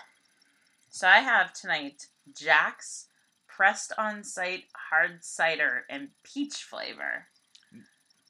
So 0.91 1.07
I 1.07 1.19
have 1.19 1.53
tonight 1.53 2.07
Jack's 2.37 3.07
pressed 3.47 3.93
on 3.97 4.25
site 4.25 4.65
hard 4.91 5.25
cider 5.25 5.85
and 5.89 6.09
peach 6.23 6.57
flavor. 6.57 7.29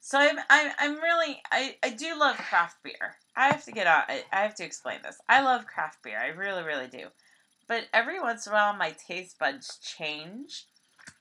So 0.00 0.18
I'm 0.18 0.38
I'm, 0.48 0.72
I'm 0.78 0.94
really 0.96 1.40
I, 1.50 1.76
I 1.82 1.90
do 1.90 2.16
love 2.18 2.36
craft 2.36 2.76
beer. 2.84 3.16
I 3.34 3.48
have 3.48 3.64
to 3.64 3.72
get 3.72 3.86
out. 3.86 4.04
I, 4.08 4.24
I 4.32 4.42
have 4.42 4.54
to 4.56 4.64
explain 4.64 5.00
this. 5.02 5.18
I 5.28 5.42
love 5.42 5.66
craft 5.66 6.02
beer. 6.04 6.18
I 6.18 6.28
really 6.28 6.62
really 6.62 6.86
do. 6.86 7.06
But 7.66 7.86
every 7.92 8.20
once 8.20 8.46
in 8.46 8.52
a 8.52 8.54
while 8.54 8.76
my 8.76 8.94
taste 9.08 9.38
buds 9.38 9.78
change 9.78 10.66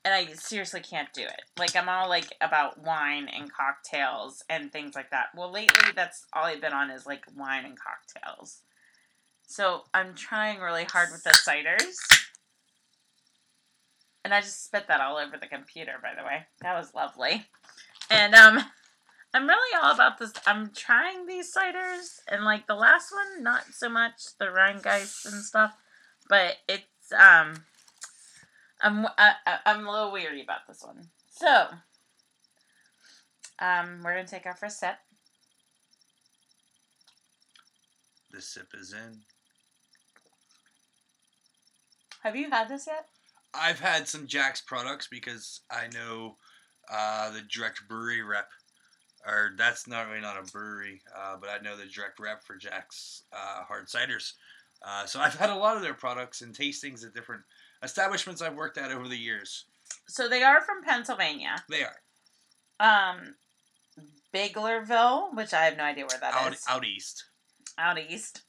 and 0.06 0.14
I 0.14 0.32
seriously 0.34 0.80
can't 0.80 1.12
do 1.12 1.22
it. 1.22 1.42
Like 1.58 1.74
I'm 1.74 1.88
all 1.88 2.08
like 2.08 2.32
about 2.40 2.80
wine 2.80 3.28
and 3.28 3.52
cocktails 3.52 4.44
and 4.48 4.70
things 4.70 4.94
like 4.94 5.10
that. 5.10 5.26
Well, 5.36 5.50
lately 5.50 5.90
that's 5.96 6.26
all 6.32 6.44
I've 6.44 6.60
been 6.60 6.72
on 6.72 6.92
is 6.92 7.06
like 7.06 7.24
wine 7.36 7.64
and 7.64 7.76
cocktails. 7.76 8.60
So 9.48 9.82
I'm 9.92 10.14
trying 10.14 10.60
really 10.60 10.84
hard 10.84 11.08
with 11.10 11.24
the 11.24 11.30
ciders. 11.30 11.96
And 14.24 14.32
I 14.32 14.40
just 14.40 14.64
spit 14.64 14.86
that 14.86 15.00
all 15.00 15.16
over 15.16 15.36
the 15.36 15.46
computer, 15.48 15.94
by 16.00 16.12
the 16.16 16.24
way. 16.24 16.46
That 16.62 16.78
was 16.78 16.94
lovely. 16.94 17.44
And 18.08 18.34
um 18.36 18.64
I'm 19.34 19.48
really 19.48 19.82
all 19.82 19.92
about 19.92 20.18
this. 20.18 20.32
I'm 20.46 20.70
trying 20.70 21.26
these 21.26 21.52
ciders, 21.52 22.20
and 22.30 22.44
like 22.44 22.66
the 22.66 22.74
last 22.74 23.12
one, 23.12 23.42
not 23.42 23.64
so 23.70 23.90
much 23.90 24.14
the 24.38 24.46
Rhinegeist 24.46 25.26
and 25.26 25.44
stuff, 25.44 25.74
but 26.26 26.56
it's 26.66 27.12
um, 27.12 27.64
I'm 28.80 29.06
I, 29.18 29.34
I'm 29.64 29.86
a 29.86 29.90
little 29.90 30.12
weary 30.12 30.42
about 30.42 30.66
this 30.68 30.82
one. 30.82 31.08
So, 31.30 31.66
um, 33.58 34.00
we're 34.02 34.14
gonna 34.14 34.26
take 34.26 34.46
our 34.46 34.56
first 34.56 34.80
sip. 34.80 34.96
The 38.32 38.42
sip 38.42 38.68
is 38.78 38.92
in. 38.92 39.20
Have 42.22 42.36
you 42.36 42.50
had 42.50 42.68
this 42.68 42.86
yet? 42.86 43.06
I've 43.54 43.80
had 43.80 44.08
some 44.08 44.26
Jack's 44.26 44.60
products 44.60 45.06
because 45.06 45.60
I 45.70 45.88
know 45.94 46.36
uh, 46.92 47.30
the 47.30 47.42
direct 47.42 47.88
brewery 47.88 48.22
rep, 48.22 48.48
or 49.26 49.52
that's 49.56 49.86
not 49.88 50.08
really 50.08 50.20
not 50.20 50.36
a 50.36 50.52
brewery, 50.52 51.00
uh, 51.16 51.36
but 51.40 51.48
I 51.48 51.62
know 51.62 51.76
the 51.76 51.86
direct 51.86 52.18
rep 52.20 52.44
for 52.44 52.56
Jack's 52.56 53.22
uh, 53.32 53.64
hard 53.64 53.86
ciders. 53.86 54.32
Uh, 54.86 55.06
so 55.06 55.20
I've 55.20 55.36
had 55.36 55.50
a 55.50 55.56
lot 55.56 55.76
of 55.76 55.82
their 55.82 55.94
products 55.94 56.42
and 56.42 56.54
tastings 56.54 57.04
at 57.04 57.14
different 57.14 57.42
establishments 57.86 58.42
I've 58.42 58.56
worked 58.56 58.76
at 58.76 58.92
over 58.92 59.08
the 59.08 59.16
years. 59.16 59.64
So 60.08 60.28
they 60.28 60.42
are 60.42 60.60
from 60.60 60.82
Pennsylvania. 60.82 61.56
They 61.70 61.84
are 61.84 61.96
Um, 62.78 63.36
Biglerville, 64.34 65.34
which 65.34 65.54
I 65.54 65.64
have 65.64 65.76
no 65.78 65.84
idea 65.84 66.04
where 66.06 66.20
that 66.20 66.52
is. 66.52 66.62
out, 66.68 66.76
out 66.76 66.84
east. 66.84 67.24
out 67.78 67.98
east. 67.98 68.42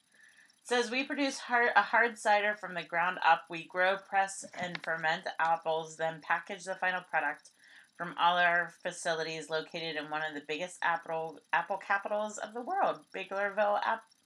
Says 0.64 0.92
we 0.92 1.04
produce 1.04 1.38
hard, 1.40 1.70
a 1.78 1.82
hard 1.82 2.18
cider 2.18 2.56
from 2.60 2.74
the 2.74 2.84
ground 2.84 3.20
up. 3.26 3.44
We 3.50 3.68
grow, 3.68 3.96
press, 4.10 4.44
and 4.60 4.78
ferment 4.84 5.24
apples, 5.40 5.96
then 5.96 6.20
package 6.22 6.66
the 6.66 6.76
final 6.76 7.02
product 7.10 7.52
from 7.98 8.14
all 8.20 8.38
our 8.38 8.74
facilities 8.84 9.50
located 9.50 9.96
in 9.96 10.10
one 10.10 10.22
of 10.24 10.34
the 10.36 10.44
biggest 10.48 10.78
apple 10.84 11.40
apple 11.54 11.78
capitals 11.78 12.38
of 12.38 12.54
the 12.54 12.62
world, 12.62 13.00
Biglerville, 13.16 13.80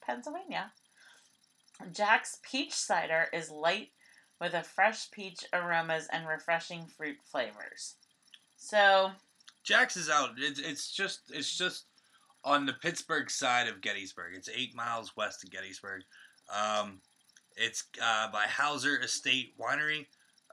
Pennsylvania. 0.04 0.71
Jack's 1.91 2.39
peach 2.43 2.74
cider 2.74 3.28
is 3.34 3.50
light 3.50 3.89
with 4.41 4.56
a 4.56 4.63
fresh 4.63 5.10
peach 5.12 5.45
aromas 5.54 6.08
and 6.12 6.27
refreshing 6.27 6.86
fruit 6.88 7.17
flavors. 7.23 7.95
So, 8.58 9.12
Jack's 9.63 9.95
is 9.95 10.10
out. 10.10 10.32
It's 10.38 10.60
it's 10.60 10.91
just 10.91 11.21
it's 11.30 11.56
just 11.56 11.86
on 12.43 12.65
the 12.65 12.73
Pittsburgh 12.73 13.30
side 13.30 13.67
of 13.67 13.82
Gettysburg. 13.82 14.34
It's 14.36 14.49
eight 14.49 14.75
miles 14.75 15.15
west 15.15 15.43
of 15.43 15.51
Gettysburg. 15.51 16.01
Um, 16.54 16.99
it's 17.56 17.86
uh, 18.04 18.32
by 18.32 18.45
Hauser 18.47 18.99
Estate 18.99 19.54
Winery 19.60 20.08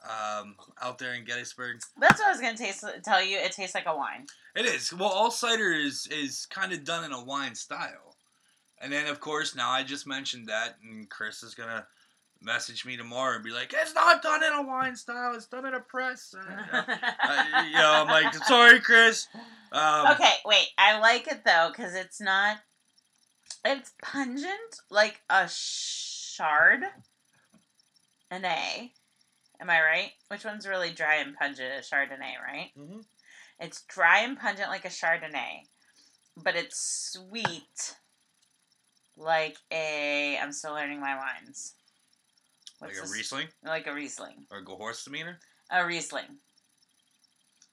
um, 0.05 0.55
out 0.83 0.99
there 0.99 1.15
in 1.15 1.25
Gettysburg. 1.25 1.79
that's 1.99 2.21
what 2.21 2.29
I 2.29 2.31
was 2.31 2.41
going 2.41 2.55
to 2.55 2.63
taste 2.63 2.85
tell 3.03 3.25
you. 3.25 3.39
It 3.39 3.53
tastes 3.53 3.75
like 3.75 3.87
a 3.87 3.97
wine. 3.97 4.27
It 4.55 4.67
is 4.67 4.93
well. 4.93 5.09
All 5.09 5.31
cider 5.31 5.73
is 5.73 6.07
is 6.11 6.47
kind 6.47 6.75
of 6.75 6.85
done 6.85 7.05
in 7.05 7.13
a 7.13 7.25
wine 7.25 7.55
style, 7.55 8.17
and 8.83 8.93
then 8.93 9.07
of 9.07 9.21
course 9.21 9.55
now 9.55 9.71
I 9.71 9.83
just 9.83 10.07
mentioned 10.07 10.49
that, 10.49 10.77
and 10.83 11.09
Chris 11.09 11.43
is 11.43 11.55
gonna 11.55 11.87
message 12.41 12.85
me 12.85 12.97
tomorrow 12.97 13.37
and 13.37 13.45
be 13.45 13.51
like, 13.51 13.75
"It's 13.77 13.95
not 13.95 14.23
done 14.23 14.43
in 14.43 14.53
a 14.53 14.63
wine 14.63 14.97
style. 14.97 15.35
It's 15.35 15.47
done 15.47 15.67
in 15.67 15.75
a 15.75 15.81
press." 15.81 16.35
Uh, 16.73 16.83
uh, 16.83 17.65
you 17.67 17.73
know, 17.75 17.93
I'm 17.93 18.07
like, 18.07 18.35
"Sorry, 18.35 18.81
Chris." 18.81 19.27
Um, 19.73 20.09
okay, 20.13 20.33
wait. 20.47 20.69
I 20.79 20.99
like 20.99 21.27
it 21.29 21.45
though 21.45 21.71
because 21.71 21.95
it's 21.95 22.21
not. 22.21 22.59
It's 23.65 23.93
pungent 24.03 24.81
like 24.91 25.21
a 25.29 25.49
shard. 25.49 26.83
An 28.31 28.45
A. 28.45 28.93
Am 29.61 29.71
I 29.71 29.81
right? 29.81 30.11
Which 30.29 30.45
one's 30.45 30.67
really 30.69 30.91
dry 30.91 31.17
and 31.17 31.35
pungent? 31.35 31.73
A 31.73 31.81
Chardonnay, 31.81 32.35
right? 32.47 32.71
mhm. 32.79 33.05
It's 33.61 33.83
dry 33.89 34.21
and 34.21 34.39
pungent 34.39 34.69
like 34.69 34.85
a 34.85 34.89
Chardonnay, 34.89 35.63
but 36.37 36.55
it's 36.55 37.13
sweet 37.13 37.97
like 39.17 39.57
a. 39.73 40.39
I'm 40.41 40.53
still 40.53 40.75
learning 40.75 41.01
my 41.01 41.17
wines. 41.17 41.75
Like 42.81 42.93
a 42.97 43.01
this? 43.01 43.13
Riesling 43.13 43.49
Like 43.65 43.87
a 43.87 43.95
Riesling. 43.95 44.47
or 44.51 44.59
a 44.59 44.65
Gewürztraminer. 44.65 45.37
A 45.71 45.85
Riesling. 45.85 46.39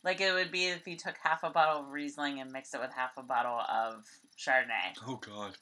Like 0.03 0.21
it 0.21 0.33
would 0.33 0.51
be 0.51 0.65
if 0.65 0.87
you 0.87 0.97
took 0.97 1.15
half 1.21 1.43
a 1.43 1.49
bottle 1.49 1.81
of 1.81 1.91
Riesling 1.91 2.39
and 2.39 2.51
mixed 2.51 2.73
it 2.75 2.81
with 2.81 2.91
half 2.91 3.11
a 3.17 3.23
bottle 3.23 3.59
of 3.59 4.05
Chardonnay. 4.37 4.95
Oh 5.07 5.15
God. 5.17 5.57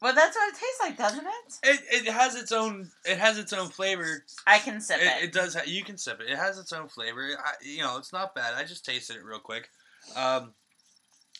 Well, 0.00 0.14
that's 0.14 0.34
what 0.36 0.48
it 0.48 0.58
tastes 0.58 0.80
like, 0.80 0.96
doesn't 0.98 1.24
it? 1.24 1.58
It, 1.62 2.06
it 2.06 2.12
has 2.12 2.34
its 2.34 2.50
own 2.50 2.90
it 3.04 3.18
has 3.18 3.38
its 3.38 3.52
own 3.52 3.68
flavor. 3.68 4.24
I 4.46 4.58
can 4.58 4.80
sip 4.80 4.98
it. 5.00 5.04
It, 5.04 5.24
it 5.26 5.32
does. 5.32 5.54
Ha- 5.54 5.62
you 5.64 5.84
can 5.84 5.96
sip 5.96 6.20
it. 6.20 6.28
It 6.28 6.36
has 6.36 6.58
its 6.58 6.72
own 6.72 6.88
flavor. 6.88 7.28
I, 7.38 7.52
you 7.62 7.82
know, 7.82 7.98
it's 7.98 8.12
not 8.12 8.34
bad. 8.34 8.54
I 8.54 8.64
just 8.64 8.84
tasted 8.84 9.16
it 9.16 9.24
real 9.24 9.38
quick. 9.38 9.70
Um, 10.16 10.52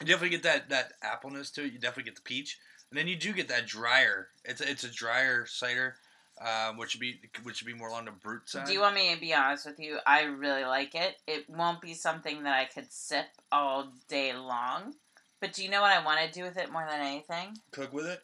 you 0.01 0.07
definitely 0.07 0.31
get 0.31 0.45
that 0.45 0.69
that 0.71 0.93
appleness 1.03 1.51
to 1.55 1.65
it. 1.65 1.73
You 1.73 1.79
definitely 1.81 2.05
get 2.05 2.15
the 2.17 2.23
peach, 2.23 2.59
and 2.91 2.99
then 2.99 3.09
you 3.09 3.17
do 3.17 3.33
get 3.33 3.49
that 3.49 3.67
drier. 3.67 4.29
It's 4.45 4.61
a, 4.61 4.71
it's 4.71 4.85
a 4.85 4.91
drier 4.91 5.45
cider, 5.47 5.97
um, 6.45 6.77
which 6.77 6.95
would 6.95 7.01
be 7.01 7.21
which 7.43 7.63
would 7.63 7.73
be 7.73 7.79
more 7.79 7.89
along 7.89 8.07
the 8.07 8.11
brute 8.11 8.49
side. 8.49 8.67
Do 8.67 8.73
you 8.73 8.81
want 8.81 8.95
me 8.95 9.15
to 9.15 9.21
be 9.21 9.33
honest 9.35 9.67
with 9.67 9.79
you? 9.79 9.99
I 10.07 10.23
really 10.23 10.65
like 10.65 10.95
it. 10.95 11.17
It 11.27 11.49
won't 11.49 11.81
be 11.81 11.95
something 11.95 12.43
that 12.45 12.55
I 12.55 12.65
could 12.65 12.93
sip 12.93 13.27
all 13.51 13.93
day 14.09 14.35
long. 14.35 14.95
But 15.41 15.53
do 15.53 15.65
you 15.65 15.71
know 15.71 15.81
what 15.81 15.91
I 15.91 16.05
want 16.05 16.21
to 16.21 16.33
do 16.39 16.45
with 16.45 16.57
it 16.57 16.71
more 16.71 16.87
than 16.89 17.01
anything? 17.01 17.59
cook 17.73 17.93
with 17.93 18.07
it? 18.07 18.23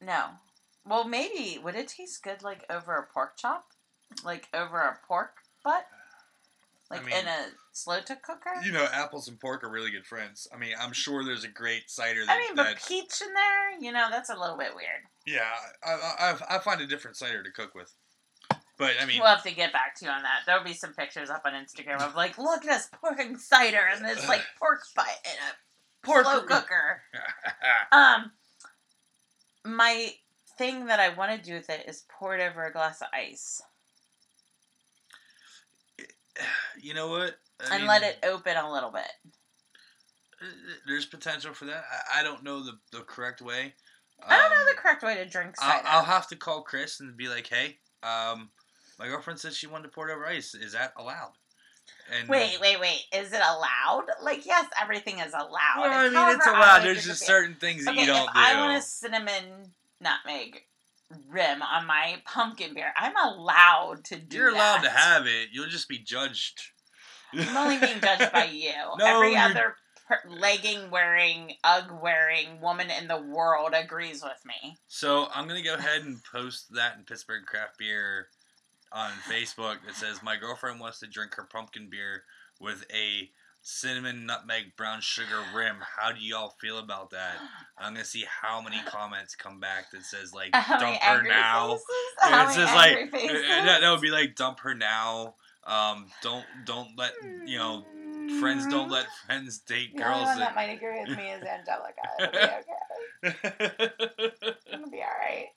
No. 0.00 0.26
Well, 0.86 1.04
maybe. 1.06 1.58
Would 1.62 1.74
it 1.74 1.88
taste 1.88 2.22
good 2.22 2.42
like 2.42 2.64
over 2.70 2.94
a 2.96 3.12
pork 3.12 3.36
chop? 3.36 3.66
Like 4.24 4.48
over 4.54 4.78
a 4.78 4.98
pork 5.06 5.36
butt? 5.64 5.86
I 6.90 6.96
Like 6.96 7.06
mean- 7.06 7.16
in 7.18 7.26
a 7.28 7.46
slow 7.72 8.00
to 8.00 8.16
cooker? 8.16 8.50
You 8.64 8.72
know, 8.72 8.86
apples 8.92 9.28
and 9.28 9.38
pork 9.38 9.62
are 9.62 9.70
really 9.70 9.90
good 9.90 10.06
friends. 10.06 10.48
I 10.52 10.56
mean, 10.58 10.72
I'm 10.80 10.92
sure 10.92 11.24
there's 11.24 11.44
a 11.44 11.48
great 11.48 11.88
cider 11.90 12.24
that. 12.26 12.32
I 12.36 12.38
mean, 12.38 12.56
but 12.56 12.64
that 12.64 12.84
peach 12.86 13.20
in 13.22 13.32
there, 13.32 13.78
you 13.80 13.92
know, 13.92 14.08
that's 14.10 14.30
a 14.30 14.36
little 14.38 14.56
bit 14.56 14.74
weird. 14.74 15.02
Yeah, 15.32 15.42
I, 15.84 16.34
I 16.50 16.56
I- 16.56 16.58
find 16.58 16.80
a 16.80 16.86
different 16.86 17.16
cider 17.16 17.42
to 17.42 17.50
cook 17.50 17.74
with. 17.74 17.92
But 18.78 18.92
I 19.00 19.04
mean, 19.04 19.18
we'll 19.20 19.28
have 19.28 19.42
to 19.42 19.54
get 19.54 19.72
back 19.74 19.94
to 19.96 20.06
you 20.06 20.10
on 20.10 20.22
that. 20.22 20.40
There'll 20.46 20.64
be 20.64 20.72
some 20.72 20.94
pictures 20.94 21.28
up 21.28 21.42
on 21.44 21.52
Instagram 21.52 22.00
of 22.00 22.14
like, 22.14 22.38
look 22.38 22.64
at 22.64 22.70
us 22.70 22.88
pouring 23.00 23.36
cider 23.36 23.82
in 23.94 24.02
this 24.02 24.26
like 24.26 24.40
pork 24.58 24.80
butt 24.96 25.06
in 25.24 25.32
a 25.32 26.06
pork 26.06 26.24
slow 26.24 26.42
cooker. 26.42 27.02
Um, 27.92 28.30
my 29.66 30.12
thing 30.56 30.86
that 30.86 30.98
I 31.00 31.10
want 31.10 31.30
to 31.36 31.50
do 31.50 31.54
with 31.56 31.68
it 31.68 31.86
is 31.88 32.04
pour 32.08 32.34
it 32.36 32.40
over 32.40 32.64
a 32.64 32.72
glass 32.72 33.00
of 33.02 33.08
ice 33.12 33.60
you 36.80 36.94
know 36.94 37.08
what? 37.08 37.36
I 37.60 37.74
and 37.74 37.78
mean, 37.82 37.86
let 37.88 38.02
it 38.02 38.18
open 38.22 38.56
a 38.56 38.72
little 38.72 38.90
bit. 38.90 39.10
uh, 40.42 40.46
There's 40.86 41.06
potential 41.06 41.52
for 41.52 41.66
that. 41.66 41.84
I, 42.14 42.20
I 42.20 42.22
don't 42.22 42.42
know 42.42 42.62
the, 42.64 42.78
the 42.92 43.00
correct 43.00 43.42
way. 43.42 43.74
I 44.28 44.36
don't 44.38 44.50
know 44.50 44.60
Um, 44.60 44.66
the 44.68 44.74
correct 44.76 45.02
way 45.02 45.14
to 45.16 45.26
drink 45.26 45.54
I'll, 45.60 45.70
cider. 45.70 45.88
I'll 45.88 46.04
have 46.04 46.26
to 46.28 46.36
call 46.36 46.62
Chris 46.62 47.00
and 47.00 47.16
be 47.16 47.28
like, 47.28 47.46
hey, 47.46 47.78
um, 48.02 48.50
my 48.98 49.06
girlfriend 49.08 49.38
said 49.40 49.52
she 49.54 49.66
wanted 49.66 49.84
to 49.84 49.88
pour 49.90 50.08
it 50.08 50.12
over 50.12 50.26
ice. 50.26 50.54
Is 50.54 50.72
that 50.72 50.92
allowed? 50.96 51.32
And 52.18 52.28
Wait, 52.28 52.60
wait, 52.60 52.80
wait. 52.80 53.00
Is 53.12 53.32
it 53.32 53.40
allowed? 53.40 54.04
Like, 54.22 54.44
yes, 54.46 54.66
everything 54.80 55.18
is 55.20 55.32
allowed. 55.32 55.50
Well, 55.78 55.90
I 55.92 56.02
mean, 56.04 56.06
it's 56.08 56.14
however 56.14 56.42
I 56.44 56.58
allowed. 56.58 56.84
There's 56.84 57.04
just 57.04 57.24
certain 57.26 57.54
things 57.56 57.84
that 57.84 57.92
Okay, 57.92 58.02
you 58.02 58.06
don't 58.06 58.28
if 58.28 58.34
do. 58.34 58.40
I 58.40 58.60
want 58.60 58.78
a 58.78 58.82
cinnamon 58.82 59.72
nutmeg 60.00 60.62
rim 61.28 61.60
on 61.62 61.86
my 61.86 62.22
pumpkin 62.24 62.74
beer, 62.74 62.92
I'm 62.96 63.14
allowed 63.16 64.04
to 64.04 64.16
do 64.16 64.36
You're 64.36 64.50
allowed 64.50 64.82
to 64.82 64.90
have 64.90 65.26
it. 65.26 65.48
You'll 65.52 65.68
just 65.68 65.88
be 65.88 65.98
judged. 65.98 66.60
I'm 67.34 67.56
only 67.56 67.78
being 67.78 68.00
judged 68.00 68.32
by 68.32 68.44
you. 68.52 68.72
No, 68.98 69.04
Every 69.04 69.36
other 69.36 69.74
legging 70.28 70.90
wearing, 70.90 71.52
UGG 71.64 71.90
wearing 72.02 72.60
woman 72.60 72.88
in 72.90 73.08
the 73.08 73.20
world 73.20 73.72
agrees 73.74 74.22
with 74.22 74.40
me. 74.46 74.76
So 74.88 75.28
I'm 75.34 75.46
gonna 75.48 75.62
go 75.62 75.74
ahead 75.74 76.02
and 76.02 76.18
post 76.24 76.72
that 76.74 76.96
in 76.96 77.04
Pittsburgh 77.04 77.44
Craft 77.46 77.78
Beer 77.78 78.28
on 78.92 79.10
Facebook. 79.28 79.76
It 79.88 79.94
says 79.94 80.22
my 80.22 80.36
girlfriend 80.36 80.80
wants 80.80 81.00
to 81.00 81.06
drink 81.06 81.34
her 81.36 81.44
pumpkin 81.44 81.88
beer 81.90 82.24
with 82.60 82.84
a 82.92 83.30
cinnamon 83.62 84.24
nutmeg 84.26 84.74
brown 84.76 85.00
sugar 85.02 85.40
rim. 85.54 85.76
How 85.98 86.12
do 86.12 86.20
y'all 86.20 86.54
feel 86.60 86.78
about 86.78 87.10
that? 87.10 87.34
I'm 87.78 87.92
gonna 87.92 88.04
see 88.04 88.24
how 88.40 88.60
many 88.60 88.80
comments 88.86 89.34
come 89.34 89.60
back 89.60 89.90
that 89.92 90.02
says 90.04 90.32
like 90.34 90.52
dump 90.52 90.96
her 91.02 91.22
now. 91.22 91.72
faces? 91.74 91.84
Yeah, 92.24 92.28
How 92.30 92.42
it 92.42 92.44
many 92.46 92.54
says 92.54 92.68
angry 92.70 93.02
like 93.02 93.10
faces? 93.12 93.44
uh, 93.50 93.64
that, 93.64 93.80
that 93.82 93.90
would 93.90 94.00
be 94.00 94.10
like 94.10 94.34
dump 94.34 94.60
her 94.60 94.74
now. 94.74 95.34
Um, 95.66 96.06
don't 96.22 96.44
don't 96.64 96.88
let 96.96 97.12
you 97.46 97.58
know 97.58 97.84
friends 98.38 98.66
don't 98.66 98.84
mm-hmm. 98.84 98.92
let 98.92 99.06
friends 99.26 99.58
date 99.58 99.96
The 99.96 100.04
only 100.04 100.24
girls. 100.24 100.26
one 100.26 100.38
that 100.38 100.54
might 100.54 100.70
agree 100.70 101.00
with 101.00 101.16
me 101.16 101.30
is 101.30 101.42
Angelica. 101.42 102.02
It'll 102.20 102.32
be 102.32 103.68
okay. 103.78 104.58
It'll 104.72 104.90
be 104.90 104.98
alright. 104.98 105.48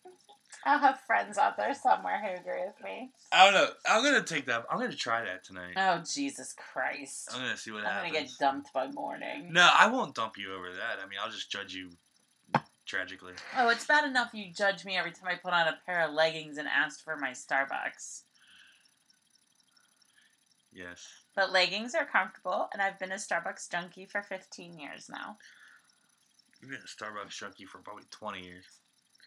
I'll 0.65 0.79
have 0.79 1.01
friends 1.01 1.37
out 1.37 1.57
there 1.57 1.73
somewhere 1.73 2.21
who 2.21 2.39
agree 2.39 2.61
with 2.65 2.81
me. 2.83 3.11
I 3.31 3.45
don't 3.45 3.53
know. 3.53 3.67
I'm 3.87 4.03
gonna 4.03 4.23
take 4.23 4.45
that. 4.45 4.65
I'm 4.69 4.79
gonna 4.79 4.93
try 4.93 5.23
that 5.23 5.43
tonight. 5.43 5.73
Oh, 5.75 6.01
Jesus 6.05 6.53
Christ. 6.53 7.29
I'm 7.33 7.41
gonna 7.41 7.57
see 7.57 7.71
what 7.71 7.83
happens. 7.83 8.05
I'm 8.05 8.13
gonna 8.13 8.25
get 8.25 8.33
dumped 8.39 8.73
by 8.73 8.87
morning. 8.87 9.51
No, 9.51 9.69
I 9.77 9.87
won't 9.87 10.15
dump 10.15 10.37
you 10.37 10.53
over 10.53 10.71
that. 10.71 11.03
I 11.03 11.09
mean, 11.09 11.19
I'll 11.21 11.31
just 11.31 11.51
judge 11.51 11.73
you 11.73 11.89
tragically. 12.85 13.33
Oh, 13.57 13.69
it's 13.69 13.85
bad 13.85 14.05
enough 14.05 14.29
you 14.33 14.53
judge 14.53 14.85
me 14.85 14.95
every 14.95 15.11
time 15.11 15.27
I 15.27 15.35
put 15.35 15.53
on 15.53 15.67
a 15.67 15.77
pair 15.85 16.07
of 16.07 16.13
leggings 16.13 16.57
and 16.57 16.67
asked 16.67 17.03
for 17.03 17.17
my 17.17 17.31
Starbucks. 17.31 18.21
Yes. 20.73 21.07
But 21.35 21.51
leggings 21.51 21.93
are 21.95 22.05
comfortable, 22.05 22.67
and 22.73 22.81
I've 22.81 22.99
been 22.99 23.11
a 23.11 23.15
Starbucks 23.15 23.69
junkie 23.71 24.05
for 24.05 24.21
15 24.21 24.79
years 24.79 25.07
now. 25.09 25.37
You've 26.61 26.71
been 26.71 26.79
a 26.79 27.03
Starbucks 27.03 27.37
junkie 27.37 27.65
for 27.65 27.79
probably 27.79 28.05
20 28.09 28.41
years. 28.43 28.65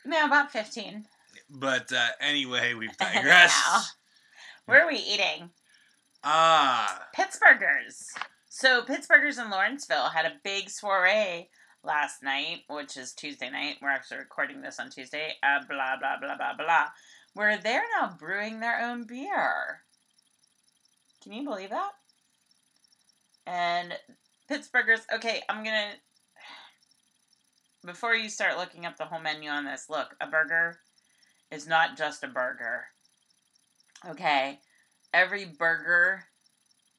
No, 0.05 0.25
about 0.27 0.51
15. 0.51 1.05
But 1.51 1.93
uh, 1.93 2.09
anyway, 2.21 2.75
we've 2.75 2.97
digressed. 2.99 3.95
Where 4.67 4.83
are 4.85 4.89
we 4.89 4.97
eating? 4.97 5.51
ah, 6.25 7.03
Pittsburghers. 7.17 8.07
So 8.49 8.83
Pittsburghers 8.83 9.43
in 9.43 9.51
Lawrenceville 9.51 10.09
had 10.09 10.25
a 10.27 10.41
big 10.43 10.71
soiree 10.71 11.51
last 11.85 12.23
night, 12.23 12.63
which 12.69 12.97
is 12.97 13.13
Tuesday 13.13 13.51
night. 13.51 13.77
We're 13.81 13.91
actually 13.91 14.19
recording 14.19 14.61
this 14.63 14.81
on 14.81 14.91
Tuesday. 14.91 15.35
Uh, 15.43 15.61
blah 15.69 15.97
blah 15.99 16.19
blah 16.21 16.37
blah 16.37 16.57
blah. 16.57 16.87
Where 17.35 17.59
they're 17.59 17.85
now 18.01 18.17
brewing 18.19 18.61
their 18.61 18.81
own 18.81 19.05
beer. 19.07 19.83
Can 21.27 21.33
you 21.33 21.45
believe 21.45 21.71
that? 21.71 21.91
And 23.49 23.93
Pittsburghers. 24.49 25.01
Okay, 25.13 25.43
I'm 25.49 25.65
gonna. 25.65 25.95
Before 27.85 28.15
you 28.15 28.29
start 28.29 28.59
looking 28.59 28.87
up 28.87 28.97
the 28.97 29.07
whole 29.07 29.19
menu 29.19 29.51
on 29.51 29.65
this, 29.65 29.87
look, 29.91 30.15
a 30.21 30.29
burger 30.29 30.79
is 31.51 31.67
not 31.67 31.99
just 31.99 32.23
a 32.23 32.29
burger. 32.29 32.85
Okay, 34.09 34.61
every 35.13 35.47
burger 35.47 36.23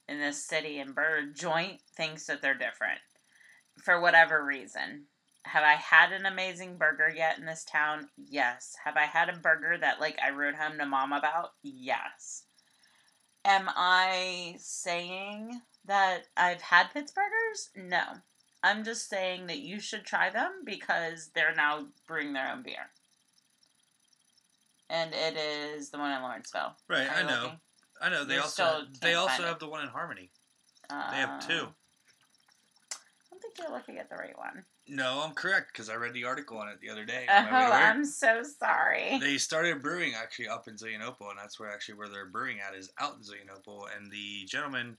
in 0.10 0.20
this 0.20 0.44
city 0.44 0.80
and 0.80 0.94
burger 0.94 1.32
joint 1.32 1.80
thinks 1.96 2.26
that 2.26 2.42
they're 2.42 2.54
different 2.54 3.00
for 3.82 4.02
whatever 4.02 4.44
reason. 4.44 5.06
Have 5.46 5.64
I 5.64 5.76
had 5.76 6.12
an 6.12 6.26
amazing 6.26 6.78
burger 6.78 7.10
yet 7.16 7.40
in 7.40 7.46
this 7.46 7.64
town? 7.64 8.10
Yes. 8.18 8.76
Have 8.84 8.98
I 8.98 9.06
had 9.06 9.30
a 9.30 9.38
burger 9.38 9.78
that 9.80 10.02
like 10.02 10.18
I 10.22 10.32
wrote 10.32 10.56
home 10.56 10.78
to 10.80 10.86
mom 10.86 11.14
about? 11.14 11.52
Yes. 11.64 12.44
Am 13.48 13.70
I 13.78 14.56
saying 14.60 15.62
that 15.86 16.24
I've 16.36 16.60
had 16.62 16.88
Pittsburghers? 16.94 17.70
No. 17.78 18.04
I'm 18.62 18.84
just 18.84 19.10
saying 19.10 19.48
that 19.48 19.60
you 19.60 19.80
should 19.80 20.04
try 20.04 20.30
them 20.30 20.52
because 20.66 21.30
they're 21.34 21.56
now 21.56 21.88
brewing 22.08 22.34
their 22.34 22.52
own 22.52 22.62
beer. 22.62 22.92
And 24.90 25.14
it 25.14 25.38
is 25.38 25.92
the 25.92 25.98
one 25.98 26.12
in 26.12 26.22
Lawrenceville. 26.22 26.76
right. 26.90 27.08
I 27.10 27.24
know. 27.24 27.42
looking? 27.44 27.60
I 28.02 28.10
know. 28.10 28.26
They 28.26 28.36
You 28.36 28.42
also 28.42 28.82
they 29.02 29.14
also 29.14 29.30
find 29.30 29.44
it. 29.44 29.48
have 29.48 29.60
the 29.60 29.70
one 29.70 29.82
in 29.82 29.88
Harmony. 29.88 30.30
They 30.90 30.96
have 30.96 31.48
two. 31.48 31.54
Uh, 31.54 31.68
I 32.92 33.32
don't 33.32 33.42
think 33.42 33.56
you're 33.60 33.72
looking 33.72 33.98
at 33.98 34.10
the 34.10 34.16
right 34.16 34.38
one. 34.38 34.66
No, 34.90 35.22
I'm 35.26 35.34
correct 35.34 35.74
because 35.74 35.90
I 35.90 35.96
read 35.96 36.14
the 36.14 36.24
article 36.24 36.58
on 36.58 36.70
it 36.70 36.80
the 36.80 36.90
other 36.90 37.04
day. 37.04 37.26
Oh, 37.30 37.38
on 37.38 37.46
my 37.46 37.60
way 37.60 37.66
to 37.66 37.72
work. 37.72 37.82
I'm 37.82 38.06
so 38.06 38.42
sorry. 38.44 39.18
They 39.20 39.38
started 39.38 39.82
brewing 39.82 40.14
actually 40.16 40.48
up 40.48 40.68
in 40.68 40.76
Zelienople, 40.76 41.30
and 41.30 41.38
that's 41.38 41.60
where 41.60 41.70
actually 41.70 41.96
where 41.96 42.08
they're 42.08 42.30
brewing 42.30 42.60
at 42.60 42.76
is 42.76 42.90
out 43.00 43.16
in 43.16 43.22
Zelienople. 43.22 43.86
And 43.96 44.10
the 44.12 44.46
gentleman 44.46 44.98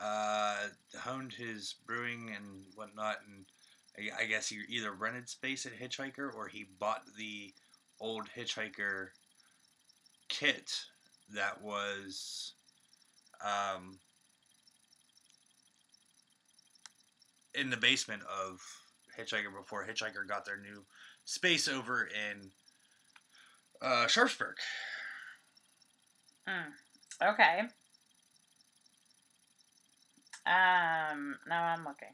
uh, 0.00 0.56
honed 0.98 1.32
his 1.32 1.76
brewing 1.86 2.32
and 2.36 2.64
whatnot, 2.74 3.18
and 3.28 3.44
I, 3.96 4.24
I 4.24 4.26
guess 4.26 4.48
he 4.48 4.60
either 4.68 4.92
rented 4.92 5.28
space 5.28 5.66
at 5.66 5.78
Hitchhiker 5.78 6.34
or 6.34 6.48
he 6.48 6.66
bought 6.80 7.02
the 7.16 7.52
old 8.00 8.28
Hitchhiker 8.36 9.08
kit 10.28 10.72
that 11.34 11.62
was 11.62 12.54
um, 13.44 13.98
in 17.54 17.70
the 17.70 17.76
basement 17.76 18.22
of 18.22 18.60
Hitchhiker 19.18 19.54
before 19.56 19.86
Hitchhiker 19.86 20.26
got 20.26 20.44
their 20.44 20.58
new 20.58 20.84
space 21.24 21.68
over 21.68 22.04
in 22.04 22.50
uh, 23.80 24.06
Sharpsburg. 24.06 24.54
Mm, 26.48 27.30
okay. 27.32 27.60
Um, 30.44 31.36
now 31.48 31.64
I'm 31.64 31.84
looking. 31.84 32.08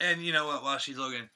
And 0.00 0.22
you 0.24 0.32
know 0.32 0.46
what? 0.46 0.62
While 0.62 0.78
she's 0.78 0.96
looking, 0.96 1.28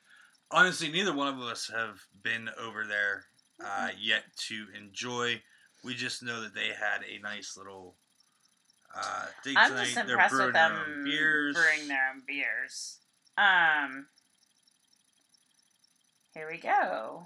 honestly, 0.50 0.90
neither 0.90 1.14
one 1.14 1.28
of 1.28 1.40
us 1.40 1.70
have 1.74 2.00
been 2.22 2.48
over 2.58 2.86
there 2.86 3.26
uh, 3.62 3.88
yet 4.00 4.22
to 4.48 4.66
enjoy. 4.78 5.40
We 5.84 5.94
just 5.94 6.22
know 6.22 6.40
that 6.40 6.54
they 6.54 6.68
had 6.68 7.02
a 7.06 7.22
nice 7.22 7.58
little 7.58 7.96
uh, 8.96 9.26
I'm 9.56 9.76
just 9.76 9.94
They're 9.94 10.04
impressed 10.08 10.30
brewing 10.32 10.46
with 10.46 10.54
their 10.54 10.68
them 10.68 10.78
own 10.98 11.04
beers. 11.04 11.54
brewing 11.54 11.88
their 11.88 12.10
own 12.14 12.22
beers. 12.26 12.98
Um, 13.36 14.06
here 16.34 16.48
we 16.50 16.58
go. 16.58 17.24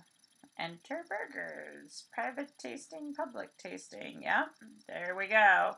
Enter 0.58 1.04
burgers. 1.08 2.04
Private 2.12 2.52
tasting, 2.58 3.14
public 3.14 3.56
tasting. 3.58 4.22
Yep, 4.22 4.48
there 4.88 5.14
we 5.16 5.26
go. 5.28 5.72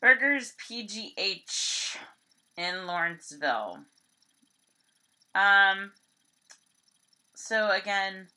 Burgers 0.00 0.52
PGH 0.68 1.96
in 2.56 2.86
Lawrenceville. 2.86 3.78
Um, 5.34 5.92
so 7.34 7.70
again, 7.70 8.28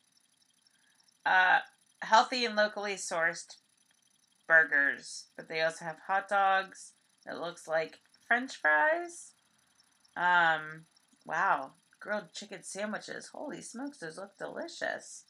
uh, 1.25 1.59
healthy 2.01 2.45
and 2.45 2.55
locally 2.55 2.95
sourced 2.95 3.55
burgers, 4.47 5.25
but 5.35 5.47
they 5.47 5.61
also 5.61 5.85
have 5.85 5.97
hot 6.07 6.27
dogs. 6.27 6.93
It 7.25 7.37
looks 7.37 7.67
like 7.67 7.99
French 8.27 8.55
fries. 8.55 9.31
Um, 10.15 10.85
wow, 11.25 11.71
grilled 11.99 12.33
chicken 12.33 12.63
sandwiches. 12.63 13.31
Holy 13.33 13.61
smokes, 13.61 13.97
those 13.99 14.17
look 14.17 14.37
delicious. 14.37 15.23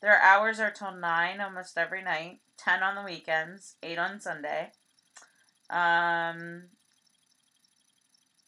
Their 0.00 0.20
hours 0.20 0.60
are 0.60 0.70
till 0.70 0.92
nine 0.92 1.40
almost 1.40 1.76
every 1.76 2.02
night, 2.02 2.40
ten 2.56 2.82
on 2.82 2.94
the 2.94 3.02
weekends, 3.02 3.76
eight 3.82 3.98
on 3.98 4.20
Sunday. 4.20 4.70
Um. 5.70 6.64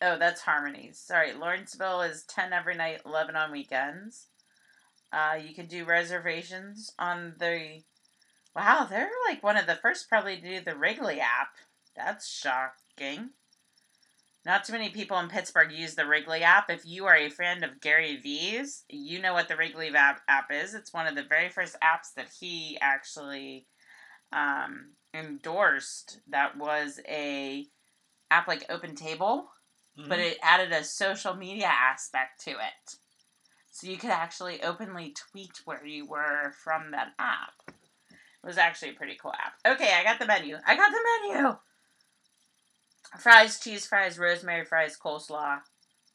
Oh, 0.02 0.16
that's 0.18 0.40
Harmonies. 0.40 0.98
Sorry, 0.98 1.34
Lawrenceville 1.34 2.02
is 2.02 2.22
ten 2.22 2.52
every 2.52 2.74
night, 2.74 3.02
eleven 3.04 3.36
on 3.36 3.52
weekends. 3.52 4.28
Uh, 5.12 5.36
you 5.44 5.54
can 5.54 5.66
do 5.66 5.84
reservations 5.84 6.92
on 6.98 7.34
the 7.38 7.82
Wow, 8.54 8.86
they're 8.88 9.10
like 9.28 9.42
one 9.42 9.56
of 9.56 9.66
the 9.66 9.76
first 9.76 10.08
probably 10.08 10.36
to 10.36 10.42
do 10.42 10.60
the 10.64 10.76
Wrigley 10.76 11.20
app. 11.20 11.54
That's 11.96 12.28
shocking. 12.28 13.30
Not 14.44 14.64
too 14.64 14.72
many 14.72 14.88
people 14.88 15.18
in 15.18 15.28
Pittsburgh 15.28 15.70
use 15.70 15.94
the 15.94 16.06
Wrigley 16.06 16.42
app. 16.42 16.70
If 16.70 16.86
you 16.86 17.06
are 17.06 17.16
a 17.16 17.28
friend 17.28 17.62
of 17.62 17.80
Gary 17.80 18.16
V's, 18.16 18.84
you 18.88 19.20
know 19.20 19.34
what 19.34 19.48
the 19.48 19.56
Wrigley 19.56 19.94
app, 19.94 20.22
app 20.28 20.50
is. 20.50 20.74
It's 20.74 20.94
one 20.94 21.06
of 21.06 21.14
the 21.14 21.22
very 21.22 21.50
first 21.50 21.76
apps 21.82 22.14
that 22.16 22.30
he 22.40 22.78
actually 22.80 23.66
um, 24.32 24.92
endorsed. 25.12 26.20
That 26.28 26.56
was 26.56 27.00
a 27.06 27.66
app 28.30 28.48
like 28.48 28.64
Open 28.70 28.94
Table, 28.94 29.50
Mhm. 29.98 30.08
but 30.08 30.18
it 30.18 30.38
added 30.42 30.72
a 30.72 30.84
social 30.84 31.34
media 31.34 31.66
aspect 31.66 32.40
to 32.44 32.52
it. 32.52 32.96
So 33.70 33.86
you 33.86 33.98
could 33.98 34.10
actually 34.10 34.62
openly 34.62 35.12
tweet 35.12 35.60
where 35.64 35.84
you 35.84 36.06
were 36.06 36.52
from 36.52 36.92
that 36.92 37.12
app. 37.18 37.52
It 38.42 38.46
was 38.46 38.58
actually 38.58 38.90
a 38.90 38.94
pretty 38.94 39.16
cool 39.20 39.32
app. 39.32 39.74
Okay, 39.74 39.92
I 39.94 40.02
got 40.02 40.18
the 40.18 40.26
menu. 40.26 40.56
I 40.66 40.76
got 40.76 40.90
the 40.90 41.32
menu. 41.34 41.56
Fries, 43.18 43.58
cheese 43.60 43.86
fries, 43.86 44.18
rosemary 44.18 44.64
fries, 44.64 44.96
coleslaw, 44.96 45.60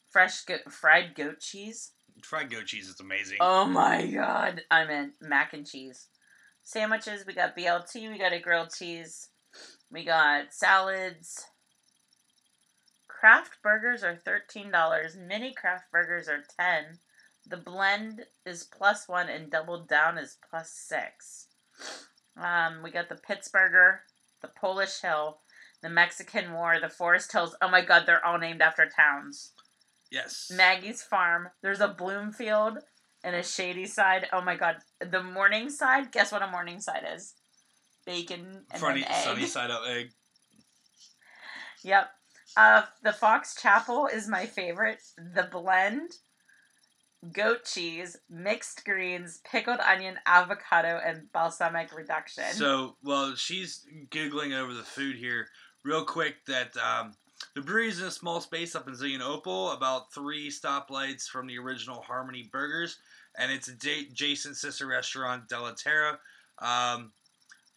fresh 0.09 0.43
go- 0.45 0.57
fried 0.69 1.13
goat 1.15 1.39
cheese. 1.39 1.91
fried 2.23 2.49
goat 2.49 2.65
cheese 2.65 2.87
is 2.89 2.99
amazing. 2.99 3.37
Oh 3.41 3.65
my 3.65 4.07
god, 4.07 4.63
I'm 4.71 4.89
in 4.89 5.13
mac 5.21 5.53
and 5.53 5.67
cheese. 5.67 6.07
Sandwiches, 6.63 7.25
we 7.27 7.33
got 7.33 7.55
BLT, 7.55 8.09
we 8.09 8.17
got 8.17 8.33
a 8.33 8.39
grilled 8.39 8.73
cheese, 8.73 9.29
we 9.91 10.03
got 10.03 10.53
salads. 10.53 11.45
Craft 13.07 13.57
burgers 13.63 14.03
are 14.03 14.19
$13. 14.25 15.15
Mini 15.17 15.53
craft 15.53 15.85
burgers 15.91 16.27
are 16.27 16.43
10 16.59 16.99
The 17.47 17.57
blend 17.57 18.25
is 18.45 18.63
plus 18.63 19.07
one 19.07 19.29
and 19.29 19.49
double 19.49 19.83
down 19.83 20.17
is 20.17 20.37
plus 20.49 20.71
six. 20.71 21.47
Um, 22.37 22.81
we 22.83 22.91
got 22.91 23.09
the 23.09 23.15
Pittsburgher, 23.15 23.99
the 24.41 24.49
Polish 24.59 25.01
Hill, 25.01 25.39
the 25.81 25.89
Mexican 25.89 26.53
War, 26.53 26.77
the 26.81 26.89
Forest 26.89 27.31
Hills. 27.31 27.55
Oh 27.61 27.69
my 27.69 27.81
god, 27.81 28.03
they're 28.05 28.25
all 28.25 28.37
named 28.37 28.61
after 28.61 28.87
towns. 28.89 29.51
yes. 30.11 30.51
Maggie's 30.53 31.01
Farm. 31.01 31.49
There's 31.61 31.81
a 31.81 31.87
Bloomfield 31.87 32.79
and 33.23 33.35
a 33.35 33.43
Shady 33.43 33.85
Side. 33.85 34.27
Oh 34.33 34.41
my 34.41 34.55
god, 34.55 34.77
the 34.99 35.23
Morning 35.23 35.69
Side. 35.69 36.11
Guess 36.11 36.31
what 36.31 36.41
a 36.43 36.47
Morning 36.47 36.79
Side 36.81 37.05
is? 37.15 37.33
Bacon 38.05 38.63
and 38.71 38.81
Funny 38.81 39.01
an 39.01 39.07
egg. 39.11 39.23
sunny 39.23 39.45
side 39.47 39.71
up 39.71 39.81
egg. 39.87 40.11
Yep. 41.83 42.09
Uh, 42.57 42.83
the 43.03 43.13
Fox 43.13 43.55
Chapel 43.61 44.07
is 44.07 44.27
my 44.27 44.45
favorite. 44.45 45.01
The 45.17 45.43
blend, 45.51 46.11
goat 47.31 47.65
cheese, 47.65 48.17
mixed 48.29 48.85
greens, 48.85 49.41
pickled 49.49 49.79
onion, 49.79 50.17
avocado, 50.25 50.99
and 51.03 51.31
balsamic 51.31 51.95
reduction. 51.95 52.45
So, 52.53 52.95
well, 53.03 53.35
she's 53.35 53.85
googling 54.09 54.57
over 54.57 54.73
the 54.73 54.83
food 54.83 55.15
here 55.15 55.47
real 55.83 56.03
quick. 56.03 56.45
That 56.47 56.75
um, 56.77 57.13
the 57.55 57.61
brewery 57.61 57.89
is 57.89 57.99
in 57.99 58.07
a 58.07 58.11
small 58.11 58.41
space 58.41 58.75
up 58.75 58.87
in 58.87 58.93
Zelienople, 58.93 59.75
about 59.75 60.13
three 60.13 60.49
stoplights 60.49 61.27
from 61.27 61.47
the 61.47 61.57
original 61.57 62.01
Harmony 62.01 62.49
Burgers, 62.51 62.97
and 63.37 63.51
it's 63.51 63.67
adjacent 63.67 64.57
sister 64.57 64.87
restaurant 64.87 65.47
Della 65.49 65.75
Terra. 65.75 66.19
Um, 66.59 67.11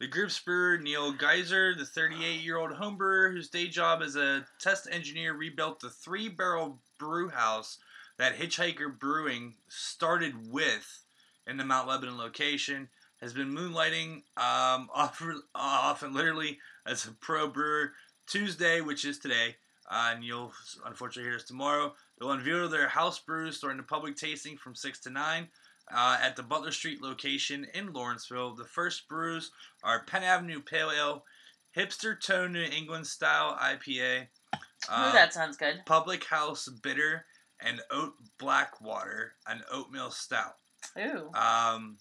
the 0.01 0.07
group's 0.07 0.38
brewer, 0.38 0.79
Neil 0.79 1.12
Geyser, 1.12 1.74
the 1.74 1.85
38 1.85 2.40
year 2.40 2.57
old 2.57 2.70
homebrewer 2.70 3.33
whose 3.33 3.48
day 3.48 3.66
job 3.66 4.01
as 4.01 4.14
a 4.14 4.46
test 4.61 4.88
engineer, 4.90 5.35
rebuilt 5.35 5.81
the 5.81 5.90
three 5.90 6.29
barrel 6.29 6.79
brew 6.98 7.29
house 7.29 7.79
that 8.18 8.37
Hitchhiker 8.37 8.98
Brewing 8.98 9.54
started 9.68 10.50
with 10.50 11.04
in 11.46 11.57
the 11.57 11.64
Mount 11.64 11.88
Lebanon 11.88 12.18
location. 12.18 12.88
Has 13.20 13.33
been 13.33 13.54
moonlighting 13.54 14.22
um, 14.37 14.88
often, 14.94 15.42
often 15.54 16.14
literally 16.14 16.59
as 16.87 17.04
a 17.07 17.12
pro 17.12 17.48
brewer. 17.48 17.92
Tuesday, 18.28 18.83
which 18.83 19.07
is 19.07 19.18
today, 19.18 19.57
uh, 19.90 20.12
and 20.14 20.22
you'll 20.22 20.52
unfortunately 20.85 21.31
hear 21.31 21.38
us 21.38 21.44
tomorrow. 21.44 21.94
They'll 22.18 22.31
unveil 22.31 22.68
their 22.68 22.88
house 22.88 23.18
brews 23.18 23.57
starting 23.57 23.78
the 23.78 23.85
public 23.85 24.16
tasting 24.16 24.59
from 24.59 24.74
6 24.74 25.00
to 25.00 25.11
9 25.11 25.48
uh, 25.94 26.18
at 26.22 26.37
the 26.37 26.42
Butler 26.42 26.72
Street 26.72 27.00
location 27.00 27.66
in 27.72 27.92
Lawrenceville. 27.92 28.54
The 28.54 28.64
first 28.64 29.09
brews 29.09 29.50
are 29.83 30.04
Penn 30.04 30.24
Avenue 30.24 30.61
Pale 30.61 30.90
Ale, 30.90 31.24
Hipster 31.74 32.20
Tone 32.20 32.52
New 32.52 32.64
England 32.64 33.07
Style 33.07 33.57
IPA. 33.61 34.26
Ooh, 34.54 35.12
that 35.12 35.33
sounds 35.33 35.57
good. 35.57 35.81
Public 35.87 36.24
House 36.24 36.68
Bitter 36.68 37.24
and 37.61 37.81
Oat 37.90 38.14
Blackwater, 38.38 39.33
an 39.47 39.62
oatmeal 39.73 40.11
stout. 40.11 40.57
Ooh. 40.99 41.31
Um, 41.35 41.97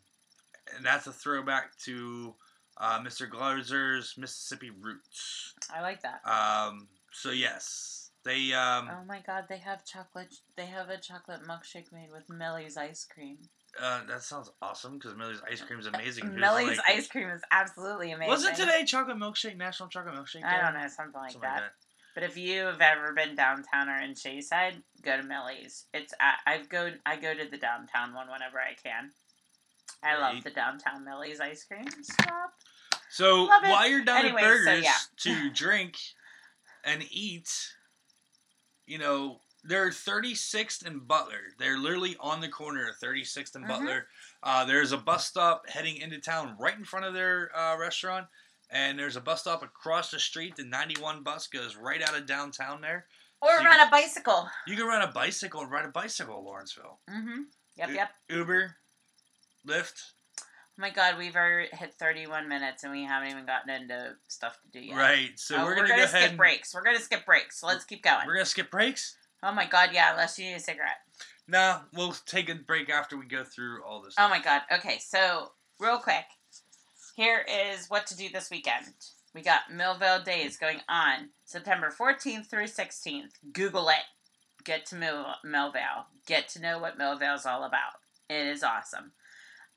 and 0.76 0.86
that's 0.86 1.08
a 1.08 1.14
throwback 1.14 1.78
to 1.86 2.36
uh, 2.78 3.00
Mr. 3.00 3.30
Glazer's 3.30 4.16
Mississippi 4.18 4.70
Roots. 4.70 5.54
I 5.74 5.82
like 5.82 6.02
that. 6.02 6.22
Um, 6.26 6.88
so 7.12 7.32
yes, 7.32 8.12
they. 8.24 8.54
Um, 8.54 8.90
oh 8.92 9.06
my 9.08 9.22
God, 9.26 9.46
they 9.50 9.58
have 9.58 9.86
chocolate. 9.86 10.34
They 10.56 10.66
have 10.66 10.90
a 10.90 10.98
chocolate 10.98 11.42
milkshake 11.48 11.92
made 11.92 12.10
with 12.12 12.30
Millie's 12.30 12.78
ice 12.78 13.06
cream. 13.06 13.38
Uh, 13.82 14.02
that 14.08 14.24
sounds 14.24 14.50
awesome 14.62 14.98
because 14.98 15.16
Millie's 15.16 15.42
ice 15.50 15.62
cream 15.62 15.80
is 15.80 15.88
amazing. 15.88 16.34
Millie's 16.36 16.78
like, 16.78 16.80
ice 16.88 17.08
cream 17.08 17.30
is 17.30 17.42
absolutely 17.52 18.12
amazing. 18.12 18.30
Wasn't 18.30 18.56
today 18.56 18.84
chocolate 18.86 19.18
milkshake, 19.18 19.58
National 19.58 19.90
Chocolate 19.90 20.16
Milkshake? 20.16 20.42
Day? 20.42 20.48
I 20.48 20.62
don't 20.62 20.82
know, 20.82 20.88
something 20.88 21.14
like, 21.14 21.32
something 21.32 21.42
that. 21.42 21.54
like 21.54 21.64
that. 21.64 21.87
But 22.18 22.24
if 22.24 22.36
you 22.36 22.62
have 22.62 22.82
ever 22.82 23.14
been 23.14 23.36
downtown 23.36 23.90
or 23.90 24.02
in 24.02 24.16
Shadyside, 24.16 24.82
go 25.04 25.18
to 25.18 25.22
Millie's. 25.22 25.86
It's 25.94 26.16
I 26.20 26.64
go 26.68 26.90
I 27.06 27.16
go 27.16 27.36
to 27.36 27.48
the 27.48 27.58
downtown 27.58 28.16
one 28.16 28.26
whenever 28.26 28.58
I 28.58 28.74
can. 28.74 29.12
I 30.02 30.14
right. 30.14 30.34
love 30.34 30.44
the 30.44 30.50
downtown 30.50 31.06
Millie's 31.06 31.40
ice 31.40 31.64
cream 31.66 31.86
shop. 31.86 32.54
So 33.12 33.46
while 33.46 33.88
you're 33.88 34.04
down 34.04 34.26
at 34.26 34.36
Burgers 34.36 34.66
so, 34.66 34.74
yeah. 34.74 34.94
to 35.18 35.50
drink 35.54 35.96
and 36.84 37.06
eat, 37.12 37.52
you 38.88 38.98
know, 38.98 39.42
they're 39.64 39.92
36th 39.92 40.88
and 40.88 41.08
Butler. 41.08 41.54
They're 41.60 41.78
literally 41.78 42.16
on 42.20 42.42
the 42.42 42.50
corner 42.50 42.90
of 42.90 42.96
36th 42.96 43.54
and 43.54 43.64
mm-hmm. 43.64 43.68
Butler. 43.68 44.08
Uh, 44.42 44.66
there's 44.66 44.92
a 44.92 44.98
bus 44.98 45.28
stop 45.28 45.70
heading 45.70 45.98
into 45.98 46.18
town 46.20 46.56
right 46.60 46.76
in 46.76 46.84
front 46.84 47.06
of 47.06 47.14
their 47.14 47.56
uh, 47.56 47.78
restaurant, 47.78 48.26
and 48.70 48.98
there's 48.98 49.16
a 49.16 49.22
bus 49.22 49.42
stop 49.42 49.64
across 49.64 50.12
the 50.12 50.20
street. 50.20 50.56
The 50.56 50.66
91 50.66 51.24
bus 51.24 51.48
goes 51.48 51.76
right 51.76 52.02
out 52.02 52.18
of 52.18 52.26
downtown 52.26 52.82
there. 52.82 53.06
Or 53.42 53.58
so 53.60 53.64
run 53.64 53.88
a 53.88 53.90
bicycle. 53.92 54.50
You 54.66 54.76
can 54.76 54.88
run 54.88 55.02
a 55.02 55.12
bicycle 55.12 55.62
and 55.62 55.72
ride 55.72 55.86
a 55.86 55.90
bicycle, 55.90 56.44
Lawrenceville. 56.44 57.00
Mm-hmm. 57.10 57.42
Yep, 57.78 57.90
U- 57.90 57.96
yep. 57.96 58.10
Uber, 58.30 58.76
Lyft. 59.68 60.02
Oh 60.40 60.82
my 60.82 60.90
god, 60.90 61.18
we've 61.18 61.36
already 61.36 61.70
hit 61.72 61.94
31 61.94 62.48
minutes 62.48 62.84
and 62.84 62.92
we 62.92 63.04
haven't 63.04 63.30
even 63.30 63.46
gotten 63.46 63.70
into 63.70 64.16
stuff 64.28 64.60
to 64.64 64.80
do 64.80 64.86
yet. 64.86 64.96
Right, 64.96 65.32
so 65.36 65.56
oh, 65.56 65.66
we're, 65.66 65.76
gonna, 65.76 65.82
we're 65.82 65.88
gonna, 65.88 66.02
go 66.02 66.08
skip 66.08 66.30
and... 66.30 66.38
breaks. 66.38 66.74
We're 66.74 66.84
gonna 66.84 67.00
skip 67.00 67.26
breaks. 67.26 67.60
So 67.60 67.68
let's 67.68 67.84
keep 67.84 68.04
going. 68.04 68.26
We're 68.26 68.34
gonna 68.34 68.46
skip 68.46 68.72
breaks. 68.72 69.18
Oh 69.44 69.52
my 69.52 69.66
god, 69.66 69.90
yeah, 69.94 70.12
unless 70.12 70.38
you 70.38 70.46
need 70.46 70.56
a 70.56 70.60
cigarette. 70.60 70.98
Nah, 71.48 71.82
we'll 71.94 72.16
take 72.26 72.50
a 72.50 72.56
break 72.56 72.90
after 72.90 73.18
we 73.18 73.26
go 73.26 73.44
through 73.44 73.84
all 73.84 74.02
this. 74.02 74.16
Oh 74.18 74.26
stuff. 74.26 74.26
Oh 74.28 74.30
my 74.30 74.42
god. 74.42 74.62
Okay, 74.72 75.00
so 75.00 75.52
real 75.80 75.98
quick, 75.98 76.26
here 77.18 77.44
is 77.74 77.88
what 77.90 78.06
to 78.06 78.16
do 78.16 78.30
this 78.30 78.52
weekend. 78.52 78.86
We 79.34 79.42
got 79.42 79.72
Millvale 79.74 80.24
Days 80.24 80.56
going 80.56 80.82
on 80.88 81.30
September 81.46 81.90
14th 81.90 82.46
through 82.46 82.66
16th. 82.66 83.32
Google 83.52 83.90
it. 83.90 84.06
Get 84.64 84.86
to 84.88 84.96
Mill- 84.96 85.34
Millvale. 85.44 86.06
Get 86.28 86.48
to 86.50 86.62
know 86.62 86.78
what 86.78 87.00
Millvale's 87.00 87.48
all 87.48 87.64
about. 87.64 87.94
It 88.30 88.46
is 88.46 88.62
awesome. 88.62 89.14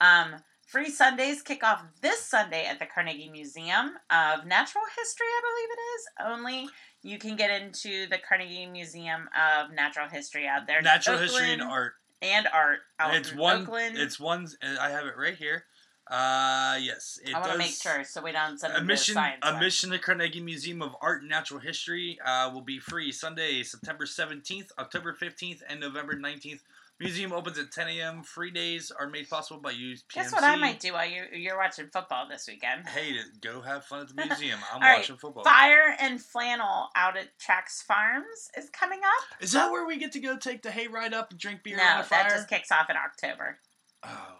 Um, 0.03 0.37
Free 0.67 0.91
Sundays 0.91 1.41
kick 1.41 1.65
off 1.65 1.83
this 2.03 2.21
Sunday 2.21 2.67
at 2.67 2.79
the 2.79 2.87
Carnegie 2.87 3.31
Museum 3.31 3.93
of 4.11 4.45
Natural 4.45 4.85
History, 4.99 5.27
I 5.27 5.41
believe 5.49 5.71
it 5.73 5.81
is. 5.81 6.07
Only 6.39 6.69
you 7.03 7.19
can 7.19 7.37
get 7.37 7.63
into 7.63 8.07
the 8.07 8.19
Carnegie 8.19 8.67
Museum 8.67 9.31
of 9.35 9.73
Natural 9.73 10.09
History 10.09 10.47
out 10.47 10.67
there. 10.67 10.83
Natural 10.83 11.17
Oakland 11.17 11.31
History 11.31 11.53
and 11.55 11.63
Art. 11.63 11.93
And 12.21 12.47
art. 12.53 12.81
Out 12.99 13.15
it's 13.15 13.35
one. 13.35 13.63
Oakland. 13.63 13.97
It's 13.97 14.21
one. 14.21 14.47
I 14.79 14.91
have 14.91 15.07
it 15.07 15.15
right 15.17 15.35
here. 15.35 15.65
Uh, 16.11 16.77
yes, 16.81 17.21
it 17.25 17.33
I 17.33 17.39
want 17.39 17.53
to 17.53 17.59
make 17.59 17.71
sure 17.71 18.03
so 18.03 18.21
we 18.21 18.33
don't 18.33 18.59
send 18.59 18.75
admission. 18.75 19.15
Science 19.15 19.39
admission 19.45 19.91
to 19.91 19.99
Carnegie 19.99 20.41
Museum 20.41 20.83
of 20.83 20.97
Art 21.01 21.21
and 21.21 21.31
Natural 21.31 21.61
History 21.61 22.19
uh, 22.27 22.51
will 22.53 22.63
be 22.63 22.81
free 22.81 23.13
Sunday, 23.13 23.63
September 23.63 24.07
seventeenth, 24.07 24.73
October 24.77 25.13
fifteenth, 25.13 25.63
and 25.69 25.79
November 25.79 26.19
nineteenth. 26.19 26.63
Museum 26.99 27.33
opens 27.33 27.59
at 27.59 27.73
10 27.73 27.89
a.m. 27.89 28.23
Free 28.23 28.51
days 28.51 28.91
are 28.91 29.09
made 29.09 29.27
possible 29.31 29.59
by 29.59 29.71
use. 29.71 30.05
Guess 30.13 30.33
what 30.33 30.45
I 30.45 30.57
might 30.57 30.81
do 30.81 30.93
while 30.93 31.09
you, 31.09 31.23
you're 31.33 31.57
watching 31.57 31.87
football 31.87 32.29
this 32.29 32.47
weekend? 32.47 32.87
Hey, 32.87 33.15
go 33.41 33.63
have 33.63 33.87
fun 33.87 34.03
at 34.03 34.09
the 34.15 34.15
museum. 34.27 34.59
I'm 34.71 34.83
watching 34.83 35.15
right. 35.15 35.21
football. 35.21 35.43
Fire 35.43 35.97
and 35.99 36.21
Flannel 36.21 36.89
out 36.95 37.17
at 37.17 37.29
Trax 37.39 37.83
Farms 37.83 38.51
is 38.55 38.69
coming 38.69 38.99
up. 38.99 39.43
Is 39.43 39.53
that 39.53 39.73
where 39.73 39.87
we 39.87 39.97
get 39.97 40.13
to 40.13 40.21
go 40.21 40.37
take 40.37 40.61
the 40.61 40.71
hay 40.71 40.89
ride 40.89 41.15
up 41.15 41.31
and 41.31 41.41
drink 41.41 41.63
beer 41.63 41.79
no, 41.79 41.83
on 41.83 41.99
the 42.01 42.05
fire? 42.05 42.25
that 42.25 42.35
just 42.35 42.51
kicks 42.51 42.71
off 42.71 42.91
in 42.91 42.97
October. 42.97 43.57
Oh. 44.05 44.37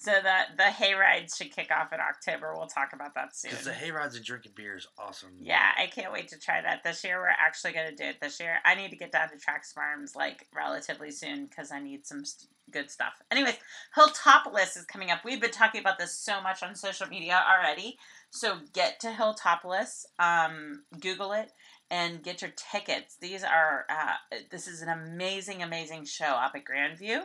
So 0.00 0.12
the 0.12 0.56
the 0.56 0.62
hayrides 0.62 1.36
should 1.36 1.54
kick 1.54 1.70
off 1.70 1.92
in 1.92 2.00
October. 2.00 2.54
We'll 2.56 2.68
talk 2.68 2.94
about 2.94 3.14
that 3.16 3.36
soon. 3.36 3.50
Because 3.50 3.66
the 3.66 3.72
hayrides 3.72 4.16
and 4.16 4.24
drinking 4.24 4.52
beer 4.54 4.74
is 4.74 4.86
awesome. 4.98 5.28
Yeah, 5.38 5.72
I 5.76 5.88
can't 5.88 6.10
wait 6.10 6.28
to 6.28 6.38
try 6.38 6.62
that 6.62 6.82
this 6.82 7.04
year. 7.04 7.18
We're 7.18 7.26
actually 7.28 7.74
going 7.74 7.90
to 7.90 7.94
do 7.94 8.04
it 8.04 8.16
this 8.18 8.40
year. 8.40 8.60
I 8.64 8.74
need 8.76 8.88
to 8.92 8.96
get 8.96 9.12
down 9.12 9.28
to 9.28 9.36
Trax 9.36 9.74
Farms 9.74 10.16
like 10.16 10.46
relatively 10.56 11.10
soon 11.10 11.44
because 11.44 11.70
I 11.70 11.80
need 11.80 12.06
some 12.06 12.24
st- 12.24 12.48
good 12.70 12.90
stuff. 12.90 13.12
Anyways, 13.30 13.56
Hilltopolis 13.94 14.78
is 14.78 14.86
coming 14.86 15.10
up. 15.10 15.22
We've 15.22 15.40
been 15.40 15.50
talking 15.50 15.82
about 15.82 15.98
this 15.98 16.18
so 16.18 16.40
much 16.40 16.62
on 16.62 16.74
social 16.74 17.06
media 17.06 17.38
already. 17.46 17.98
So 18.30 18.56
get 18.72 19.00
to 19.00 19.08
Hilltopolis, 19.08 20.06
um, 20.18 20.84
Google 20.98 21.34
it, 21.34 21.52
and 21.90 22.22
get 22.22 22.40
your 22.40 22.52
tickets. 22.56 23.16
These 23.20 23.44
are 23.44 23.84
uh, 23.90 24.36
this 24.50 24.66
is 24.66 24.80
an 24.80 24.88
amazing, 24.88 25.62
amazing 25.62 26.06
show 26.06 26.24
up 26.24 26.52
at 26.54 26.64
Grandview, 26.64 27.20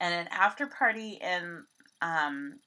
and 0.00 0.12
an 0.12 0.26
after 0.32 0.66
party 0.66 1.20
in 1.22 1.62
um, 2.02 2.60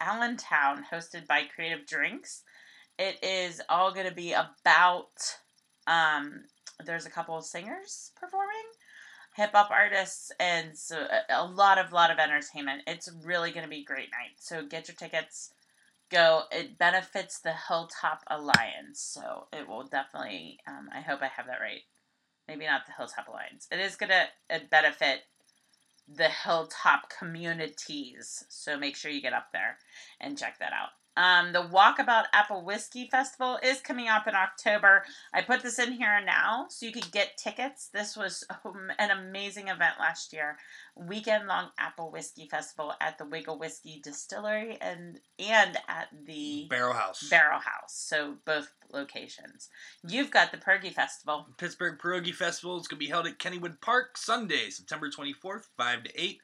Allentown, 0.00 0.84
hosted 0.92 1.26
by 1.26 1.42
Creative 1.44 1.86
Drinks. 1.86 2.42
It 2.98 3.22
is 3.22 3.60
all 3.68 3.92
going 3.92 4.08
to 4.08 4.14
be 4.14 4.32
about. 4.32 5.36
Um, 5.86 6.44
there's 6.84 7.06
a 7.06 7.10
couple 7.10 7.36
of 7.36 7.44
singers 7.44 8.12
performing, 8.16 8.56
hip 9.36 9.50
hop 9.52 9.70
artists, 9.70 10.30
and 10.38 10.76
so 10.76 11.06
a, 11.30 11.44
lot 11.44 11.78
of 11.78 11.92
lot 11.92 12.10
of 12.10 12.18
entertainment. 12.18 12.82
It's 12.86 13.10
really 13.24 13.50
going 13.50 13.64
to 13.64 13.70
be 13.70 13.80
a 13.80 13.84
great 13.84 14.10
night. 14.12 14.36
So 14.38 14.64
get 14.64 14.88
your 14.88 14.96
tickets. 14.96 15.52
Go. 16.10 16.42
It 16.50 16.78
benefits 16.78 17.40
the 17.40 17.54
Hilltop 17.68 18.22
Alliance, 18.28 19.00
so 19.00 19.46
it 19.52 19.68
will 19.68 19.84
definitely. 19.84 20.58
Um, 20.66 20.88
I 20.94 21.00
hope 21.00 21.22
I 21.22 21.28
have 21.28 21.46
that 21.46 21.60
right. 21.60 21.82
Maybe 22.46 22.66
not 22.66 22.86
the 22.86 22.92
Hilltop 22.96 23.28
Alliance. 23.28 23.68
It 23.70 23.78
is 23.78 23.96
going 23.96 24.10
to 24.10 24.60
benefit 24.70 25.20
the 26.08 26.28
hilltop 26.28 27.10
communities. 27.10 28.44
So 28.48 28.78
make 28.78 28.96
sure 28.96 29.10
you 29.10 29.20
get 29.20 29.32
up 29.32 29.52
there 29.52 29.78
and 30.20 30.38
check 30.38 30.58
that 30.58 30.72
out. 30.72 30.90
Um, 31.18 31.52
the 31.52 31.64
Walkabout 31.64 32.26
Apple 32.32 32.64
Whiskey 32.64 33.08
Festival 33.10 33.58
is 33.60 33.80
coming 33.80 34.06
up 34.08 34.28
in 34.28 34.36
October. 34.36 35.02
I 35.34 35.42
put 35.42 35.64
this 35.64 35.80
in 35.80 35.90
here 35.90 36.20
now 36.24 36.66
so 36.70 36.86
you 36.86 36.92
could 36.92 37.10
get 37.10 37.36
tickets. 37.36 37.88
This 37.92 38.16
was 38.16 38.44
an 39.00 39.10
amazing 39.10 39.66
event 39.66 39.94
last 39.98 40.32
year. 40.32 40.58
Weekend 40.94 41.48
long 41.48 41.70
Apple 41.76 42.12
Whiskey 42.12 42.46
Festival 42.48 42.94
at 43.00 43.18
the 43.18 43.24
Wigle 43.24 43.58
Whiskey 43.58 44.00
Distillery 44.00 44.78
and 44.80 45.18
and 45.40 45.76
at 45.88 46.06
the 46.24 46.68
Barrel 46.70 46.94
House. 46.94 47.28
Barrel 47.28 47.58
House. 47.58 47.94
So 47.94 48.36
both 48.44 48.70
locations. 48.92 49.70
You've 50.06 50.30
got 50.30 50.52
the 50.52 50.58
Pierogi 50.58 50.92
Festival. 50.92 51.46
Pittsburgh 51.58 51.98
Pierogi 51.98 52.32
Festival 52.32 52.80
is 52.80 52.86
going 52.86 53.00
to 53.00 53.04
be 53.04 53.10
held 53.10 53.26
at 53.26 53.40
Kennywood 53.40 53.80
Park 53.80 54.16
Sunday, 54.16 54.70
September 54.70 55.10
24th, 55.10 55.64
5 55.76 56.04
to 56.04 56.20
8. 56.20 56.40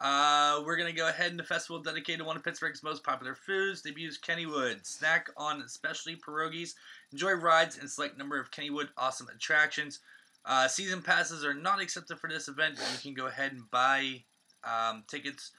Uh, 0.00 0.62
we're 0.64 0.76
gonna 0.76 0.92
go 0.92 1.08
ahead 1.08 1.30
and 1.30 1.38
the 1.38 1.44
festival 1.44 1.82
dedicated 1.82 2.20
to 2.20 2.24
one 2.24 2.36
of 2.36 2.44
Pittsburgh's 2.44 2.82
most 2.82 3.02
popular 3.02 3.34
foods. 3.34 3.82
Debuts 3.82 4.18
Kennywood. 4.18 4.86
Snack 4.86 5.28
on 5.36 5.66
specialty 5.68 6.18
pierogies. 6.18 6.74
Enjoy 7.12 7.32
rides 7.32 7.76
and 7.78 7.90
select 7.90 8.16
number 8.16 8.38
of 8.38 8.50
Kennywood 8.50 8.88
awesome 8.96 9.28
attractions. 9.34 10.00
Uh, 10.44 10.68
season 10.68 11.02
passes 11.02 11.44
are 11.44 11.54
not 11.54 11.82
accepted 11.82 12.18
for 12.18 12.30
this 12.30 12.48
event. 12.48 12.78
You 12.78 12.98
can 13.02 13.14
go 13.14 13.26
ahead 13.26 13.52
and 13.52 13.70
buy 13.70 14.22
um, 14.64 15.04
tickets 15.08 15.50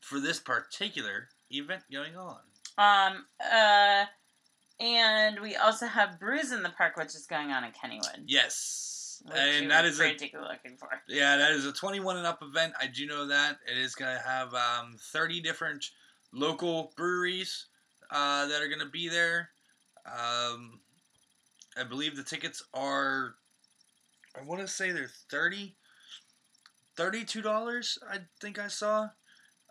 for 0.00 0.20
this 0.20 0.40
particular 0.40 1.28
event 1.50 1.82
going 1.92 2.16
on. 2.16 2.40
Um. 2.76 3.24
Uh. 3.40 4.06
And 4.80 5.40
we 5.40 5.56
also 5.56 5.86
have 5.86 6.20
Brews 6.20 6.52
in 6.52 6.62
the 6.62 6.68
Park, 6.68 6.96
which 6.96 7.16
is 7.16 7.26
going 7.26 7.50
on 7.50 7.64
in 7.64 7.72
Kennywood. 7.72 8.22
Yes, 8.26 9.07
and 9.34 9.70
that 9.70 9.84
is 9.84 10.00
a 10.00 10.04
looking 10.04 10.76
for. 10.78 10.88
yeah, 11.08 11.36
that 11.36 11.52
is 11.52 11.66
a 11.66 11.72
21 11.72 12.16
and 12.16 12.26
up 12.26 12.42
event. 12.42 12.72
I 12.80 12.86
do 12.86 13.06
know 13.06 13.26
that 13.26 13.58
it 13.70 13.76
is 13.76 13.94
going 13.94 14.16
to 14.16 14.22
have 14.22 14.54
um, 14.54 14.96
30 14.98 15.40
different 15.40 15.84
local 16.32 16.92
breweries 16.96 17.66
uh, 18.10 18.46
that 18.46 18.62
are 18.62 18.68
going 18.68 18.80
to 18.80 18.90
be 18.90 19.08
there. 19.08 19.50
Um, 20.06 20.80
I 21.76 21.84
believe 21.84 22.16
the 22.16 22.22
tickets 22.22 22.62
are, 22.74 23.34
I 24.38 24.44
want 24.44 24.60
to 24.60 24.68
say 24.68 24.90
they're 24.90 25.10
30 25.30 25.76
$32, 26.98 27.98
I 28.10 28.18
think 28.40 28.58
I 28.58 28.66
saw. 28.66 29.08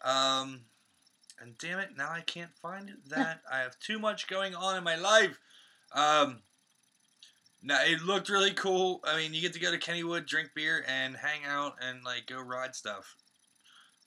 Um, 0.04 0.62
and 1.41 1.58
damn 1.58 1.80
it, 1.80 1.89
now 1.98 2.10
I 2.10 2.22
can't 2.22 2.56
find 2.62 2.91
that. 3.10 3.41
I 3.52 3.60
have 3.60 3.78
too 3.80 4.00
much 4.00 4.28
going 4.28 4.56
on 4.56 4.78
in 4.78 4.84
my 4.84 4.95
life. 4.95 5.38
Um, 5.93 6.41
now 7.68 7.84
it 7.84 8.01
looked 8.01 8.30
really 8.30 8.53
cool. 8.53 9.01
I 9.03 9.18
mean, 9.18 9.34
you 9.34 9.41
get 9.41 9.53
to 9.53 9.59
go 9.59 9.72
to 9.72 9.78
Kennywood, 9.78 10.26
drink 10.26 10.51
beer, 10.55 10.86
and 10.88 11.18
hang 11.18 11.41
out 11.45 11.74
and 11.82 12.01
like 12.03 12.28
go 12.28 12.39
ride 12.39 12.74
stuff. 12.74 13.13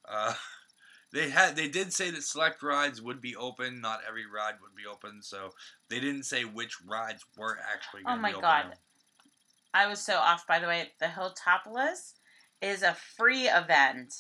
Uh, 0.09 0.33
they 1.13 1.29
had 1.29 1.57
they 1.57 1.69
did 1.69 1.93
say 1.93 2.11
that 2.11 2.23
select 2.23 2.63
rides 2.63 3.03
would 3.03 3.21
be 3.21 3.37
open. 3.37 3.83
Not 3.83 4.01
every 4.09 4.25
ride 4.25 4.55
would 4.63 4.75
be 4.75 4.89
open, 4.91 5.23
so 5.23 5.51
they 5.91 6.01
didn't 6.01 6.23
say 6.23 6.45
which 6.45 6.79
rides 6.89 7.23
were 7.37 7.59
actually. 7.71 8.01
Oh 8.07 8.17
my 8.17 8.31
be 8.31 8.37
open 8.37 8.49
God. 8.49 8.65
I 9.75 9.87
was 9.87 10.01
so 10.01 10.17
off, 10.17 10.47
by 10.47 10.59
the 10.59 10.67
way. 10.67 10.93
The 10.99 11.07
Hilltopolis 11.07 12.15
is 12.63 12.83
a 12.83 12.95
free 12.95 13.47
event, 13.47 14.15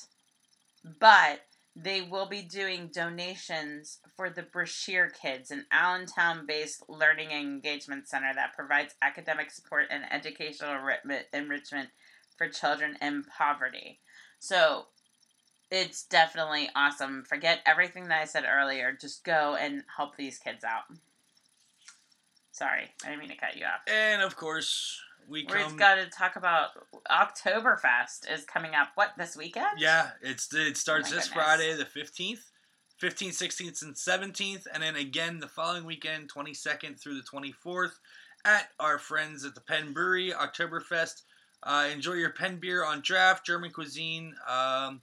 but 1.01 1.41
they 1.83 2.03
will 2.03 2.27
be 2.27 2.43
doing 2.43 2.91
donations 2.93 3.99
for 4.17 4.29
the 4.29 4.43
Brashear 4.43 5.11
Kids, 5.11 5.51
an 5.51 5.67
Allentown 5.73 6.45
based 6.47 6.83
learning 6.89 7.29
and 7.33 7.47
engagement 7.47 8.09
center 8.09 8.33
that 8.35 8.55
provides 8.55 8.95
academic 9.01 9.51
support 9.51 9.87
and 9.91 10.05
educational 10.11 10.75
enrichment 11.33 11.89
for 12.37 12.49
children 12.49 12.97
in 13.01 13.25
poverty. 13.25 13.99
So 14.41 14.87
it's 15.71 16.05
definitely 16.05 16.69
awesome. 16.75 17.25
Forget 17.29 17.61
everything 17.65 18.09
that 18.09 18.21
I 18.21 18.25
said 18.25 18.45
earlier. 18.51 18.97
Just 19.01 19.25
go 19.25 19.57
and 19.59 19.85
help 19.97 20.17
these 20.17 20.39
kids 20.39 20.65
out. 20.65 20.85
Sorry, 22.53 22.91
I 23.05 23.09
didn't 23.09 23.21
mean 23.21 23.31
to 23.31 23.37
cut 23.37 23.57
you 23.57 23.65
off. 23.65 23.81
And 23.87 24.21
of 24.21 24.37
course, 24.37 25.01
we 25.29 25.47
We've 25.53 25.77
got 25.77 25.97
to 25.97 26.07
talk 26.07 26.37
about 26.37 26.71
Oktoberfest 27.11 28.31
is 28.31 28.45
coming 28.45 28.75
up. 28.75 28.89
What 28.95 29.13
this 29.17 29.37
weekend? 29.37 29.79
Yeah, 29.79 30.11
it's 30.23 30.53
it 30.55 30.77
starts 30.77 31.11
my 31.11 31.17
this 31.17 31.29
goodness. 31.29 31.45
Friday, 31.45 31.77
the 31.77 31.85
fifteenth, 31.85 32.51
fifteenth, 32.99 33.35
sixteenth, 33.35 33.83
and 33.83 33.97
seventeenth, 33.97 34.67
and 34.73 34.83
then 34.83 34.97
again 34.97 35.39
the 35.39 35.49
following 35.49 35.85
weekend, 35.85 36.29
twenty 36.29 36.55
second 36.55 36.97
through 36.97 37.15
the 37.15 37.23
twenty 37.23 37.53
fourth, 37.53 37.99
at 38.45 38.69
our 38.79 38.99
friends 38.99 39.45
at 39.45 39.55
the 39.55 39.61
Penn 39.61 39.93
Brewery 39.93 40.33
Oktoberfest. 40.33 41.23
Uh, 41.63 41.89
enjoy 41.93 42.15
your 42.15 42.31
Penn 42.31 42.57
beer 42.57 42.85
on 42.85 43.03
draft, 43.03 43.45
German 43.45 43.71
cuisine, 43.71 44.35
um, 44.49 45.03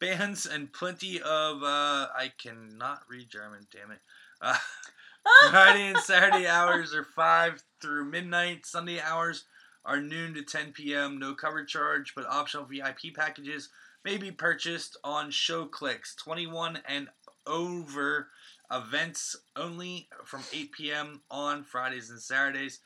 bands, 0.00 0.46
and 0.46 0.72
plenty 0.72 1.20
of. 1.20 1.62
Uh, 1.62 2.08
I 2.16 2.32
cannot 2.38 3.00
read 3.08 3.28
German. 3.30 3.66
Damn 3.72 3.90
it. 3.90 4.00
Uh, 4.40 4.56
Friday 5.50 5.88
and 5.88 5.98
Saturday 5.98 6.46
hours 6.46 6.94
are 6.94 7.04
5 7.04 7.62
through 7.80 8.04
midnight. 8.04 8.66
Sunday 8.66 9.00
hours 9.00 9.44
are 9.84 10.00
noon 10.00 10.34
to 10.34 10.42
10 10.42 10.72
p.m. 10.72 11.18
No 11.18 11.34
cover 11.34 11.64
charge, 11.64 12.14
but 12.14 12.26
optional 12.26 12.64
VIP 12.64 13.14
packages 13.14 13.68
may 14.04 14.16
be 14.16 14.30
purchased 14.30 14.96
on 15.02 15.30
ShowClix 15.30 16.16
21 16.16 16.80
and 16.86 17.08
over 17.46 18.28
events 18.70 19.36
only 19.56 20.08
from 20.24 20.42
8 20.52 20.72
p.m. 20.72 21.20
on 21.30 21.64
Fridays 21.64 22.10
and 22.10 22.20
Saturdays. 22.20 22.80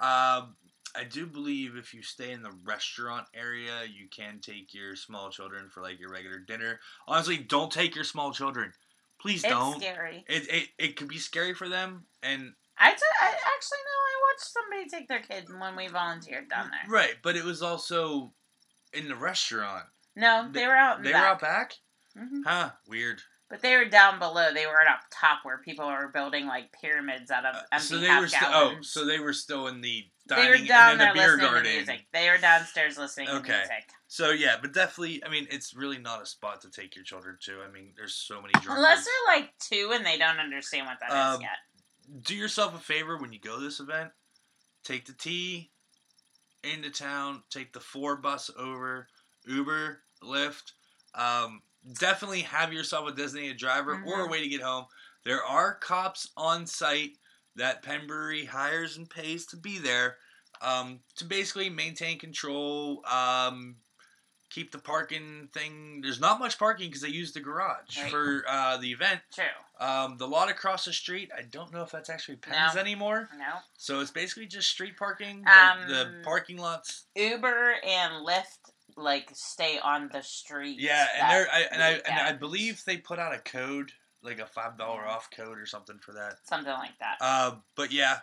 Um, 0.00 0.56
I 0.96 1.04
do 1.08 1.26
believe 1.26 1.76
if 1.76 1.92
you 1.92 2.02
stay 2.02 2.32
in 2.32 2.42
the 2.42 2.52
restaurant 2.64 3.26
area, 3.34 3.84
you 3.84 4.08
can 4.10 4.40
take 4.40 4.72
your 4.72 4.96
small 4.96 5.30
children 5.30 5.68
for 5.68 5.82
like 5.82 6.00
your 6.00 6.10
regular 6.10 6.38
dinner. 6.38 6.80
Honestly, 7.06 7.36
don't 7.36 7.70
take 7.70 7.94
your 7.94 8.04
small 8.04 8.32
children. 8.32 8.72
Please 9.20 9.42
don't. 9.42 9.76
It's 9.76 9.84
scary. 9.84 10.24
It, 10.28 10.48
it 10.48 10.68
it 10.78 10.96
could 10.96 11.08
be 11.08 11.18
scary 11.18 11.52
for 11.52 11.68
them, 11.68 12.04
and 12.22 12.52
I, 12.80 12.92
t- 12.92 12.98
I 13.20 13.26
actually 13.28 13.78
know 13.84 14.00
I 14.06 14.32
watched 14.32 14.52
somebody 14.52 14.88
take 14.88 15.08
their 15.08 15.20
kid 15.22 15.48
when 15.58 15.76
we 15.76 15.88
volunteered 15.88 16.48
down 16.48 16.70
there. 16.70 16.90
right, 16.92 17.14
but 17.22 17.36
it 17.36 17.44
was 17.44 17.62
also 17.62 18.32
in 18.92 19.08
the 19.08 19.16
restaurant. 19.16 19.84
No, 20.16 20.48
they 20.50 20.66
were 20.66 20.74
out 20.76 21.02
They 21.02 21.12
the 21.12 21.18
were 21.18 21.24
out 21.24 21.40
back, 21.40 21.74
hmm 22.16 22.42
huh? 22.44 22.70
Weird. 22.88 23.20
But 23.50 23.62
they 23.62 23.76
were 23.78 23.86
down 23.86 24.18
below. 24.18 24.52
They 24.52 24.66
weren't 24.66 24.90
up 24.90 25.00
top 25.10 25.38
where 25.42 25.56
people 25.56 25.86
were 25.86 26.08
building 26.12 26.46
like 26.46 26.70
pyramids 26.72 27.30
out 27.30 27.46
of 27.46 27.54
Uh, 27.54 27.62
empty 27.72 27.86
so 27.86 27.98
they 27.98 28.06
half 28.08 28.20
were 28.20 28.28
still. 28.28 28.48
Oh, 28.52 28.76
so 28.82 29.06
they 29.06 29.18
were 29.20 29.32
still 29.32 29.68
in 29.68 29.80
the 29.80 30.04
they 30.28 30.50
were 30.50 30.58
down 30.58 30.92
and 30.92 31.00
there 31.00 31.08
the 31.08 31.14
beer 31.14 31.26
listening 31.32 31.46
garden. 31.50 31.64
to 31.64 31.76
music. 31.76 32.06
They 32.12 32.28
were 32.28 32.36
downstairs 32.36 32.98
listening 32.98 33.28
Okay. 33.30 33.52
to 33.52 33.58
music. 33.58 33.88
So 34.06 34.30
yeah, 34.32 34.56
but 34.60 34.74
definitely, 34.74 35.24
I 35.24 35.30
mean, 35.30 35.46
it's 35.50 35.72
really 35.72 35.96
not 35.98 36.20
a 36.22 36.26
spot 36.26 36.60
to 36.62 36.70
take 36.70 36.94
your 36.94 37.04
children 37.06 37.38
to. 37.44 37.62
I 37.66 37.70
mean, 37.72 37.94
there's 37.96 38.14
so 38.14 38.42
many. 38.42 38.52
Unless 38.68 39.06
they're 39.06 39.34
like 39.36 39.54
two 39.58 39.92
and 39.94 40.04
they 40.04 40.18
don't 40.18 40.38
understand 40.38 40.86
what 40.86 40.98
that 41.00 41.10
is 41.10 41.36
Um, 41.36 41.40
yet. 41.40 41.56
Do 42.22 42.34
yourself 42.34 42.74
a 42.74 42.78
favor 42.78 43.16
when 43.18 43.32
you 43.32 43.38
go 43.40 43.56
to 43.58 43.62
this 43.64 43.80
event. 43.80 44.10
Take 44.84 45.06
the 45.06 45.12
T 45.12 45.70
into 46.64 46.90
town. 46.90 47.42
Take 47.50 47.72
the 47.72 47.80
four 47.80 48.16
bus 48.16 48.50
over. 48.56 49.08
Uber, 49.46 50.02
Lyft. 50.22 50.72
Um, 51.14 51.62
definitely 51.98 52.42
have 52.42 52.72
yourself 52.72 53.08
a 53.08 53.12
designated 53.12 53.56
driver 53.58 54.02
or 54.06 54.24
a 54.24 54.26
Mhm. 54.26 54.30
way 54.30 54.40
to 54.40 54.48
get 54.48 54.60
home. 54.60 54.86
There 55.24 55.44
are 55.44 55.74
cops 55.74 56.30
on 56.36 56.66
site 56.66 57.18
that 57.56 57.82
Penn 57.82 58.06
Brewery 58.06 58.44
hires 58.44 58.96
and 58.96 59.08
pays 59.08 59.46
to 59.46 59.56
be 59.56 59.78
there 59.78 60.18
um, 60.60 61.04
to 61.14 61.24
basically 61.24 61.70
maintain 61.70 62.18
control. 62.18 63.06
Um, 63.06 63.80
keep 64.50 64.72
the 64.72 64.78
parking 64.78 65.48
thing. 65.52 66.00
There's 66.02 66.20
not 66.20 66.38
much 66.38 66.58
parking 66.58 66.88
because 66.88 67.02
they 67.02 67.08
use 67.08 67.32
the 67.32 67.40
garage 67.40 67.98
Right. 68.00 68.10
for 68.10 68.44
uh, 68.48 68.76
the 68.78 68.90
event. 68.92 69.20
True. 69.34 69.44
Um, 69.80 70.16
the 70.18 70.26
lot 70.26 70.50
across 70.50 70.84
the 70.84 70.92
street, 70.92 71.30
I 71.36 71.42
don't 71.42 71.72
know 71.72 71.82
if 71.82 71.90
that's 71.90 72.10
actually 72.10 72.36
Penn's 72.36 72.74
No. 72.74 72.80
anymore. 72.80 73.28
No. 73.38 73.54
So 73.76 74.00
it's 74.00 74.10
basically 74.10 74.46
just 74.46 74.68
street 74.68 74.96
parking. 74.96 75.44
Um, 75.46 75.86
the, 75.88 75.94
the 75.94 76.20
parking 76.24 76.56
lots. 76.56 77.04
Uber 77.14 77.74
and 77.86 78.26
Lyft 78.26 78.58
like 78.96 79.28
stay 79.34 79.78
on 79.78 80.08
the 80.12 80.22
street. 80.22 80.78
Yeah, 80.80 81.06
and 81.20 81.30
they're 81.30 81.46
I, 81.52 81.60
and 81.70 81.82
I 81.82 81.90
and 82.10 82.18
I 82.28 82.32
believe 82.32 82.82
they 82.84 82.96
put 82.96 83.20
out 83.20 83.32
a 83.34 83.38
code, 83.38 83.92
like 84.22 84.40
a 84.40 84.46
five 84.46 84.76
dollar 84.76 85.06
off 85.06 85.28
code 85.30 85.58
or 85.58 85.66
something 85.66 85.98
for 86.00 86.12
that. 86.14 86.36
something 86.44 86.72
like 86.72 86.98
that. 86.98 87.16
Uh, 87.20 87.56
but 87.76 87.92
yeah, 87.92 88.18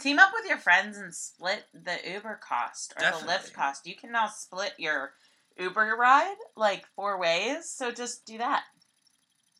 Team 0.00 0.18
up 0.20 0.30
with 0.32 0.48
your 0.48 0.58
friends 0.58 0.96
and 0.98 1.12
split 1.14 1.64
the 1.74 1.96
Uber 2.08 2.40
cost 2.46 2.92
or 2.96 3.00
the 3.00 3.10
Definitely. 3.10 3.34
Lyft 3.34 3.52
cost. 3.52 3.86
You 3.86 3.96
can 3.96 4.12
now 4.12 4.26
split 4.28 4.74
your 4.78 5.12
Uber 5.58 5.96
ride 5.98 6.36
like 6.56 6.84
four 6.96 7.18
ways. 7.18 7.68
So 7.70 7.90
just 7.90 8.24
do 8.26 8.38
that. 8.38 8.64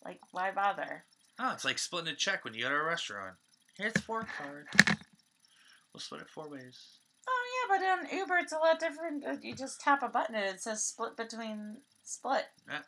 Like, 0.04 0.20
why 0.32 0.50
bother? 0.50 1.04
oh, 1.38 1.52
it's 1.52 1.64
like 1.64 1.78
splitting 1.78 2.12
a 2.12 2.16
check 2.16 2.44
when 2.44 2.54
you 2.54 2.62
go 2.62 2.68
to 2.68 2.74
a 2.76 2.84
restaurant. 2.84 3.34
Here's 3.76 3.92
four 4.02 4.26
cards. 4.38 4.98
We'll 5.92 6.00
split 6.00 6.20
it 6.22 6.28
four 6.30 6.48
ways. 6.48 6.78
Oh 7.28 7.68
yeah, 7.70 7.78
but 7.78 7.86
on 8.14 8.18
Uber 8.18 8.36
it's 8.38 8.52
a 8.52 8.58
lot 8.58 8.78
different. 8.80 9.24
Uh, 9.26 9.36
You 9.42 9.54
just 9.54 9.80
tap 9.80 10.02
a 10.02 10.08
button 10.08 10.34
and 10.34 10.44
it 10.44 10.60
says 10.60 10.84
split 10.84 11.16
between 11.16 11.78
split. 12.02 12.44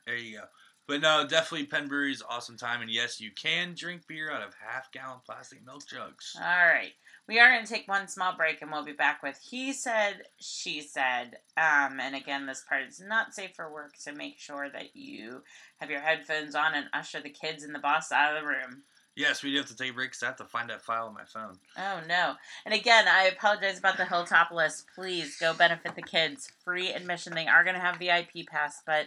There 0.06 0.16
you 0.16 0.38
go. 0.38 0.44
But 0.86 1.00
no, 1.00 1.26
definitely 1.26 1.66
Penn 1.66 1.88
Brewery's 1.88 2.22
awesome 2.28 2.58
time, 2.58 2.82
and 2.82 2.90
yes, 2.90 3.18
you 3.20 3.30
can 3.30 3.74
drink 3.74 4.06
beer 4.06 4.30
out 4.30 4.42
of 4.46 4.52
half 4.54 4.92
gallon 4.92 5.20
plastic 5.24 5.64
milk 5.64 5.86
jugs. 5.86 6.36
All 6.36 6.42
right. 6.44 6.92
We 7.26 7.40
are 7.40 7.50
going 7.50 7.64
to 7.64 7.72
take 7.72 7.88
one 7.88 8.06
small 8.06 8.36
break 8.36 8.60
and 8.60 8.70
we'll 8.70 8.84
be 8.84 8.92
back 8.92 9.22
with 9.22 9.38
He 9.42 9.72
Said, 9.72 10.24
She 10.38 10.82
Said. 10.82 11.38
Um, 11.56 11.98
and 11.98 12.14
again, 12.14 12.46
this 12.46 12.64
part 12.68 12.82
is 12.86 13.00
not 13.00 13.32
safe 13.32 13.54
for 13.56 13.72
work, 13.72 13.92
so 13.96 14.12
make 14.12 14.38
sure 14.38 14.68
that 14.70 14.94
you 14.94 15.42
have 15.78 15.90
your 15.90 16.00
headphones 16.00 16.54
on 16.54 16.74
and 16.74 16.86
usher 16.92 17.20
the 17.20 17.30
kids 17.30 17.64
and 17.64 17.74
the 17.74 17.78
boss 17.78 18.12
out 18.12 18.36
of 18.36 18.42
the 18.42 18.48
room. 18.48 18.82
Yes, 19.16 19.42
we 19.42 19.52
do 19.52 19.58
have 19.58 19.66
to 19.66 19.76
take 19.76 19.94
breaks. 19.94 20.22
I 20.22 20.26
have 20.26 20.36
to 20.36 20.44
find 20.44 20.68
that 20.70 20.82
file 20.82 21.06
on 21.06 21.14
my 21.14 21.24
phone. 21.24 21.56
Oh 21.78 22.00
no. 22.08 22.34
And 22.66 22.74
again, 22.74 23.06
I 23.08 23.26
apologize 23.26 23.78
about 23.78 23.96
the 23.96 24.02
Hilltopolis. 24.02 24.84
Please 24.94 25.36
go 25.38 25.54
benefit 25.54 25.94
the 25.94 26.02
kids. 26.02 26.50
Free 26.64 26.92
admission. 26.92 27.34
They 27.34 27.46
are 27.46 27.62
going 27.62 27.76
to 27.76 27.80
have 27.80 27.96
VIP 27.98 28.46
pass, 28.48 28.82
but 28.84 29.06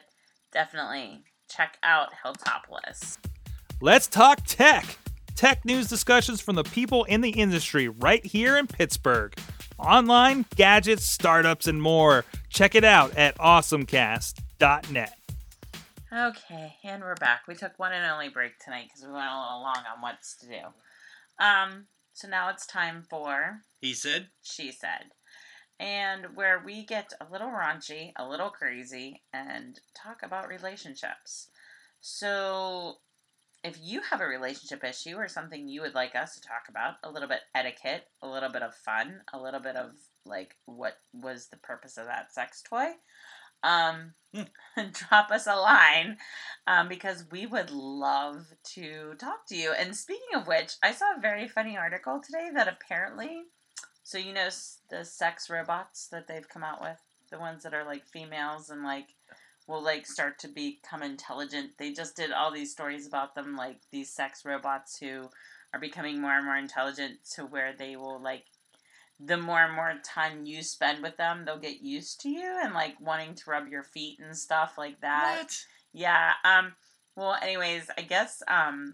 definitely 0.53 1.24
check 1.49 1.78
out 1.84 2.09
Hilltopolis. 2.26 3.18
Let's 3.82 4.07
talk 4.07 4.39
tech. 4.45 4.97
Tech 5.38 5.63
news 5.65 5.88
discussions 5.88 6.41
from 6.41 6.55
the 6.55 6.63
people 6.63 7.03
in 7.03 7.21
the 7.21 7.29
industry 7.29 7.88
right 7.88 8.25
here 8.25 8.57
in 8.57 8.65
Pittsburgh. 8.65 9.38
Online, 9.77 10.43
gadgets, 10.55 11.05
startups, 11.05 11.67
and 11.67 11.79
more. 11.79 12.25
Check 12.49 12.73
it 12.73 12.83
out 12.83 13.15
at 13.15 13.38
awesomecast.net. 13.38 15.13
Okay, 16.11 16.75
and 16.83 17.03
we're 17.03 17.13
back. 17.17 17.43
We 17.47 17.53
took 17.53 17.77
one 17.77 17.93
and 17.93 18.11
only 18.11 18.29
break 18.29 18.57
tonight 18.57 18.85
because 18.88 19.05
we 19.05 19.13
went 19.13 19.29
a 19.29 19.39
little 19.39 19.61
long 19.61 19.83
on 19.95 20.01
what's 20.01 20.35
to 20.38 20.47
do. 20.47 21.43
Um, 21.45 21.85
so 22.13 22.27
now 22.27 22.49
it's 22.49 22.65
time 22.65 23.03
for 23.07 23.61
He 23.79 23.93
said, 23.93 24.29
She 24.41 24.71
Said. 24.71 25.11
And 25.79 26.35
where 26.35 26.63
we 26.65 26.83
get 26.83 27.13
a 27.21 27.31
little 27.31 27.51
raunchy, 27.51 28.11
a 28.17 28.27
little 28.27 28.49
crazy, 28.49 29.21
and 29.31 29.79
talk 29.95 30.23
about 30.23 30.49
relationships. 30.49 31.49
So 32.01 32.97
if 33.64 33.78
you 33.82 34.01
have 34.10 34.22
a 34.22 34.28
relationship 34.28 34.84
issue 34.84 35.16
or 35.16 35.28
something 35.28 35.68
you 35.68 35.82
would 35.82 35.95
like 35.95 36.16
us 36.16 36.36
to 36.36 36.41
talk 36.41 36.64
about, 36.70 36.95
a 37.03 37.12
little 37.12 37.28
bit 37.28 37.41
etiquette, 37.55 38.05
a 38.22 38.28
little 38.28 38.49
bit 38.49 38.62
of 38.62 38.74
fun, 38.76 39.22
a 39.34 39.41
little 39.41 39.60
bit 39.60 39.76
of 39.76 39.91
like 40.26 40.55
what 40.66 40.97
was 41.14 41.47
the 41.47 41.58
purpose 41.58 41.97
of 41.97 42.05
that 42.05 42.34
sex 42.34 42.62
toy, 42.62 42.88
um, 43.64 44.14
drop 44.93 45.32
us 45.32 45.47
a 45.47 45.55
line 45.55 46.18
um, 46.68 46.88
because 46.88 47.26
we 47.32 47.45
would 47.45 47.72
love 47.72 48.45
to 48.76 49.16
talk 49.20 49.47
to 49.47 49.55
you. 49.55 49.74
And 49.78 49.95
speaking 49.95 50.36
of 50.36 50.47
which, 50.47 50.76
I 50.84 50.91
saw 50.91 51.16
a 51.16 51.22
very 51.22 51.47
funny 51.47 51.78
article 51.78 52.22
today 52.24 52.49
that 52.53 52.68
apparently, 52.68 53.43
so 54.03 54.18
you 54.18 54.34
know 54.34 54.49
the 54.89 55.03
sex 55.03 55.49
robots 55.49 56.08
that 56.12 56.28
they've 56.28 56.47
come 56.47 56.64
out 56.64 56.82
with, 56.82 56.99
the 57.32 57.39
ones 57.39 57.64
that 57.64 57.74
are 57.74 57.86
like 57.86 58.05
females 58.05 58.70
and 58.70 58.84
like 58.84 59.08
will 59.68 59.84
like 59.84 60.07
start 60.07 60.39
to 60.39 60.47
become 60.47 61.03
intelligent. 61.03 61.72
They 61.78 61.91
just 61.91 62.15
did 62.15 62.32
all 62.32 62.51
these 62.51 62.72
stories 62.72 63.05
about 63.05 63.36
them, 63.36 63.55
like 63.55 63.78
these 63.91 64.09
sex 64.09 64.43
robots 64.45 64.97
who 64.97 65.30
are 65.74 65.80
becoming 65.80 66.22
more 66.22 66.38
and 66.38 66.45
more 66.45 66.57
intelligent 66.57 67.20
to 67.36 67.43
where 67.43 67.74
they 67.78 67.95
will 67.95 68.22
like 68.22 68.45
the 69.20 69.38
more 69.38 69.63
and 69.63 69.76
more 69.76 69.93
time 70.03 70.45
you 70.45 70.61
spend 70.61 71.01
with 71.01 71.18
them, 71.18 71.43
they'll 71.43 71.57
get 71.57 71.82
used 71.82 72.22
to 72.22 72.30
you 72.30 72.59
and 72.63 72.74
like 72.74 72.95
wanting 73.01 73.34
to 73.34 73.49
rub 73.49 73.68
your 73.68 73.84
feet 73.84 74.20
and 74.20 74.38
stuff 74.38 74.78
like 74.78 75.01
that. 75.01 75.38
What? 75.39 75.57
Yeah. 75.93 76.34
Um. 76.43 76.74
Well, 77.15 77.36
anyways, 77.41 77.89
I 77.97 78.03
guess 78.03 78.43
um, 78.47 78.93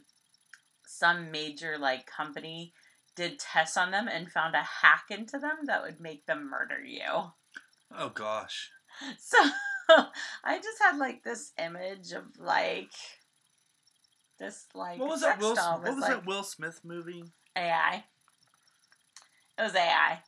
some 0.85 1.29
major 1.29 1.77
like 1.77 2.05
company 2.05 2.73
did 3.15 3.37
tests 3.37 3.75
on 3.75 3.91
them 3.91 4.07
and 4.07 4.31
found 4.31 4.55
a 4.55 4.63
hack 4.63 5.05
into 5.09 5.37
them 5.37 5.57
that 5.65 5.83
would 5.83 5.99
make 5.99 6.25
them 6.25 6.49
murder 6.49 6.81
you. 6.81 7.31
Oh 7.95 8.09
gosh. 8.09 8.69
So 9.17 9.39
I 10.43 10.57
just 10.57 10.81
had 10.81 10.97
like 10.97 11.23
this 11.23 11.51
image 11.57 12.11
of 12.11 12.23
like 12.39 12.91
this 14.39 14.65
like 14.73 14.99
What 14.99 15.09
was 15.09 15.21
that 15.21 15.33
sex 15.35 15.41
Will? 15.41 15.55
doll 15.55 15.79
What 15.81 15.95
was 15.95 16.01
like, 16.01 16.09
that 16.11 16.25
Will 16.25 16.43
Smith 16.43 16.81
movie? 16.83 17.23
AI. 17.55 18.03
It 19.57 19.61
was 19.61 19.75
AI. 19.75 20.19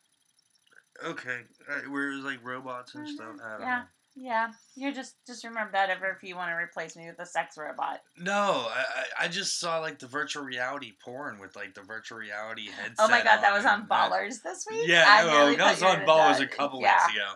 Okay, 1.03 1.41
uh, 1.69 1.89
where 1.89 2.11
it 2.11 2.15
was 2.15 2.25
like 2.25 2.39
robots 2.43 2.95
and 2.95 3.05
Mhm, 3.05 3.09
stuff. 3.09 3.35
I 3.43 3.51
don't 3.51 3.61
yeah. 3.61 3.79
know. 3.79 3.85
Yeah, 4.17 4.51
you 4.75 4.93
just 4.93 5.15
just 5.27 5.43
remember 5.43 5.73
that 5.73 5.89
ever 5.89 6.09
if 6.09 6.23
you 6.23 6.37
want 6.37 6.49
to 6.49 6.55
replace 6.55 6.95
me 6.95 7.05
with 7.07 7.19
a 7.19 7.25
sex 7.25 7.57
robot. 7.57 7.99
No, 8.17 8.65
I, 8.69 8.85
I 9.19 9.25
I 9.25 9.27
just 9.27 9.59
saw 9.59 9.79
like 9.79 9.99
the 9.99 10.07
virtual 10.07 10.43
reality 10.43 10.93
porn 11.03 11.37
with 11.37 11.57
like 11.57 11.73
the 11.73 11.81
virtual 11.81 12.19
reality 12.19 12.69
headset. 12.69 12.95
Oh 12.97 13.09
my 13.09 13.21
god, 13.21 13.41
that 13.41 13.53
was 13.53 13.65
on 13.65 13.81
and 13.81 13.89
Ballers 13.89 14.41
this 14.41 14.65
week. 14.69 14.87
Yeah, 14.87 15.03
I 15.05 15.25
no, 15.25 15.37
really 15.39 15.55
that 15.57 15.71
was 15.71 15.83
on 15.83 15.99
Ballers 16.05 16.37
done. 16.37 16.43
a 16.43 16.47
couple 16.47 16.81
yeah. 16.81 16.93
weeks 17.05 17.13
ago. 17.17 17.33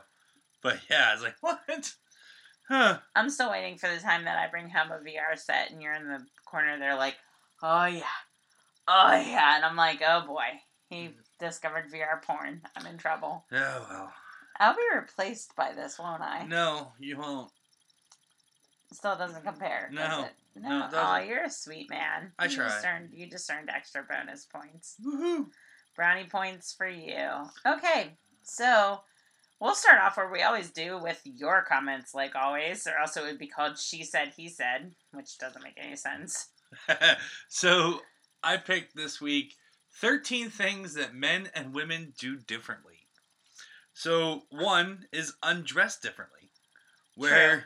But 0.62 0.80
yeah, 0.90 1.10
I 1.10 1.14
was 1.16 1.24
like, 1.24 1.36
what? 1.42 1.94
Huh? 2.70 3.00
I'm 3.16 3.30
still 3.32 3.50
waiting 3.50 3.78
for 3.78 3.90
the 3.90 4.00
time 4.00 4.26
that 4.26 4.38
I 4.38 4.48
bring 4.50 4.70
home 4.70 4.92
a 4.92 5.04
VR 5.04 5.38
set 5.38 5.72
and 5.72 5.82
you're 5.82 5.94
in 5.96 6.08
the 6.08 6.24
corner 6.46 6.78
there 6.78 6.96
like, 6.96 7.16
oh 7.64 7.86
yeah, 7.86 8.04
oh 8.88 9.12
yeah, 9.12 9.56
and 9.56 9.66
I'm 9.66 9.76
like, 9.76 10.02
oh 10.08 10.22
boy, 10.26 10.46
he 10.90 10.96
Mm-hmm. 11.08 11.46
discovered 11.46 11.92
VR 11.92 12.22
porn. 12.22 12.62
I'm 12.76 12.86
in 12.86 12.98
trouble. 12.98 13.46
Oh 13.52 13.86
well. 13.90 14.14
I'll 14.60 14.76
be 14.76 14.82
replaced 14.96 15.56
by 15.56 15.74
this, 15.74 15.98
won't 15.98 16.22
I? 16.22 16.46
No, 16.46 16.92
you 17.00 17.18
won't. 17.18 17.50
Still 18.92 19.16
doesn't 19.16 19.44
compare. 19.44 19.90
No. 19.92 20.02
Does 20.02 20.26
it? 20.26 20.32
No, 20.62 20.70
No. 20.70 20.86
it 20.86 20.92
oh, 20.94 21.18
you're 21.18 21.44
a 21.44 21.50
sweet 21.50 21.90
man. 21.90 22.32
I 22.38 22.46
you 22.46 22.56
try. 22.56 22.66
Just 22.68 22.86
earned, 22.86 23.10
you 23.14 23.30
just 23.30 23.50
earned 23.50 23.70
extra 23.70 24.04
bonus 24.04 24.46
points. 24.46 24.96
Woohoo! 25.04 25.46
Brownie 25.96 26.26
points 26.30 26.74
for 26.74 26.88
you. 26.88 27.30
Okay, 27.66 28.18
so 28.44 29.00
we'll 29.60 29.76
start 29.76 30.00
off 30.02 30.18
where 30.18 30.32
we 30.32 30.42
always 30.42 30.72
do 30.72 30.98
with 31.02 31.22
your 31.24 31.64
comments, 31.64 32.14
like 32.14 32.36
always, 32.36 32.86
or 32.88 32.98
else 33.00 33.18
it 33.18 33.24
would 33.24 33.38
be 33.40 33.48
called 33.48 33.78
She 33.78 34.04
Said, 34.04 34.34
He 34.36 34.50
Said, 34.50 34.92
which 35.12 35.38
doesn't 35.38 35.64
make 35.64 35.78
any 35.82 35.96
sense. 35.96 36.50
so 37.50 38.02
I 38.44 38.58
picked 38.58 38.96
this 38.96 39.20
week 39.20 39.56
13 40.02 40.50
things 40.50 40.94
that 40.94 41.14
men 41.14 41.50
and 41.54 41.74
women 41.74 42.14
do 42.18 42.38
differently. 42.38 43.08
So 43.94 44.44
one 44.50 45.06
is 45.12 45.34
undress 45.44 46.00
differently, 46.00 46.52
where 47.16 47.66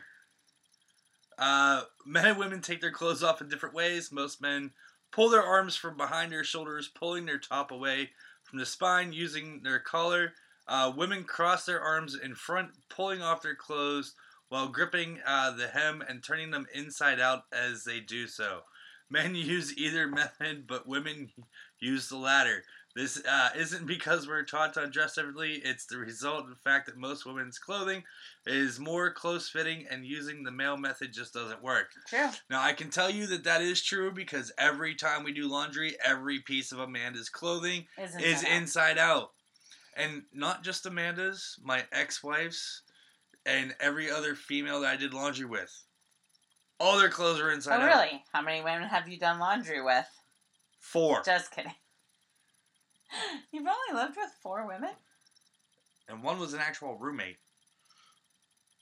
uh, 1.38 1.82
men 2.04 2.26
and 2.26 2.38
women 2.38 2.60
take 2.60 2.80
their 2.80 2.90
clothes 2.90 3.22
off 3.22 3.40
in 3.40 3.48
different 3.48 3.74
ways. 3.74 4.10
Most 4.10 4.42
men 4.42 4.72
pull 5.12 5.28
their 5.28 5.44
arms 5.44 5.76
from 5.76 5.96
behind 5.96 6.32
their 6.32 6.42
shoulders, 6.42 6.88
pulling 6.88 7.24
their 7.24 7.38
top 7.38 7.70
away 7.70 8.10
from 8.42 8.58
the 8.58 8.66
spine 8.66 9.12
using 9.12 9.60
their 9.62 9.78
collar. 9.78 10.32
Uh, 10.66 10.92
women 10.96 11.24
cross 11.24 11.66
their 11.66 11.80
arms 11.80 12.14
in 12.14 12.34
front, 12.34 12.70
pulling 12.88 13.22
off 13.22 13.42
their 13.42 13.54
clothes 13.54 14.14
while 14.48 14.68
gripping 14.68 15.18
uh, 15.26 15.50
the 15.50 15.68
hem 15.68 16.02
and 16.08 16.22
turning 16.22 16.50
them 16.50 16.66
inside 16.74 17.20
out 17.20 17.42
as 17.52 17.84
they 17.84 18.00
do 18.00 18.26
so. 18.26 18.60
Men 19.10 19.34
use 19.34 19.76
either 19.76 20.06
method, 20.08 20.66
but 20.66 20.86
women 20.88 21.30
use 21.80 22.08
the 22.08 22.16
latter. 22.16 22.62
This 22.96 23.20
uh, 23.28 23.48
isn't 23.56 23.86
because 23.88 24.28
we're 24.28 24.44
taught 24.44 24.74
to 24.74 24.84
undress 24.84 25.16
differently, 25.16 25.60
it's 25.64 25.84
the 25.86 25.98
result 25.98 26.44
of 26.44 26.50
the 26.50 26.54
fact 26.54 26.86
that 26.86 26.96
most 26.96 27.26
women's 27.26 27.58
clothing 27.58 28.04
is 28.46 28.78
more 28.78 29.10
close 29.12 29.48
fitting 29.48 29.84
and 29.90 30.06
using 30.06 30.44
the 30.44 30.52
male 30.52 30.76
method 30.76 31.12
just 31.12 31.34
doesn't 31.34 31.60
work. 31.60 31.88
True. 32.06 32.28
Now, 32.48 32.62
I 32.62 32.72
can 32.72 32.90
tell 32.90 33.10
you 33.10 33.26
that 33.26 33.42
that 33.44 33.62
is 33.62 33.82
true 33.82 34.12
because 34.12 34.52
every 34.58 34.94
time 34.94 35.24
we 35.24 35.32
do 35.32 35.48
laundry, 35.50 35.96
every 36.04 36.38
piece 36.38 36.70
of 36.70 36.78
Amanda's 36.78 37.28
clothing 37.28 37.86
is 37.98 38.42
that- 38.42 38.56
inside 38.56 38.96
out. 38.98 39.30
And 39.96 40.22
not 40.32 40.64
just 40.64 40.86
Amanda's, 40.86 41.56
my 41.62 41.84
ex 41.92 42.22
wife's, 42.22 42.82
and 43.46 43.74
every 43.80 44.10
other 44.10 44.34
female 44.34 44.80
that 44.80 44.92
I 44.94 44.96
did 44.96 45.14
laundry 45.14 45.44
with. 45.46 45.70
All 46.80 46.98
their 46.98 47.10
clothes 47.10 47.40
are 47.40 47.52
inside 47.52 47.80
Oh, 47.80 47.84
out. 47.84 47.86
really? 47.86 48.24
How 48.32 48.42
many 48.42 48.60
women 48.60 48.88
have 48.88 49.08
you 49.08 49.18
done 49.18 49.38
laundry 49.38 49.80
with? 49.82 50.06
Four. 50.80 51.22
Just 51.24 51.52
kidding. 51.52 51.72
You've 53.52 53.66
only 53.66 54.02
lived 54.02 54.16
with 54.16 54.30
four 54.42 54.66
women? 54.66 54.90
And 56.08 56.22
one 56.22 56.38
was 56.40 56.52
an 56.54 56.60
actual 56.60 56.96
roommate. 56.98 57.36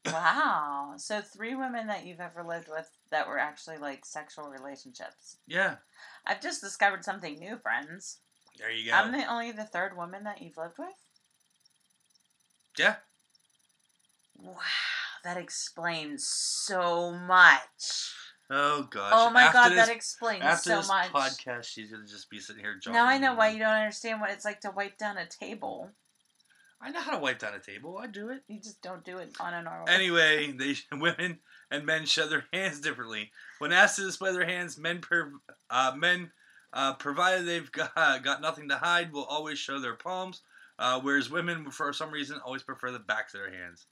Wow. 0.06 0.94
So 0.96 1.20
three 1.20 1.54
women 1.54 1.86
that 1.86 2.04
you've 2.04 2.20
ever 2.20 2.42
lived 2.42 2.68
with 2.68 2.90
that 3.10 3.28
were 3.28 3.38
actually 3.38 3.78
like 3.78 4.04
sexual 4.04 4.48
relationships. 4.48 5.36
Yeah. 5.46 5.76
I've 6.26 6.40
just 6.40 6.60
discovered 6.60 7.04
something 7.04 7.38
new, 7.38 7.56
friends. 7.58 8.18
There 8.58 8.70
you 8.70 8.90
go. 8.90 8.96
I'm 8.96 9.12
the 9.12 9.30
only 9.30 9.52
the 9.52 9.64
third 9.64 9.96
woman 9.96 10.24
that 10.24 10.42
you've 10.42 10.56
lived 10.56 10.78
with. 10.78 10.88
Yeah. 12.78 12.96
Wow, 14.38 14.54
that 15.24 15.36
explains 15.36 16.26
so 16.26 17.12
much. 17.12 18.12
Oh 18.50 18.82
gosh. 18.90 19.12
Oh 19.14 19.30
my 19.30 19.44
After 19.44 19.52
god, 19.54 19.68
this, 19.70 19.86
that 19.86 19.94
explains 19.96 20.42
after 20.42 20.70
so 20.70 20.76
this 20.78 20.88
much. 20.88 21.12
podcast, 21.12 21.64
she's 21.64 21.90
gonna 21.90 22.06
just 22.06 22.28
be 22.28 22.38
sitting 22.38 22.62
here. 22.62 22.78
now 22.88 23.06
I 23.06 23.18
know 23.18 23.34
why 23.34 23.48
you 23.50 23.58
don't 23.58 23.68
understand 23.68 24.20
what 24.20 24.30
it's 24.30 24.44
like 24.44 24.60
to 24.60 24.70
wipe 24.70 24.98
down 24.98 25.16
a 25.16 25.26
table. 25.26 25.90
I 26.84 26.90
know 26.90 27.00
how 27.00 27.12
to 27.12 27.18
wipe 27.18 27.38
down 27.38 27.54
a 27.54 27.60
table. 27.60 27.96
I 27.96 28.08
do 28.08 28.30
it. 28.30 28.42
You 28.48 28.58
just 28.58 28.82
don't 28.82 29.04
do 29.04 29.18
it 29.18 29.36
on 29.38 29.54
a 29.54 29.62
normal. 29.62 29.88
Anyway, 29.88 30.52
they 30.58 30.74
women 30.90 31.38
and 31.70 31.86
men 31.86 32.04
show 32.04 32.26
their 32.26 32.44
hands 32.52 32.80
differently. 32.80 33.30
When 33.58 33.72
asked 33.72 33.96
to 33.96 34.02
display 34.04 34.32
their 34.32 34.44
hands, 34.46 34.76
men 34.76 34.98
per, 34.98 35.32
uh, 35.70 35.92
men 35.96 36.32
uh, 36.72 36.94
provided 36.94 37.46
they've 37.46 37.70
got, 37.70 37.94
got 38.24 38.42
nothing 38.42 38.68
to 38.68 38.76
hide 38.76 39.12
will 39.12 39.24
always 39.24 39.58
show 39.58 39.78
their 39.78 39.94
palms, 39.94 40.42
uh, 40.82 40.98
whereas 41.00 41.30
women, 41.30 41.70
for 41.70 41.92
some 41.92 42.10
reason, 42.10 42.40
always 42.44 42.64
prefer 42.64 42.90
the 42.90 42.98
backs 42.98 43.34
of 43.34 43.40
their 43.40 43.52
hands. 43.54 43.86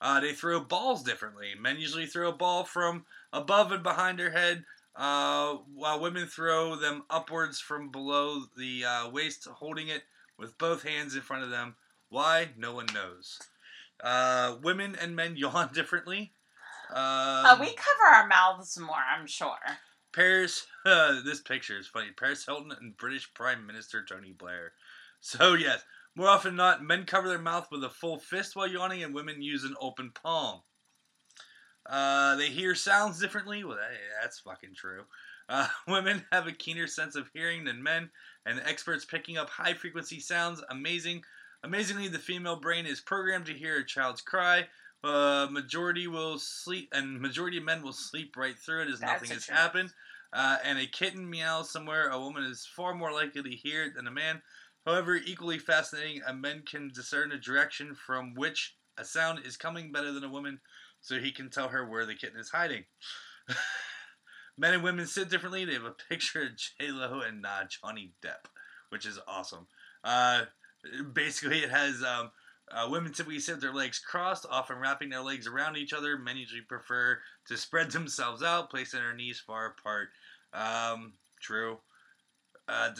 Uh, 0.00 0.20
they 0.20 0.32
throw 0.32 0.60
balls 0.60 1.02
differently. 1.02 1.48
Men 1.60 1.80
usually 1.80 2.06
throw 2.06 2.28
a 2.28 2.32
ball 2.32 2.62
from 2.62 3.04
above 3.32 3.72
and 3.72 3.82
behind 3.82 4.16
their 4.18 4.30
head, 4.30 4.64
uh, 4.94 5.56
while 5.74 5.98
women 5.98 6.26
throw 6.28 6.76
them 6.76 7.02
upwards 7.10 7.58
from 7.58 7.90
below 7.90 8.42
the 8.56 8.84
uh, 8.84 9.08
waist, 9.10 9.46
holding 9.46 9.88
it 9.88 10.04
with 10.38 10.56
both 10.56 10.84
hands 10.84 11.16
in 11.16 11.20
front 11.20 11.42
of 11.42 11.50
them. 11.50 11.74
Why? 12.10 12.50
No 12.56 12.74
one 12.74 12.86
knows. 12.94 13.40
Uh, 14.02 14.54
women 14.62 14.96
and 15.00 15.16
men 15.16 15.36
yawn 15.36 15.70
differently. 15.74 16.32
Um, 16.90 16.96
Uh, 16.96 17.56
we 17.60 17.66
cover 17.74 18.14
our 18.14 18.26
mouths 18.28 18.78
more, 18.78 18.96
I'm 19.16 19.26
sure. 19.26 19.58
Paris. 20.12 20.66
Uh, 20.86 21.20
this 21.24 21.40
picture 21.40 21.78
is 21.78 21.88
funny. 21.88 22.10
Paris 22.16 22.46
Hilton 22.46 22.72
and 22.80 22.96
British 22.96 23.32
Prime 23.34 23.66
Minister 23.66 24.04
Tony 24.04 24.32
Blair. 24.32 24.72
So 25.20 25.52
yes, 25.54 25.82
more 26.16 26.28
often 26.28 26.50
than 26.50 26.56
not, 26.56 26.82
men 26.82 27.04
cover 27.04 27.28
their 27.28 27.38
mouth 27.38 27.68
with 27.70 27.84
a 27.84 27.90
full 27.90 28.18
fist 28.18 28.56
while 28.56 28.66
yawning, 28.66 29.02
and 29.02 29.14
women 29.14 29.42
use 29.42 29.64
an 29.64 29.74
open 29.80 30.10
palm. 30.10 30.60
Uh, 31.88 32.36
they 32.36 32.48
hear 32.48 32.74
sounds 32.74 33.20
differently. 33.20 33.64
Well, 33.64 33.76
hey, 33.76 33.96
that's 34.20 34.40
fucking 34.40 34.74
true. 34.74 35.02
Uh, 35.48 35.66
women 35.88 36.24
have 36.32 36.46
a 36.46 36.52
keener 36.52 36.86
sense 36.86 37.16
of 37.16 37.30
hearing 37.32 37.64
than 37.64 37.82
men, 37.82 38.10
and 38.46 38.60
experts 38.64 39.04
picking 39.04 39.38
up 39.38 39.50
high 39.50 39.74
frequency 39.74 40.20
sounds. 40.20 40.62
Amazing. 40.70 41.22
Amazingly, 41.62 42.08
the 42.08 42.18
female 42.18 42.56
brain 42.56 42.86
is 42.86 43.00
programmed 43.00 43.46
to 43.46 43.52
hear 43.52 43.78
a 43.78 43.86
child's 43.86 44.22
cry. 44.22 44.66
Uh, 45.02 45.46
majority 45.50 46.06
will 46.06 46.38
sleep, 46.38 46.88
and 46.92 47.20
majority 47.20 47.58
of 47.58 47.64
men 47.64 47.82
will 47.82 47.92
sleep 47.92 48.36
right 48.36 48.58
through 48.58 48.82
it 48.82 48.88
as 48.88 49.00
That's 49.00 49.22
nothing 49.22 49.34
has 49.34 49.46
happened. 49.46 49.92
Uh, 50.32 50.58
and 50.64 50.78
a 50.78 50.86
kitten 50.86 51.28
meows 51.28 51.70
somewhere, 51.70 52.08
a 52.10 52.20
woman 52.20 52.44
is 52.44 52.66
far 52.66 52.94
more 52.94 53.12
likely 53.12 53.42
to 53.42 53.50
hear 53.50 53.84
it 53.84 53.94
than 53.94 54.06
a 54.06 54.10
man. 54.10 54.40
However, 54.86 55.16
equally 55.16 55.58
fascinating, 55.58 56.22
a 56.26 56.32
man 56.32 56.62
can 56.62 56.90
discern 56.94 57.32
a 57.32 57.38
direction 57.38 57.94
from 57.94 58.34
which 58.34 58.76
a 58.96 59.04
sound 59.04 59.40
is 59.44 59.56
coming 59.56 59.92
better 59.92 60.12
than 60.12 60.24
a 60.24 60.30
woman, 60.30 60.60
so 61.00 61.18
he 61.18 61.32
can 61.32 61.50
tell 61.50 61.68
her 61.68 61.86
where 61.86 62.06
the 62.06 62.14
kitten 62.14 62.40
is 62.40 62.50
hiding. 62.50 62.84
Men 64.58 64.74
and 64.74 64.82
women 64.82 65.06
sit 65.06 65.30
differently. 65.30 65.64
They 65.64 65.74
have 65.74 65.84
a 65.84 65.94
picture 66.08 66.42
of 66.42 66.56
J 66.56 66.90
Lo 66.90 67.20
and 67.20 67.44
uh, 67.46 67.64
Johnny 67.68 68.12
Depp, 68.22 68.46
which 68.90 69.06
is 69.06 69.18
awesome. 69.26 69.66
Uh, 70.04 70.42
basically, 71.12 71.58
it 71.60 71.70
has 71.70 72.02
um, 72.02 72.30
uh, 72.70 72.88
women 72.90 73.12
typically 73.12 73.40
sit 73.40 73.54
with 73.54 73.62
their 73.62 73.74
legs 73.74 73.98
crossed, 73.98 74.46
often 74.50 74.76
wrapping 74.76 75.08
their 75.08 75.22
legs 75.22 75.46
around 75.46 75.76
each 75.76 75.92
other. 75.92 76.18
Men 76.18 76.36
usually 76.36 76.60
prefer 76.60 77.18
to 77.46 77.56
spread 77.56 77.90
themselves 77.90 78.42
out, 78.42 78.70
placing 78.70 79.00
their 79.00 79.14
knees 79.14 79.40
far 79.40 79.74
apart. 79.78 80.08
Um, 80.52 81.14
true. 81.40 81.78
Uh, 82.68 82.90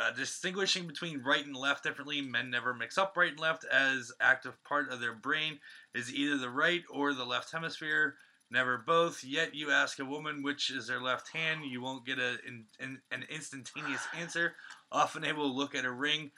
uh, 0.00 0.10
distinguishing 0.12 0.86
between 0.86 1.22
right 1.22 1.44
and 1.44 1.56
left 1.56 1.84
differently, 1.84 2.20
men 2.20 2.50
never 2.50 2.74
mix 2.74 2.98
up 2.98 3.16
right 3.16 3.30
and 3.30 3.40
left, 3.40 3.64
as 3.64 4.12
active 4.20 4.62
part 4.64 4.90
of 4.90 5.00
their 5.00 5.14
brain 5.14 5.58
is 5.94 6.12
either 6.12 6.38
the 6.38 6.50
right 6.50 6.82
or 6.90 7.12
the 7.12 7.24
left 7.24 7.52
hemisphere. 7.52 8.16
Never 8.50 8.76
both. 8.76 9.24
Yet 9.24 9.54
you 9.54 9.70
ask 9.70 9.98
a 9.98 10.04
woman 10.04 10.42
which 10.42 10.70
is 10.70 10.86
their 10.86 11.00
left 11.00 11.28
hand, 11.28 11.64
you 11.64 11.80
won't 11.80 12.04
get 12.04 12.18
a, 12.18 12.36
in, 12.46 12.64
in, 12.78 12.98
an 13.10 13.24
instantaneous 13.30 14.06
answer. 14.18 14.54
Often 14.90 15.22
they 15.22 15.32
will 15.32 15.54
look 15.54 15.74
at 15.74 15.86
a 15.86 15.90
ring 15.90 16.32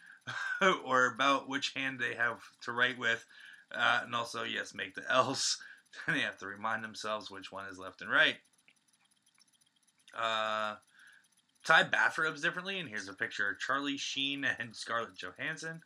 or 0.85 1.07
about 1.07 1.49
which 1.49 1.73
hand 1.75 1.99
they 1.99 2.15
have 2.15 2.41
to 2.63 2.73
write 2.73 2.99
with, 2.99 3.27
uh, 3.75 4.03
and 4.05 4.15
also 4.15 4.45
yes, 4.45 4.75
make 4.75 4.95
the 4.95 5.11
else. 5.11 5.59
Then 6.07 6.15
they 6.17 6.23
have 6.23 6.39
to 6.39 6.47
remind 6.47 6.85
themselves 6.85 7.31
which 7.31 7.51
one 7.51 7.67
is 7.67 7.79
left 7.79 8.01
and 8.01 8.11
right. 8.11 8.37
Uh, 10.17 10.77
tie 11.65 11.83
bathrobes 11.83 12.43
differently, 12.43 12.79
and 12.79 12.89
here's 12.89 13.09
a 13.09 13.15
picture 13.15 13.51
of 13.51 13.59
Charlie 13.59 13.97
Sheen 13.97 14.45
and 14.45 14.77
Scarlett 14.77 15.17
Johansson. 15.17 15.83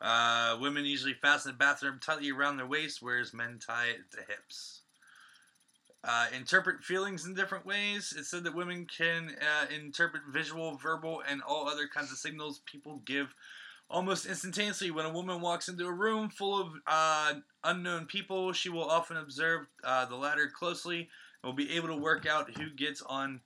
Uh, 0.00 0.58
women 0.60 0.84
usually 0.84 1.14
fasten 1.14 1.52
the 1.52 1.58
bathrobe 1.58 2.00
tightly 2.00 2.30
around 2.30 2.56
their 2.56 2.66
waist, 2.66 2.98
whereas 3.00 3.34
men 3.34 3.58
tie 3.64 3.86
it 3.86 4.10
to 4.12 4.18
hips. 4.18 4.82
Uh, 6.04 6.26
interpret 6.36 6.84
feelings 6.84 7.26
in 7.26 7.34
different 7.34 7.66
ways. 7.66 8.14
It 8.16 8.26
said 8.26 8.44
that 8.44 8.54
women 8.54 8.86
can 8.86 9.34
uh, 9.40 9.66
interpret 9.74 10.22
visual, 10.30 10.76
verbal, 10.76 11.22
and 11.28 11.42
all 11.42 11.68
other 11.68 11.88
kinds 11.92 12.12
of 12.12 12.18
signals 12.18 12.60
people 12.64 13.02
give 13.04 13.34
almost 13.90 14.26
instantaneously. 14.26 14.92
When 14.92 15.06
a 15.06 15.12
woman 15.12 15.40
walks 15.40 15.68
into 15.68 15.86
a 15.86 15.92
room 15.92 16.28
full 16.28 16.60
of 16.60 16.68
uh, 16.86 17.34
unknown 17.64 18.06
people, 18.06 18.52
she 18.52 18.68
will 18.68 18.88
often 18.88 19.16
observe 19.16 19.66
uh, 19.82 20.04
the 20.04 20.14
latter 20.14 20.48
closely 20.54 21.08
and 21.42 21.48
will 21.48 21.52
be 21.54 21.72
able 21.74 21.88
to 21.88 21.96
work 21.96 22.26
out 22.26 22.56
who 22.56 22.70
gets 22.70 23.02
on 23.02 23.40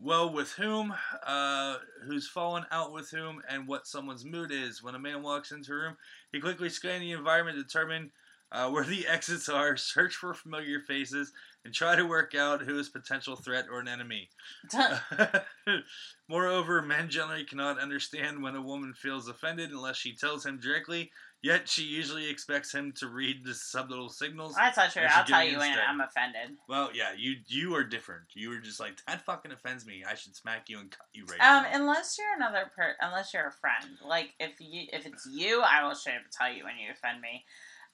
well 0.00 0.32
with 0.32 0.52
whom, 0.52 0.94
uh, 1.26 1.76
who's 2.06 2.28
fallen 2.28 2.64
out 2.70 2.92
with 2.92 3.10
whom, 3.10 3.40
and 3.48 3.66
what 3.66 3.86
someone's 3.86 4.24
mood 4.24 4.50
is. 4.50 4.82
When 4.82 4.94
a 4.94 4.98
man 4.98 5.22
walks 5.22 5.52
into 5.52 5.72
a 5.72 5.76
room, 5.76 5.96
he 6.32 6.40
quickly 6.40 6.68
scans 6.68 7.00
the 7.00 7.12
environment 7.12 7.56
to 7.56 7.62
determine 7.62 8.10
uh, 8.52 8.68
where 8.70 8.84
the 8.84 9.06
exits 9.06 9.48
are, 9.48 9.76
search 9.76 10.14
for 10.14 10.34
familiar 10.34 10.80
faces, 10.80 11.32
and 11.64 11.72
try 11.72 11.96
to 11.96 12.06
work 12.06 12.34
out 12.34 12.62
who 12.62 12.78
is 12.78 12.88
potential 12.88 13.36
threat 13.36 13.66
or 13.70 13.80
an 13.80 13.88
enemy. 13.88 14.28
Moreover, 16.28 16.82
men 16.82 17.08
generally 17.08 17.44
cannot 17.44 17.78
understand 17.78 18.42
when 18.42 18.56
a 18.56 18.62
woman 18.62 18.94
feels 18.94 19.28
offended 19.28 19.70
unless 19.70 19.96
she 19.96 20.14
tells 20.14 20.44
him 20.44 20.58
directly. 20.58 21.10
Yet 21.44 21.68
she 21.68 21.82
usually 21.82 22.30
expects 22.30 22.72
him 22.72 22.90
to 22.92 23.06
read 23.08 23.44
the 23.44 23.52
subtle 23.52 24.08
signals. 24.08 24.54
That's 24.54 24.78
not 24.78 24.90
true. 24.92 25.02
I'll 25.06 25.26
tell 25.26 25.44
you 25.44 25.58
when. 25.58 25.76
I'm 25.78 26.00
offended. 26.00 26.56
Well, 26.70 26.88
yeah, 26.94 27.10
you 27.14 27.34
you 27.46 27.74
are 27.74 27.84
different. 27.84 28.22
You 28.32 28.48
were 28.48 28.60
just 28.60 28.80
like 28.80 28.94
that 29.06 29.26
fucking 29.26 29.52
offends 29.52 29.84
me. 29.84 30.04
I 30.08 30.14
should 30.14 30.34
smack 30.34 30.70
you 30.70 30.78
and 30.78 30.90
cut 30.90 31.04
you 31.12 31.26
right 31.26 31.38
Um, 31.40 31.64
now. 31.64 31.68
unless 31.74 32.16
you're 32.18 32.34
another 32.34 32.70
per, 32.74 32.94
unless 33.02 33.34
you're 33.34 33.46
a 33.46 33.52
friend. 33.52 33.98
Like 34.02 34.30
if 34.40 34.52
you 34.58 34.86
if 34.90 35.04
it's 35.04 35.28
you, 35.30 35.60
I 35.60 35.86
will 35.86 35.94
straight 35.94 36.14
up 36.16 36.22
tell 36.32 36.50
you 36.50 36.64
when 36.64 36.78
you 36.78 36.90
offend 36.90 37.20
me. 37.20 37.44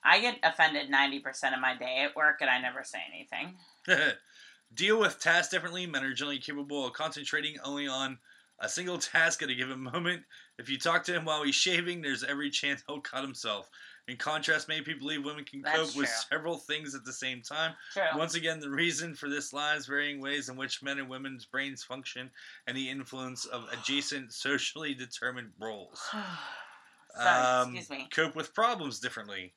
I 0.01 0.21
get 0.21 0.39
offended 0.43 0.89
ninety 0.89 1.19
percent 1.19 1.53
of 1.53 1.59
my 1.59 1.75
day 1.75 2.05
at 2.07 2.15
work, 2.15 2.37
and 2.39 2.49
I 2.49 2.61
never 2.61 2.85
say 2.85 2.99
anything. 3.13 3.57
Deal 4.73 4.97
with 4.97 5.19
tasks 5.19 5.51
differently. 5.51 5.85
Men 5.87 6.05
are 6.05 6.13
generally 6.13 6.39
capable 6.39 6.87
of 6.87 6.93
concentrating 6.93 7.57
only 7.65 7.89
on 7.89 8.17
a 8.61 8.69
single 8.69 8.97
task 8.97 9.43
at 9.43 9.49
a 9.49 9.55
given 9.55 9.81
moment. 9.93 10.23
If 10.59 10.69
you 10.69 10.77
talk 10.77 11.03
to 11.05 11.13
him 11.13 11.25
while 11.25 11.43
he's 11.43 11.55
shaving, 11.55 12.01
there's 12.01 12.23
every 12.23 12.49
chance 12.49 12.83
he'll 12.87 13.01
cut 13.01 13.23
himself. 13.23 13.69
In 14.07 14.17
contrast, 14.17 14.67
many 14.67 14.81
people 14.81 15.07
believe 15.07 15.23
women 15.23 15.43
can 15.45 15.61
That's 15.61 15.77
cope 15.77 15.95
with 15.95 16.09
several 16.29 16.57
things 16.57 16.93
at 16.95 17.03
the 17.05 17.13
same 17.13 17.41
time. 17.41 17.73
True. 17.93 18.03
Once 18.15 18.35
again, 18.35 18.59
the 18.59 18.69
reason 18.69 19.15
for 19.15 19.29
this 19.29 19.53
lies 19.53 19.85
varying 19.85 20.19
ways 20.21 20.49
in 20.49 20.57
which 20.57 20.83
men 20.83 20.97
and 20.99 21.09
women's 21.09 21.45
brains 21.45 21.83
function 21.83 22.29
and 22.67 22.75
the 22.75 22.89
influence 22.89 23.45
of 23.45 23.65
adjacent 23.71 24.33
socially 24.33 24.93
determined 24.93 25.51
roles. 25.59 25.99
Sorry, 27.15 27.27
Um, 27.27 27.75
excuse 27.75 27.89
me. 27.89 28.07
Cope 28.13 28.35
with 28.35 28.53
problems 28.53 28.99
differently. 28.99 29.53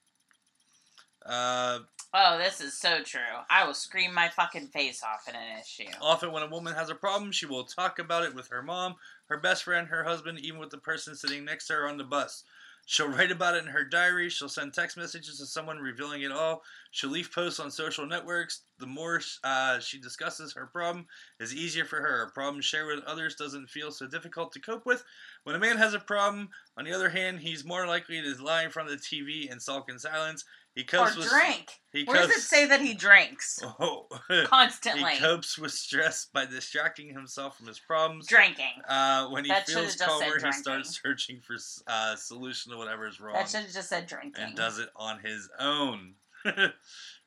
Uh, 1.25 1.81
Oh, 2.17 2.39
this 2.39 2.61
is 2.61 2.79
so 2.79 3.03
true. 3.03 3.21
I 3.51 3.67
will 3.67 3.75
scream 3.75 4.15
my 4.15 4.29
fucking 4.29 4.69
face 4.69 5.03
off 5.03 5.27
in 5.29 5.35
an 5.35 5.59
issue. 5.59 5.91
Often, 6.01 6.31
when 6.31 6.45
a 6.45 6.49
woman 6.49 6.73
has 6.75 6.89
a 6.89 6.95
problem, 6.95 7.33
she 7.33 7.45
will 7.47 7.65
talk 7.65 7.99
about 7.99 8.23
it 8.23 8.33
with 8.37 8.47
her 8.51 8.63
mom, 8.63 8.95
her 9.29 9.39
best 9.39 9.65
friend, 9.65 9.89
her 9.89 10.05
husband, 10.05 10.39
even 10.41 10.61
with 10.61 10.71
the 10.71 10.79
person 10.79 11.15
sitting 11.15 11.45
next 11.45 11.67
to 11.69 11.75
her 11.75 11.89
on 11.89 11.97
the 11.97 12.05
bus. 12.05 12.45
She'll 12.87 13.09
write 13.09 13.31
about 13.31 13.55
it 13.55 13.65
in 13.65 13.71
her 13.71 13.85
diary. 13.85 14.29
She'll 14.29 14.49
send 14.49 14.75
text 14.75 14.97
messages 14.97 15.39
to 15.39 15.47
someone 15.47 15.79
revealing 15.79 16.23
it 16.23 16.33
all. 16.33 16.63
She'll 16.91 17.11
leave 17.11 17.33
posts 17.33 17.59
on 17.59 17.71
social 17.71 18.07
networks. 18.07 18.63
The 18.79 18.87
more 18.87 19.23
uh, 19.43 19.79
she 19.79 19.99
discusses 19.99 20.53
her 20.53 20.67
problem, 20.67 21.07
is 21.41 21.55
easier 21.55 21.87
for 21.87 22.01
her. 22.01 22.23
A 22.23 22.31
problem 22.31 22.61
shared 22.61 22.95
with 22.95 23.05
others 23.05 23.37
doesn't 23.37 23.71
feel 23.71 23.91
so 23.91 24.07
difficult 24.07 24.53
to 24.53 24.61
cope 24.61 24.85
with. 24.85 25.03
When 25.45 25.57
a 25.57 25.61
man 25.61 25.79
has 25.79 25.95
a 25.95 25.99
problem, 25.99 26.51
on 26.77 26.85
the 26.85 26.93
other 26.93 27.09
hand, 27.09 27.41
he's 27.41 27.65
more 27.65 27.87
likely 27.87 28.21
to 28.21 28.43
lie 28.43 28.65
in 28.65 28.71
front 28.71 28.91
of 28.91 28.99
the 28.99 29.03
TV 29.03 29.51
and 29.51 29.63
sulk 29.63 29.89
in 29.89 29.99
silence. 29.99 30.45
He 30.75 30.83
Or 30.83 30.85
copes 30.87 31.17
with 31.17 31.29
drink. 31.29 31.81
He 31.93 32.03
Where 32.05 32.17
does 32.23 32.31
it 32.31 32.41
say 32.41 32.67
that 32.67 32.81
he 32.81 32.95
drinks 32.95 33.61
Oh. 33.81 34.09
constantly? 34.47 35.13
He 35.13 35.19
copes 35.19 35.57
with 35.57 35.71
stress 35.71 36.27
by 36.27 36.47
distracting 36.47 37.11
himself 37.15 37.57
from 37.57 37.69
his 37.69 37.79
problems. 37.79 38.27
Drinking. 38.27 38.83
Uh, 38.89 39.29
when 39.29 39.45
he 39.45 39.51
That 39.51 39.67
feels 39.69 39.95
calmer, 39.95 40.45
he 40.45 40.53
starts 40.53 41.01
searching 41.01 41.41
for 41.47 41.57
uh, 41.87 42.17
solution 42.17 42.73
to 42.73 42.79
whatever 42.79 43.07
is 43.07 43.21
wrong 43.21 43.35
That 43.35 43.49
should 43.49 43.61
have 43.63 43.73
just 43.73 43.89
said 43.89 44.07
drinking. 44.07 44.43
and 44.43 44.57
does 44.57 44.81
it 44.81 44.89
on 44.97 45.21
his 45.21 45.49
own. 45.61 46.15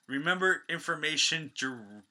Remember 0.07 0.63
information 0.69 1.51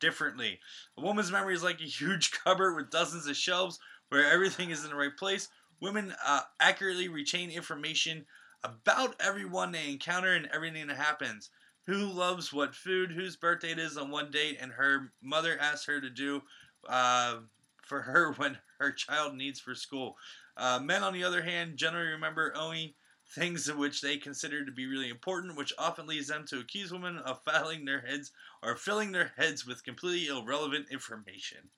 differently. 0.00 0.58
A 0.98 1.02
woman's 1.02 1.32
memory 1.32 1.54
is 1.54 1.62
like 1.62 1.80
a 1.80 1.84
huge 1.84 2.30
cupboard 2.44 2.74
with 2.76 2.90
dozens 2.90 3.26
of 3.26 3.36
shelves 3.36 3.78
where 4.08 4.30
everything 4.30 4.70
is 4.70 4.84
in 4.84 4.90
the 4.90 4.96
right 4.96 5.16
place. 5.16 5.48
Women 5.80 6.14
uh, 6.26 6.40
accurately 6.60 7.08
retain 7.08 7.50
information 7.50 8.24
about 8.62 9.16
everyone 9.20 9.72
they 9.72 9.90
encounter 9.90 10.34
and 10.34 10.48
everything 10.52 10.86
that 10.86 10.96
happens. 10.96 11.50
Who 11.86 12.06
loves 12.06 12.52
what 12.52 12.74
food, 12.74 13.12
whose 13.12 13.36
birthday 13.36 13.70
it 13.70 13.78
is 13.78 13.96
on 13.96 14.10
one 14.10 14.30
date, 14.32 14.58
and 14.60 14.72
her 14.72 15.12
mother 15.22 15.56
asks 15.60 15.86
her 15.86 16.00
to 16.00 16.10
do 16.10 16.42
uh, 16.88 17.36
for 17.84 18.02
her 18.02 18.32
when 18.36 18.58
her 18.80 18.92
child 18.92 19.34
needs 19.34 19.60
for 19.60 19.74
school. 19.74 20.16
Uh, 20.56 20.80
men, 20.82 21.02
on 21.02 21.12
the 21.12 21.24
other 21.24 21.42
hand, 21.42 21.76
generally 21.76 22.08
remember 22.08 22.52
only 22.56 22.96
things 23.34 23.68
in 23.68 23.78
which 23.78 24.00
they 24.00 24.16
consider 24.16 24.64
to 24.64 24.72
be 24.72 24.86
really 24.86 25.10
important, 25.10 25.56
which 25.56 25.72
often 25.78 26.06
leads 26.06 26.28
them 26.28 26.44
to 26.46 26.60
accuse 26.60 26.92
women 26.92 27.18
of 27.18 27.40
filling 27.44 27.84
their 27.84 28.00
heads 28.00 28.32
or 28.62 28.76
filling 28.76 29.12
their 29.12 29.32
heads 29.36 29.66
with 29.66 29.84
completely 29.84 30.28
irrelevant 30.28 30.86
information. 30.90 31.70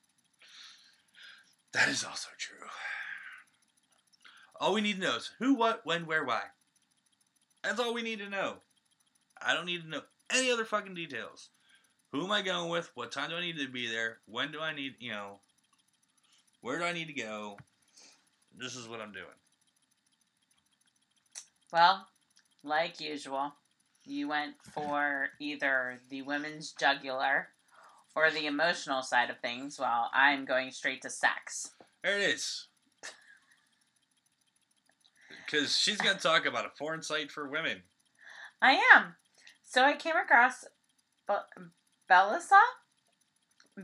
That 1.73 1.89
is 1.89 2.05
also 2.05 2.29
true. 2.39 2.67
All 4.61 4.75
we 4.75 4.81
need 4.81 5.01
to 5.01 5.07
know 5.07 5.17
is 5.17 5.31
who, 5.39 5.55
what, 5.55 5.81
when, 5.85 6.07
where, 6.07 6.25
why. 6.25 6.43
That's 7.69 7.81
all 7.81 7.93
we 7.93 8.01
need 8.01 8.21
to 8.21 8.31
know. 8.31 8.55
I 9.43 9.53
don't 9.53 9.67
need 9.67 9.83
to 9.83 9.89
know 9.89 10.01
any 10.35 10.51
other 10.51 10.65
fucking 10.65 10.95
details. 10.95 11.51
Who 12.13 12.25
am 12.25 12.33
I 12.33 12.41
going 12.41 12.71
with? 12.71 12.91
What 12.95 13.13
time 13.13 13.29
do 13.29 13.37
I 13.37 13.43
need 13.43 13.59
to 13.59 13.69
be 13.69 13.87
there? 13.87 14.21
When 14.25 14.51
do 14.51 14.59
I 14.63 14.75
need, 14.75 14.95
you 15.01 15.11
know, 15.11 15.41
where 16.63 16.79
do 16.79 16.85
I 16.85 16.95
need 16.95 17.09
to 17.09 17.13
go? 17.13 17.59
This 18.57 18.75
is 18.75 18.89
what 18.89 19.03
I'm 19.03 19.13
doing. 19.13 19.27
Well, 21.71 22.07
like 22.65 23.03
usual, 23.03 23.53
you 24.07 24.29
went 24.29 24.55
for 24.73 25.29
either 25.39 26.01
the 26.09 26.23
women's 26.23 26.73
jugular 26.73 27.49
or 28.17 28.31
the 28.31 28.47
emotional 28.47 29.03
side 29.03 29.29
of 29.29 29.41
things, 29.41 29.79
while 29.79 30.11
I'm 30.15 30.47
going 30.47 30.71
straight 30.71 31.03
to 31.03 31.11
sex. 31.11 31.73
There 32.03 32.19
it 32.19 32.31
is. 32.31 32.68
Because 35.51 35.79
she's 35.79 35.99
going 35.99 36.17
to 36.17 36.23
talk 36.23 36.47
about 36.47 36.67
a 36.67 36.71
porn 36.79 37.03
site 37.03 37.31
for 37.31 37.49
women. 37.49 37.83
I 38.61 38.81
am. 38.95 39.15
So 39.65 39.83
I 39.83 39.95
came 39.95 40.17
across 40.17 40.65
Be- 41.27 41.35
Bellissa? 42.11 42.61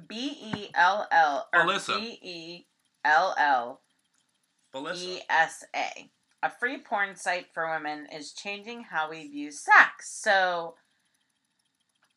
B 0.09 0.37
E 0.55 0.69
L 0.75 1.07
L 1.11 1.49
or. 1.55 1.67
B 1.97 2.19
E 2.23 2.67
L 3.05 3.35
L. 3.39 3.81
E 4.95 5.21
S 5.31 5.65
A. 5.75 6.11
A 6.43 6.51
free 6.51 6.79
porn 6.79 7.17
site 7.17 7.47
for 7.55 7.71
women 7.71 8.07
is 8.13 8.33
changing 8.33 8.83
how 8.83 9.09
we 9.09 9.29
view 9.29 9.51
sex. 9.51 10.11
So 10.21 10.75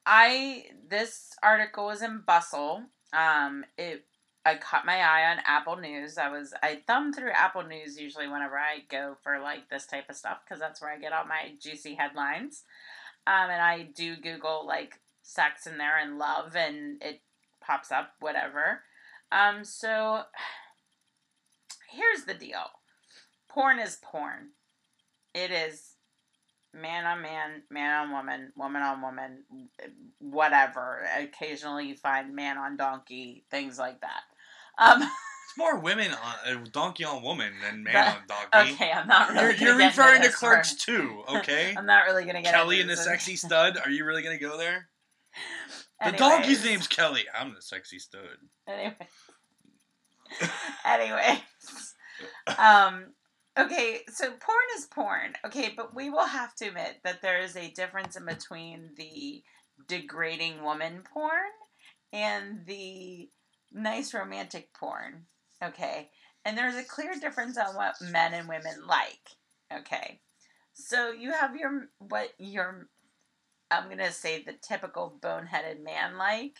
I 0.05 0.65
this 0.89 1.29
article 1.43 1.85
was 1.85 2.01
in 2.01 2.23
Bustle. 2.25 2.83
Um 3.13 3.63
it 3.77 4.05
I 4.47 4.55
caught 4.55 4.85
my 4.85 4.99
eye 4.99 5.29
on 5.29 5.43
Apple 5.45 5.75
News. 5.75 6.17
I 6.17 6.29
was 6.29 6.53
I 6.63 6.81
thumb 6.87 7.11
through 7.11 7.31
Apple 7.31 7.63
News 7.63 7.99
usually 7.99 8.29
whenever 8.29 8.57
I 8.57 8.79
go 8.89 9.17
for 9.21 9.39
like 9.39 9.69
this 9.69 9.85
type 9.85 10.09
of 10.09 10.15
stuff 10.15 10.37
because 10.43 10.61
that's 10.61 10.81
where 10.81 10.89
I 10.89 10.97
get 10.97 11.11
all 11.11 11.25
my 11.25 11.51
juicy 11.61 11.95
headlines. 11.95 12.63
Um, 13.27 13.49
and 13.49 13.61
I 13.61 13.89
do 13.93 14.15
Google 14.15 14.65
like 14.65 15.01
sex 15.21 15.67
in 15.67 15.77
there 15.77 15.99
and 15.99 16.17
love, 16.17 16.55
and 16.55 17.03
it 17.03 17.19
pops 17.59 17.91
up 17.91 18.13
whatever. 18.21 18.83
Um, 19.33 19.65
so 19.65 20.21
here's 21.91 22.23
the 22.23 22.33
deal. 22.33 22.71
Porn 23.49 23.79
is 23.79 23.97
porn. 24.01 24.51
It 25.33 25.51
is 25.51 25.95
man 26.73 27.05
on 27.05 27.21
man, 27.21 27.63
man 27.69 28.05
on 28.05 28.11
woman, 28.13 28.53
woman 28.55 28.81
on 28.81 29.01
woman, 29.01 29.43
whatever. 30.19 31.05
Occasionally 31.19 31.89
you 31.89 31.95
find 31.95 32.33
man 32.33 32.57
on 32.57 32.77
donkey, 32.77 33.43
things 33.51 33.77
like 33.77 33.99
that. 33.99 34.21
Um, 34.77 35.01
It's 35.03 35.57
more 35.57 35.79
women 35.79 36.11
on 36.11 36.57
uh, 36.57 36.65
donkey 36.71 37.03
on 37.03 37.23
woman 37.23 37.53
than 37.63 37.83
man 37.83 37.93
That- 37.93 38.17
on 38.17 38.47
donkey. 38.51 38.73
okay, 38.73 38.91
I'm 38.91 39.07
not 39.07 39.29
really. 39.31 39.55
You're, 39.57 39.69
you're 39.69 39.77
referring 39.77 40.21
to 40.21 40.31
Clerks 40.31 40.75
II, 40.87 41.09
okay? 41.37 41.73
I'm 41.77 41.85
not 41.85 42.05
really 42.05 42.25
gonna 42.25 42.41
get 42.41 42.53
Kelly 42.53 42.79
and 42.81 42.89
the 42.89 42.97
sexy 42.97 43.35
stud. 43.35 43.77
Are 43.83 43.89
you 43.89 44.05
really 44.05 44.21
gonna 44.23 44.37
go 44.39 44.57
there? 44.57 44.89
The 45.99 46.05
Anyways. 46.09 46.19
donkey's 46.19 46.63
name's 46.63 46.87
Kelly. 46.87 47.23
I'm 47.33 47.55
the 47.55 47.61
sexy 47.61 47.97
stud. 47.97 48.21
Anyway. 48.67 48.95
anyway. 50.85 51.39
Um 52.59 53.13
okay, 53.57 54.01
so 54.09 54.27
porn 54.29 54.65
is 54.77 54.85
porn. 54.85 55.33
Okay, 55.45 55.73
but 55.75 55.95
we 55.95 56.11
will 56.11 56.27
have 56.27 56.53
to 56.57 56.67
admit 56.67 56.97
that 57.03 57.23
there 57.23 57.39
is 57.39 57.55
a 57.55 57.71
difference 57.71 58.15
in 58.15 58.25
between 58.25 58.91
the 58.95 59.41
degrading 59.87 60.63
woman 60.63 61.01
porn 61.11 61.31
and 62.13 62.63
the 62.67 63.29
nice 63.71 64.13
romantic 64.13 64.73
porn. 64.73 65.25
Okay. 65.63 66.09
And 66.45 66.57
there's 66.57 66.75
a 66.75 66.83
clear 66.83 67.13
difference 67.19 67.57
on 67.57 67.75
what 67.75 67.95
men 68.01 68.33
and 68.33 68.47
women 68.47 68.85
like. 68.87 69.35
Okay. 69.73 70.21
So 70.73 71.11
you 71.11 71.31
have 71.31 71.55
your 71.55 71.89
what 71.99 72.29
your 72.37 72.87
I'm 73.69 73.89
gonna 73.89 74.11
say 74.11 74.43
the 74.43 74.53
typical 74.53 75.17
boneheaded 75.21 75.83
man 75.83 76.17
like 76.17 76.57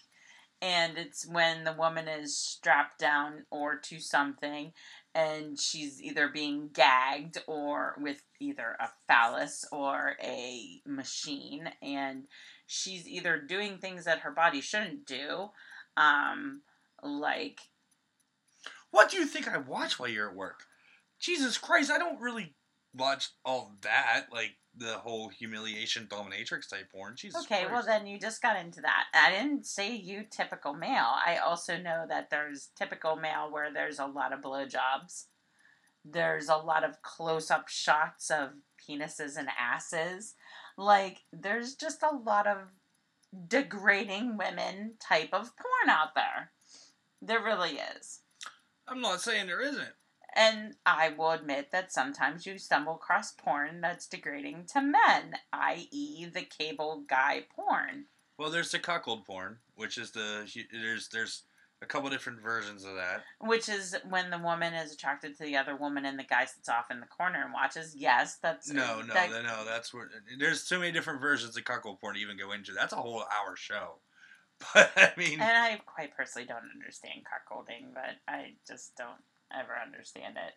and 0.61 0.97
it's 0.97 1.27
when 1.27 1.63
the 1.63 1.73
woman 1.73 2.07
is 2.07 2.37
strapped 2.37 2.99
down 2.99 3.45
or 3.51 3.77
to 3.77 3.99
something 3.99 4.73
and 5.13 5.59
she's 5.59 6.01
either 6.01 6.29
being 6.29 6.69
gagged 6.73 7.37
or 7.47 7.95
with 8.01 8.21
either 8.39 8.75
a 8.79 8.89
phallus 9.07 9.65
or 9.71 10.15
a 10.21 10.81
machine 10.85 11.69
and 11.81 12.25
she's 12.65 13.07
either 13.07 13.39
doing 13.39 13.77
things 13.77 14.05
that 14.05 14.19
her 14.19 14.31
body 14.31 14.61
shouldn't 14.61 15.05
do 15.05 15.49
um 15.95 16.61
like 17.03 17.59
What 18.91 19.09
do 19.09 19.17
you 19.17 19.25
think 19.25 19.47
I 19.47 19.57
watch 19.57 19.99
while 19.99 20.09
you're 20.09 20.29
at 20.29 20.35
work? 20.35 20.63
Jesus 21.19 21.57
Christ, 21.57 21.91
I 21.91 21.97
don't 21.97 22.21
really 22.21 22.53
watch 22.93 23.29
all 23.43 23.75
that, 23.81 24.27
like 24.31 24.55
the 24.77 24.93
whole 24.93 25.29
humiliation 25.29 26.07
dominatrix 26.07 26.69
type 26.69 26.91
porn. 26.91 27.15
Jesus 27.15 27.43
okay 27.45 27.65
well 27.65 27.83
then 27.83 28.05
you 28.05 28.19
just 28.19 28.41
got 28.41 28.59
into 28.59 28.81
that. 28.81 29.05
I 29.13 29.31
didn't 29.31 29.65
say 29.65 29.95
you 29.95 30.23
typical 30.29 30.73
male. 30.73 31.13
I 31.25 31.37
also 31.37 31.77
know 31.77 32.05
that 32.07 32.29
there's 32.29 32.69
typical 32.75 33.15
male 33.15 33.51
where 33.51 33.73
there's 33.73 33.99
a 33.99 34.05
lot 34.05 34.33
of 34.33 34.41
blowjobs. 34.41 35.25
There's 36.05 36.47
a 36.47 36.55
lot 36.55 36.83
of 36.83 37.01
close-up 37.01 37.67
shots 37.67 38.29
of 38.29 38.51
penises 38.87 39.35
and 39.35 39.49
asses. 39.59 40.35
Like 40.77 41.23
there's 41.33 41.75
just 41.75 42.03
a 42.03 42.15
lot 42.15 42.47
of 42.47 42.57
degrading 43.47 44.37
women 44.37 44.93
type 44.99 45.29
of 45.33 45.51
porn 45.57 45.89
out 45.89 46.15
there 46.15 46.51
there 47.21 47.41
really 47.43 47.79
is 47.97 48.21
I'm 48.87 49.01
not 49.01 49.21
saying 49.21 49.47
there 49.47 49.61
isn't. 49.61 49.93
and 50.35 50.75
I 50.85 51.09
will 51.09 51.31
admit 51.31 51.71
that 51.71 51.91
sometimes 51.91 52.45
you 52.45 52.57
stumble 52.57 52.95
across 52.95 53.31
porn 53.31 53.81
that's 53.81 54.07
degrading 54.07 54.65
to 54.73 54.81
men, 54.81 55.33
i.e., 55.51 56.25
the 56.25 56.43
cable 56.43 57.03
guy 57.07 57.45
porn. 57.55 58.05
Well, 58.37 58.51
there's 58.51 58.71
the 58.71 58.79
cuckold 58.79 59.25
porn, 59.25 59.57
which 59.75 59.97
is 59.97 60.11
the 60.11 60.47
there's 60.71 61.07
there's 61.09 61.43
a 61.81 61.85
couple 61.85 62.09
different 62.09 62.41
versions 62.41 62.85
of 62.85 62.95
that. 62.95 63.23
Which 63.39 63.67
is 63.69 63.95
when 64.09 64.29
the 64.29 64.37
woman 64.39 64.73
is 64.73 64.93
attracted 64.93 65.37
to 65.37 65.43
the 65.43 65.57
other 65.57 65.75
woman 65.75 66.05
and 66.05 66.17
the 66.17 66.23
guy 66.23 66.45
sits 66.45 66.69
off 66.69 66.89
in 66.91 66.99
the 66.99 67.05
corner 67.07 67.43
and 67.43 67.53
watches. 67.53 67.95
Yes, 67.95 68.37
that's 68.41 68.71
No, 68.71 69.01
no, 69.01 69.13
that- 69.13 69.29
no, 69.43 69.65
that's 69.65 69.93
where 69.93 70.09
there's 70.39 70.63
so 70.63 70.79
many 70.79 70.91
different 70.91 71.19
versions 71.21 71.57
of 71.57 71.65
cuckold 71.65 71.99
porn 71.99 72.15
to 72.15 72.21
even 72.21 72.37
go 72.37 72.51
into. 72.51 72.73
That's 72.73 72.93
a 72.93 72.97
whole 72.97 73.19
hour 73.21 73.55
show. 73.55 73.95
But 74.73 74.91
I 74.95 75.13
mean, 75.17 75.39
And 75.39 75.57
I 75.57 75.79
quite 75.85 76.15
personally 76.15 76.47
don't 76.47 76.71
understand 76.73 77.21
cuckolding, 77.25 77.93
but 77.93 78.15
I 78.27 78.53
just 78.67 78.95
don't 78.95 79.21
ever 79.53 79.73
understand 79.83 80.35
it. 80.37 80.53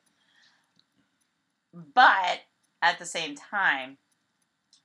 But 1.95 2.41
at 2.83 2.99
the 2.99 3.07
same 3.07 3.35
time, 3.37 3.99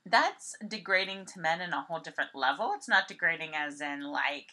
that's 0.05 0.55
degrading 0.67 1.25
to 1.33 1.39
men 1.39 1.61
in 1.61 1.73
a 1.73 1.81
whole 1.81 1.99
different 1.99 2.31
level. 2.35 2.73
It's 2.75 2.89
not 2.89 3.07
degrading 3.07 3.51
as 3.55 3.81
in 3.81 4.03
like 4.03 4.51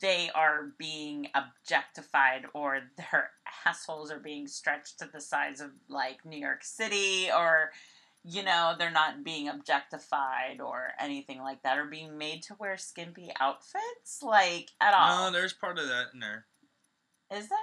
they 0.00 0.30
are 0.34 0.72
being 0.78 1.28
objectified 1.34 2.46
or 2.54 2.80
their 2.96 3.30
assholes 3.66 4.10
are 4.10 4.20
being 4.20 4.46
stretched 4.46 4.98
to 5.00 5.08
the 5.12 5.20
size 5.20 5.60
of 5.60 5.70
like 5.88 6.24
New 6.24 6.38
York 6.38 6.64
City 6.64 7.28
or 7.30 7.70
you 8.24 8.42
know, 8.42 8.74
they're 8.78 8.90
not 8.90 9.22
being 9.22 9.48
objectified 9.48 10.60
or 10.60 10.92
anything 10.98 11.40
like 11.40 11.62
that, 11.62 11.78
or 11.78 11.84
being 11.84 12.16
made 12.16 12.42
to 12.44 12.54
wear 12.58 12.76
skimpy 12.78 13.30
outfits, 13.38 14.22
like 14.22 14.70
at 14.80 14.94
all. 14.94 15.26
no, 15.26 15.32
there's 15.38 15.52
part 15.52 15.78
of 15.78 15.86
that 15.88 16.06
in 16.14 16.20
there. 16.20 16.46
Is 17.30 17.48
there? 17.48 17.58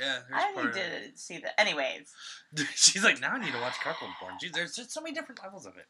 Yeah, 0.00 0.18
I 0.32 0.52
part 0.54 0.56
need 0.56 0.70
of 0.70 0.74
that. 0.74 1.14
to 1.14 1.18
see 1.18 1.38
that. 1.38 1.58
Anyways, 1.60 2.12
She's 2.74 3.04
like, 3.04 3.20
now 3.20 3.32
I 3.32 3.38
need 3.40 3.52
to 3.52 3.60
watch 3.60 3.74
cuckold 3.82 4.12
porn. 4.20 4.34
Jeez, 4.42 4.52
there's 4.52 4.74
just 4.74 4.92
so 4.92 5.00
many 5.00 5.14
different 5.14 5.42
levels 5.42 5.66
of 5.66 5.74
it. 5.76 5.86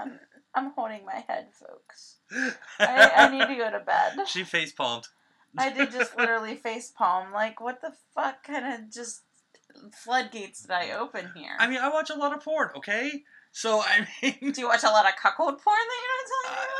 I'm, 0.00 0.18
I'm 0.54 0.72
holding 0.72 1.04
my 1.04 1.24
head, 1.28 1.48
folks. 1.52 2.16
I, 2.80 3.10
I 3.16 3.30
need 3.30 3.46
to 3.46 3.54
go 3.56 3.70
to 3.70 3.80
bed. 3.80 4.18
she 4.26 4.44
face 4.44 4.72
palmed. 4.72 5.06
I 5.56 5.70
did 5.72 5.90
just 5.90 6.16
literally 6.16 6.54
face 6.56 6.92
palm. 6.94 7.32
Like, 7.32 7.60
what 7.60 7.80
the 7.80 7.92
fuck 8.14 8.44
kind 8.44 8.74
of 8.74 8.92
just 8.92 9.22
floodgates 9.92 10.62
did 10.62 10.70
I 10.70 10.92
open 10.92 11.30
here? 11.34 11.52
I 11.58 11.68
mean, 11.68 11.78
I 11.78 11.88
watch 11.88 12.10
a 12.10 12.14
lot 12.14 12.32
of 12.32 12.42
porn. 12.42 12.70
Okay, 12.76 13.22
so 13.52 13.80
I 13.80 14.06
mean, 14.22 14.52
Do 14.52 14.60
you 14.60 14.68
watch 14.68 14.84
a 14.84 14.90
lot 14.90 15.06
of 15.06 15.12
cuckold 15.20 15.60
porn 15.60 15.76
that 15.76 15.98
you're 16.02 16.14
not 16.14 16.28
telling 16.44 16.58
me 16.58 16.72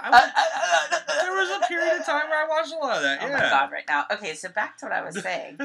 I 0.00 0.08
about? 0.08 0.22
Uh, 0.22 0.30
uh, 0.36 0.96
uh, 0.96 1.22
there 1.22 1.32
was 1.32 1.50
a 1.50 1.66
period 1.66 2.00
of 2.00 2.06
time 2.06 2.28
where 2.28 2.44
I 2.44 2.48
watched 2.48 2.72
a 2.72 2.78
lot 2.78 2.96
of 2.96 3.02
that. 3.02 3.18
Oh 3.22 3.26
yeah. 3.26 3.32
my 3.32 3.40
god, 3.40 3.70
right 3.72 3.84
now. 3.88 4.04
Okay, 4.10 4.34
so 4.34 4.48
back 4.48 4.78
to 4.78 4.86
what 4.86 4.92
I 4.92 5.04
was 5.04 5.20
saying. 5.22 5.58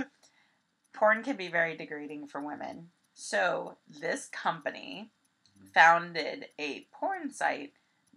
Porn 0.94 1.24
can 1.24 1.36
be 1.36 1.48
very 1.48 1.76
degrading 1.78 2.28
for 2.28 2.42
women. 2.42 2.90
So 3.14 3.78
this 3.88 4.28
company 4.28 5.12
founded 5.74 6.46
a 6.60 6.88
porn 6.92 7.32
site 7.32 7.74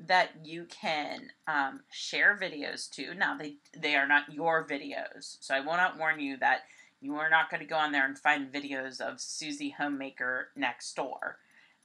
that 0.06 0.30
you 0.44 0.66
can 0.66 1.30
um, 1.46 1.80
share 1.90 2.38
videos 2.40 2.88
to. 2.90 3.14
Now 3.14 3.36
they 3.36 3.56
they 3.76 3.96
are 3.96 4.08
not 4.08 4.32
your 4.32 4.66
videos, 4.66 5.36
so 5.40 5.54
I 5.54 5.60
will 5.60 5.76
not 5.76 5.98
warn 5.98 6.20
you 6.20 6.36
that 6.38 6.62
you 7.00 7.16
are 7.16 7.30
not 7.30 7.50
going 7.50 7.60
to 7.60 7.66
go 7.66 7.76
on 7.76 7.92
there 7.92 8.04
and 8.06 8.18
find 8.18 8.52
videos 8.52 9.00
of 9.00 9.20
Susie 9.20 9.74
Homemaker 9.76 10.48
next 10.56 10.94
door. 10.94 11.38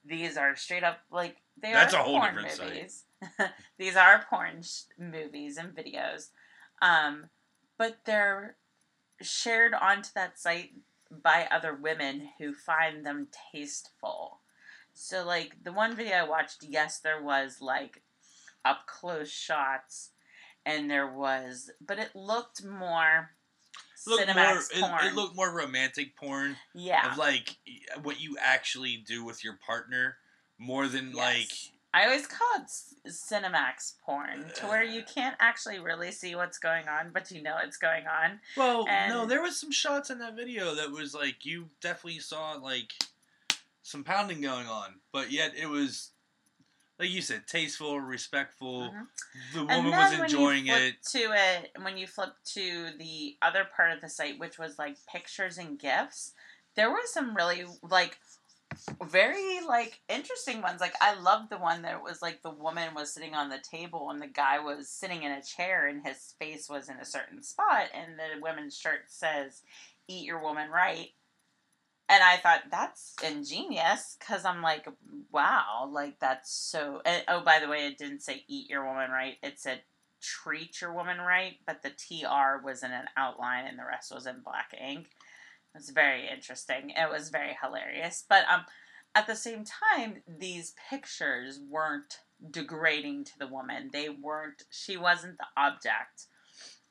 These 0.04 0.38
are 0.38 0.56
straight 0.56 0.84
up 0.84 1.00
like 1.12 1.38
they 1.60 1.72
That's 1.72 1.94
are 1.94 2.02
a 2.02 2.04
whole 2.04 2.20
porn 2.20 2.36
different 2.36 2.74
movies. 2.76 3.04
These 3.80 3.96
are 3.96 4.26
porn 4.30 4.62
sh- 4.62 4.82
movies 5.00 5.58
and 5.58 5.76
videos, 5.76 6.30
um, 6.82 7.30
but 7.78 8.00
they're 8.06 8.58
shared 9.22 9.74
onto 9.74 10.10
that 10.14 10.38
site 10.38 10.72
by 11.10 11.48
other 11.50 11.74
women 11.74 12.30
who 12.38 12.54
find 12.54 13.06
them 13.06 13.28
tasteful. 13.52 14.42
So, 14.94 15.26
like 15.26 15.64
the 15.64 15.74
one 15.74 15.96
video 15.96 16.18
I 16.18 16.30
watched, 16.30 16.64
yes, 16.64 17.00
there 17.00 17.24
was 17.24 17.58
like 17.62 18.04
up 18.64 18.86
close 18.88 19.32
shots, 19.32 20.12
and 20.66 20.90
there 20.90 21.12
was, 21.12 21.72
but 21.86 22.00
it 22.00 22.16
looked 22.16 22.64
more 22.64 23.32
Looked 24.08 24.28
more, 24.28 24.36
Cinemax 24.36 24.72
it, 24.72 24.82
porn. 24.82 25.06
it 25.06 25.16
looked 25.16 25.36
more 25.36 25.52
romantic 25.52 26.16
porn 26.16 26.56
yeah, 26.74 27.12
of 27.12 27.18
like 27.18 27.58
what 28.04 28.20
you 28.20 28.38
actually 28.40 28.98
do 28.98 29.24
with 29.24 29.44
your 29.44 29.58
partner 29.66 30.18
more 30.58 30.88
than 30.88 31.14
like 31.14 31.50
Yes. 31.50 31.72
I 31.94 32.04
always 32.08 32.28
call 32.28 32.48
it 32.58 33.10
Cinemax 33.10 33.94
porn, 34.06 34.46
to 34.56 34.66
where 34.68 34.84
you 34.84 35.02
can't 35.04 35.38
actually 35.40 35.80
really 35.80 36.12
see 36.12 36.36
what's 36.36 36.58
going 36.60 36.90
on, 36.90 37.12
but 37.14 37.32
you 37.32 37.42
know 37.42 37.56
it's 37.64 37.78
going 37.78 38.04
on. 38.06 38.42
Well, 38.58 38.84
no, 38.86 39.22
And- 39.22 39.32
there 39.32 39.42
was 39.42 39.58
some 39.58 39.72
shots 39.72 40.10
in 40.10 40.20
that 40.20 40.36
video 40.36 40.76
that 40.76 40.92
was 40.92 41.14
like 41.16 41.46
you 41.46 41.70
definitely 41.80 42.20
saw 42.20 42.54
like 42.54 42.92
some 43.82 44.04
pounding 44.04 44.42
going 44.42 44.68
on, 44.68 44.96
but 45.14 45.32
yet 45.32 45.54
it 45.56 45.68
was 45.68 46.12
like 47.00 47.10
you 47.10 47.22
said, 47.22 47.48
tasteful, 47.48 48.00
respectful. 48.00 48.90
Mhm. 48.90 49.08
The 49.54 49.66
woman 49.66 49.92
was 49.92 50.12
when 50.12 50.24
enjoying 50.24 50.66
you 50.68 50.74
flip 50.74 50.94
it. 50.94 51.04
to 51.12 51.20
it 51.34 51.72
when 51.82 51.98
you 51.98 52.08
flip 52.08 52.34
to 52.54 52.92
the 52.98 53.38
other 53.42 53.66
part 53.66 53.92
of 53.92 54.02
the 54.02 54.10
site, 54.10 54.40
which 54.40 54.58
was 54.58 54.80
like 54.80 54.98
pictures 55.12 55.58
and 55.58 55.80
gifts, 55.80 56.34
There 56.76 56.92
were 56.92 57.06
some 57.06 57.36
really 57.36 57.66
like 57.82 58.18
very 59.04 59.62
like 59.62 60.02
interesting 60.10 60.62
ones. 60.62 60.82
Like 60.82 60.96
I 61.02 61.14
loved 61.16 61.50
the 61.50 61.58
one 61.58 61.84
that 61.84 62.02
was 62.04 62.22
like 62.22 62.42
the 62.42 62.50
woman 62.50 62.94
was 62.94 63.14
sitting 63.14 63.34
on 63.34 63.50
the 63.50 63.60
table 63.60 64.10
and 64.10 64.22
the 64.22 64.28
guy 64.28 64.60
was 64.60 64.90
sitting 64.90 65.24
in 65.24 65.32
a 65.32 65.42
chair 65.42 65.88
and 65.88 66.06
his 66.06 66.36
face 66.40 66.70
was 66.70 66.90
in 66.90 66.98
a 66.98 67.06
certain 67.06 67.44
spot 67.44 67.88
and 67.94 68.20
the 68.20 68.42
women's 68.42 68.78
shirt 68.78 69.04
says 69.08 69.62
"Eat 70.08 70.26
your 70.26 70.42
woman 70.42 70.70
right." 70.70 71.14
And 72.08 72.24
I 72.24 72.38
thought 72.38 72.62
that's 72.70 73.16
ingenious 73.24 74.16
because 74.20 74.46
I'm 74.46 74.62
like, 74.62 74.88
wow, 75.32 75.90
like 75.92 76.20
that's 76.20 76.54
so. 76.54 77.02
And, 77.04 77.24
oh, 77.28 77.42
by 77.42 77.60
the 77.60 77.68
way, 77.68 77.88
it 77.88 77.98
didn't 77.98 78.22
say 78.22 78.44
"Eat 78.48 78.70
your 78.70 78.86
woman 78.86 79.10
right." 79.10 79.38
It 79.42 79.60
said 79.60 79.82
treat 80.26 80.82
your 80.82 80.94
woman 80.94 81.20
right, 81.20 81.58
but 81.66 81.82
the 81.82 81.90
TR 81.90 82.64
was 82.64 82.84
in 82.84 82.92
an 82.92 83.06
outline 83.18 83.66
and 83.68 83.78
the 83.78 83.86
rest 83.86 84.14
was 84.14 84.26
in 84.26 84.42
black 84.44 84.74
ink. 84.80 85.08
It 85.08 85.78
was 85.78 85.90
very 85.90 86.28
interesting. 86.28 86.92
It 86.92 87.10
was 87.10 87.30
very 87.30 87.56
hilarious. 87.62 88.24
But 88.28 88.46
um, 88.52 88.66
at 89.14 89.28
the 89.28 89.36
same 89.36 89.64
time, 89.66 90.24
these 90.28 90.74
pictures 90.90 91.60
weren't 91.70 92.20
degrading 92.52 93.26
to 93.26 93.40
the 93.40 93.48
woman. 93.48 93.90
They 93.92 94.10
weren't, 94.10 94.64
she 94.70 94.98
wasn't 94.98 95.38
the 95.38 95.46
object. 95.58 96.28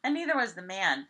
And 0.03 0.15
neither 0.15 0.37
was 0.37 0.55
the 0.55 0.63
man. 0.63 1.07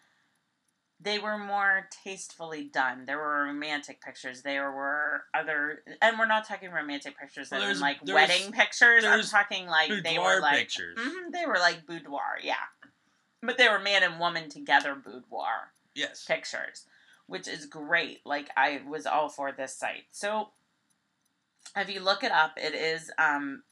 They 1.01 1.19
were 1.19 1.37
more 1.37 1.89
tastefully 2.05 2.65
done. 2.73 3.05
There 3.05 3.19
were 3.19 3.45
romantic 3.45 4.01
pictures. 4.01 4.43
There 4.43 4.71
were 4.73 5.25
other, 5.35 5.83
and 6.01 6.19
we're 6.19 6.27
not 6.27 6.47
talking 6.47 6.71
romantic 6.71 7.19
pictures 7.19 7.51
Well, 7.51 7.61
there's- 7.61 7.81
like 7.81 8.01
there's- 8.03 8.29
wedding 8.29 8.53
pictures. 8.53 9.05
I'm 9.05 9.23
talking 9.23 9.67
like 9.67 9.91
they 10.03 10.19
were 10.19 10.41
like 10.41 10.59
pictures. 10.59 10.97
Mhm, 10.99 11.33
they 11.33 11.47
were 11.47 11.59
like 11.59 11.85
boudoir, 11.85 12.39
yeah. 12.43 12.67
But 13.43 13.59
they 13.59 13.69
were 13.69 13.79
man 13.81 14.03
and 14.03 14.19
woman 14.19 14.49
together 14.49 14.95
boudoir 14.95 15.73
Yes. 15.95 16.25
pictures, 16.25 16.87
which 17.27 17.47
is 17.49 17.67
great. 17.67 18.25
Like 18.25 18.49
I 18.57 18.83
was 18.87 19.05
all 19.05 19.29
for 19.29 19.53
this 19.53 19.77
site. 19.77 20.07
So 20.13 20.53
if 21.77 21.91
you 21.91 22.01
look 22.01 22.23
it 22.25 22.33
up, 22.33 22.57
it 22.57 22.75
is 22.75 23.11
um 23.19 23.65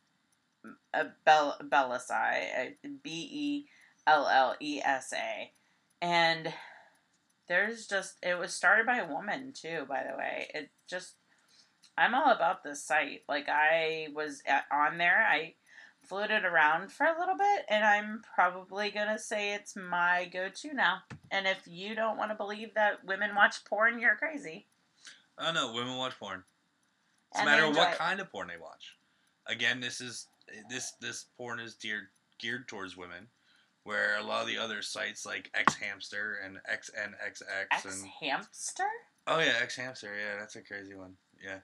a 0.93 1.05
Bell 1.25 1.57
Bellasai, 1.63 2.77
B 3.03 3.29
E 3.33 3.69
L 4.07 4.29
L 4.29 4.57
E 4.61 4.83
S 4.85 5.13
A, 5.15 5.53
and 6.03 6.53
there's 7.53 7.87
just 7.87 8.17
it 8.23 8.39
was 8.39 8.55
started 8.55 8.87
by 8.87 8.97
a 8.97 9.07
woman 9.07 9.53
too. 9.53 9.85
By 9.87 10.05
the 10.11 10.17
way, 10.17 10.49
it 10.55 10.71
just 10.89 11.17
I'm 11.99 12.15
all 12.15 12.33
about 12.33 12.65
this 12.65 12.83
site. 12.83 13.25
Like 13.29 13.47
I 13.51 14.09
was 14.15 14.43
at, 14.47 14.65
on 14.73 14.97
there, 14.97 15.27
I 15.31 15.55
floated 16.03 16.47
around 16.47 16.91
for 16.91 17.05
a 17.05 17.19
little 17.19 17.37
bit, 17.37 17.67
and 17.69 17.85
I'm 17.85 18.23
probably 18.35 18.91
gonna 18.91 19.19
say 19.19 19.53
it's 19.53 19.77
my 19.77 20.31
go-to 20.33 20.73
now. 20.73 21.03
And 21.31 21.47
if 21.47 21.61
you 21.67 21.95
don't 21.95 22.17
want 22.17 22.31
to 22.31 22.37
believe 22.37 22.73
that 22.73 23.05
women 23.05 23.35
watch 23.35 23.63
porn, 23.67 23.99
you're 23.99 24.17
crazy. 24.17 24.67
Oh, 25.39 25.43
I 25.43 25.45
don't 25.53 25.55
know. 25.55 25.75
Women 25.75 25.99
watch 25.99 26.19
porn. 26.19 26.45
It's 27.33 27.43
a 27.43 27.45
matter 27.45 27.65
of 27.65 27.77
what 27.77 27.93
it. 27.93 27.99
kind 27.99 28.19
of 28.21 28.33
porn 28.33 28.49
they 28.49 28.61
watch. 28.61 28.97
Again, 29.47 29.79
this 29.79 30.01
is 30.01 30.27
this 30.71 30.95
this 31.03 31.27
porn 31.37 31.61
is 31.61 31.75
geared 31.75 32.07
geared 32.39 32.67
towards 32.67 32.97
women, 32.97 33.27
where 33.85 34.19
a 34.19 34.23
lot 34.23 34.43
of 34.43 34.49
the 34.49 34.59
other 34.59 34.83
sites 34.83 35.27
like 35.27 35.51
X 35.55 35.75
Hamster 35.77 36.39
and 36.45 36.57
XNXX 36.71 37.43
Ex 37.71 37.85
and 37.85 38.09
hamster? 38.21 38.85
oh 39.27 39.39
yeah, 39.39 39.55
X 39.61 39.77
Hamster. 39.77 40.09
Yeah, 40.15 40.39
that's 40.39 40.57
a 40.57 40.63
crazy 40.63 40.95
one. 40.95 41.15
Yeah. 41.45 41.59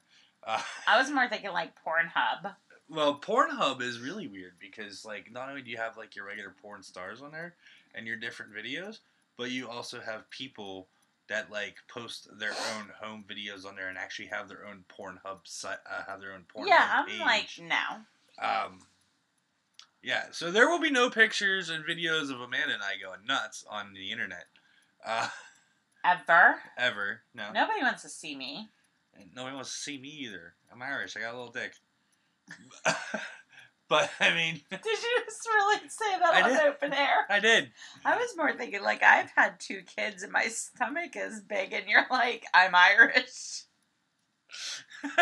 Uh, 0.47 0.61
I 0.87 0.99
was 0.99 1.11
more 1.11 1.29
thinking 1.29 1.51
like 1.53 1.73
Pornhub. 1.85 2.55
well, 2.89 3.21
Pornhub 3.21 3.83
is 3.83 4.01
really 4.01 4.29
weird 4.29 4.53
because 4.61 5.05
like 5.05 5.31
not 5.33 5.49
only 5.49 5.63
do 5.63 5.71
you 5.71 5.77
have 5.77 5.97
like 5.97 6.17
your 6.17 6.27
regular 6.27 6.55
porn 6.63 6.83
stars 6.83 7.23
on 7.23 7.33
there 7.33 7.55
and 7.95 8.07
your 8.07 8.17
different 8.17 8.53
videos, 8.53 8.99
but 9.37 9.51
you 9.51 9.69
also 9.69 10.01
have 10.01 10.29
people 10.31 10.89
that 11.29 11.51
like 11.51 11.77
post 11.89 12.29
their 12.39 12.53
own 12.53 12.89
home 13.01 13.25
videos 13.29 13.67
on 13.67 13.77
there 13.77 13.89
and 13.89 13.99
actually 13.99 14.27
have 14.27 14.49
their 14.49 14.67
own 14.67 14.85
Pornhub 14.89 15.41
site, 15.45 15.79
uh, 15.91 16.03
have 16.07 16.21
their 16.21 16.33
own 16.33 16.45
Pornhub 16.55 16.69
yeah, 16.69 16.89
I'm 16.91 17.07
page. 17.07 17.21
like 17.21 17.49
no. 17.61 18.45
Um, 18.47 18.79
yeah, 20.03 20.25
so 20.31 20.51
there 20.51 20.69
will 20.69 20.81
be 20.81 20.91
no 20.91 21.11
pictures 21.11 21.69
and 21.71 21.85
videos 21.85 22.31
of 22.33 22.41
Amanda 22.41 22.75
and 22.75 22.83
I 22.83 23.01
going 23.03 23.27
nuts 23.27 23.65
on 23.69 23.93
the 23.95 24.11
internet. 24.11 24.47
Uh, 25.05 25.29
Ever. 26.05 26.57
ever. 26.79 27.21
No. 27.35 27.51
Nobody 27.53 27.83
wants 27.83 28.03
to 28.03 28.09
see 28.09 28.37
me. 28.37 28.69
And 29.19 29.31
Nobody 29.35 29.55
wants 29.57 29.73
to 29.73 29.79
see 29.79 29.99
me 29.99 30.09
either. 30.09 30.55
I'm 30.73 30.81
Irish. 30.81 31.17
I 31.17 31.21
got 31.21 31.35
a 31.35 31.39
little 31.39 31.53
dick. 31.53 31.73
but, 33.89 34.11
I 34.21 34.33
mean, 34.35 34.61
Did 34.71 34.81
you 34.85 35.23
just 35.25 35.47
really 35.47 35.81
say 35.89 36.19
that 36.21 36.35
I 36.35 36.43
on 36.43 36.51
did. 36.51 36.61
open 36.61 36.93
air? 36.95 37.27
I 37.29 37.41
did. 37.41 37.73
I 38.05 38.17
was 38.17 38.37
more 38.37 38.53
thinking 38.53 38.83
like 38.83 39.03
I've 39.03 39.31
had 39.35 39.59
two 39.59 39.83
kids 39.97 40.23
and 40.23 40.33
my 40.33 40.45
stomach 40.45 41.17
is 41.17 41.41
big, 41.41 41.73
and 41.73 41.89
you're 41.89 42.07
like 42.11 42.45
I'm 42.55 42.75
Irish. 42.75 43.65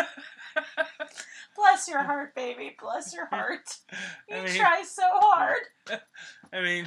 Bless 1.57 1.87
your 1.89 2.03
heart, 2.03 2.35
baby. 2.35 2.75
Bless 2.79 3.13
your 3.13 3.25
heart. 3.25 3.77
You 4.29 4.35
I 4.37 4.43
mean, 4.45 4.55
try 4.55 4.83
so 4.83 5.03
hard. 5.05 5.61
I 6.53 6.61
mean, 6.61 6.85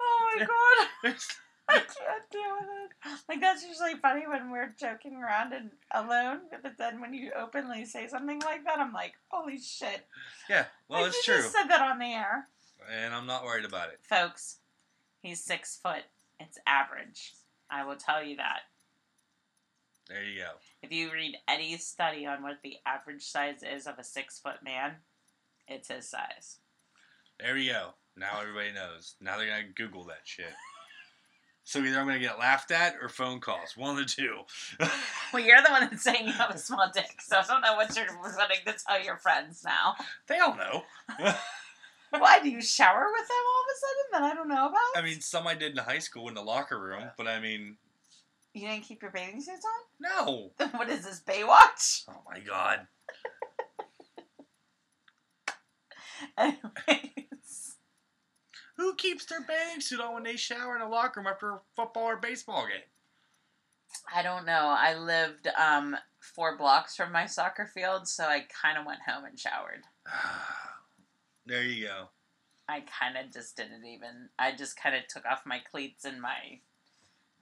Oh 0.00 0.30
my 0.38 0.44
god. 0.44 1.14
I 1.68 1.74
can't 1.74 2.30
deal 2.32 2.40
with 2.58 2.68
it. 3.14 3.20
Like 3.28 3.40
that's 3.40 3.64
usually 3.64 3.94
funny 3.94 4.26
when 4.26 4.50
we're 4.50 4.74
joking 4.78 5.14
around 5.14 5.52
and 5.52 5.70
alone, 5.92 6.40
but 6.62 6.76
then 6.78 7.00
when 7.00 7.14
you 7.14 7.30
openly 7.38 7.84
say 7.84 8.08
something 8.08 8.40
like 8.40 8.64
that, 8.64 8.80
I'm 8.80 8.92
like, 8.92 9.12
holy 9.28 9.58
shit. 9.58 10.04
yeah, 10.48 10.64
well, 10.88 11.02
like, 11.02 11.08
it's 11.10 11.26
you 11.28 11.34
true. 11.34 11.42
just 11.42 11.52
said 11.54 11.68
that 11.68 11.80
on 11.80 12.00
the 12.00 12.06
air. 12.06 12.48
And 13.04 13.14
I'm 13.14 13.26
not 13.26 13.44
worried 13.44 13.64
about 13.64 13.90
it. 13.90 14.00
Folks, 14.02 14.56
he's 15.22 15.42
six 15.44 15.78
foot. 15.80 16.02
It's 16.40 16.58
average. 16.66 17.34
I 17.70 17.84
will 17.84 17.96
tell 17.96 18.24
you 18.24 18.36
that. 18.38 18.62
There 20.10 20.24
you 20.24 20.40
go. 20.40 20.50
If 20.82 20.90
you 20.90 21.12
read 21.12 21.36
Eddie's 21.46 21.86
study 21.86 22.26
on 22.26 22.42
what 22.42 22.58
the 22.64 22.74
average 22.84 23.22
size 23.22 23.62
is 23.62 23.86
of 23.86 23.96
a 23.96 24.02
six 24.02 24.40
foot 24.40 24.60
man, 24.64 24.96
it's 25.68 25.88
his 25.88 26.10
size. 26.10 26.58
There 27.38 27.56
you 27.56 27.70
go. 27.72 27.90
Now 28.16 28.40
everybody 28.40 28.72
knows. 28.72 29.14
Now 29.20 29.38
they're 29.38 29.46
going 29.46 29.66
to 29.68 29.72
Google 29.72 30.04
that 30.06 30.22
shit. 30.24 30.52
So 31.62 31.78
either 31.78 32.00
I'm 32.00 32.06
going 32.06 32.20
to 32.20 32.26
get 32.26 32.40
laughed 32.40 32.72
at 32.72 32.96
or 33.00 33.08
phone 33.08 33.38
calls. 33.38 33.76
One 33.76 33.90
of 33.90 33.96
the 33.96 34.04
two. 34.04 34.40
Well, 35.32 35.44
you're 35.44 35.62
the 35.62 35.70
one 35.70 35.82
that's 35.82 36.02
saying 36.02 36.26
you 36.26 36.32
have 36.32 36.52
a 36.52 36.58
small 36.58 36.90
dick, 36.92 37.22
so 37.22 37.36
I 37.38 37.44
don't 37.46 37.60
know 37.60 37.76
what 37.76 37.94
you're 37.94 38.06
wanting 38.20 38.56
to 38.66 38.74
tell 38.84 39.00
your 39.00 39.16
friends 39.16 39.62
now. 39.64 39.94
they 40.26 40.40
all 40.40 40.56
know. 40.56 40.82
Why 42.10 42.40
do 42.42 42.50
you 42.50 42.60
shower 42.60 43.06
with 43.12 43.28
them 43.28 43.36
all 43.46 43.62
of 43.62 43.68
a 43.70 43.78
sudden 43.78 44.10
that 44.10 44.22
I 44.32 44.34
don't 44.34 44.48
know 44.48 44.66
about? 44.66 44.80
I 44.96 45.02
mean, 45.02 45.20
some 45.20 45.46
I 45.46 45.54
did 45.54 45.78
in 45.78 45.84
high 45.84 46.00
school 46.00 46.26
in 46.26 46.34
the 46.34 46.42
locker 46.42 46.80
room, 46.80 47.04
but 47.16 47.28
I 47.28 47.38
mean, 47.38 47.76
you 48.54 48.68
didn't 48.68 48.84
keep 48.84 49.02
your 49.02 49.10
bathing 49.10 49.40
suits 49.40 49.64
on? 49.64 49.80
no. 50.26 50.50
on. 50.60 50.68
What 50.70 50.88
is 50.88 51.04
this 51.04 51.22
Baywatch? 51.26 52.04
Oh 52.08 52.22
my 52.30 52.40
god. 52.40 52.86
Anyways, 56.36 57.76
Who 58.76 58.94
keeps 58.94 59.24
their 59.26 59.40
bathing 59.40 59.80
suit 59.80 60.00
on 60.00 60.14
when 60.14 60.22
they 60.22 60.36
shower 60.36 60.76
in 60.76 60.82
a 60.82 60.88
locker 60.88 61.20
room 61.20 61.26
after 61.26 61.50
a 61.50 61.60
football 61.76 62.04
or 62.04 62.16
baseball 62.16 62.66
game? 62.66 62.82
I 64.14 64.22
don't 64.22 64.46
know. 64.46 64.74
I 64.78 64.94
lived 64.94 65.48
um, 65.58 65.96
four 66.20 66.56
blocks 66.56 66.96
from 66.96 67.12
my 67.12 67.26
soccer 67.26 67.66
field, 67.66 68.06
so 68.06 68.24
I 68.24 68.46
kind 68.62 68.78
of 68.78 68.86
went 68.86 69.00
home 69.06 69.24
and 69.24 69.38
showered. 69.38 69.82
there 71.46 71.62
you 71.62 71.86
go. 71.86 72.08
I 72.68 72.84
kind 73.00 73.16
of 73.16 73.32
just 73.32 73.56
didn't 73.56 73.84
even. 73.84 74.28
I 74.38 74.52
just 74.52 74.80
kind 74.80 74.94
of 74.94 75.06
took 75.08 75.26
off 75.26 75.42
my 75.44 75.58
cleats 75.70 76.04
and 76.04 76.20
my 76.20 76.60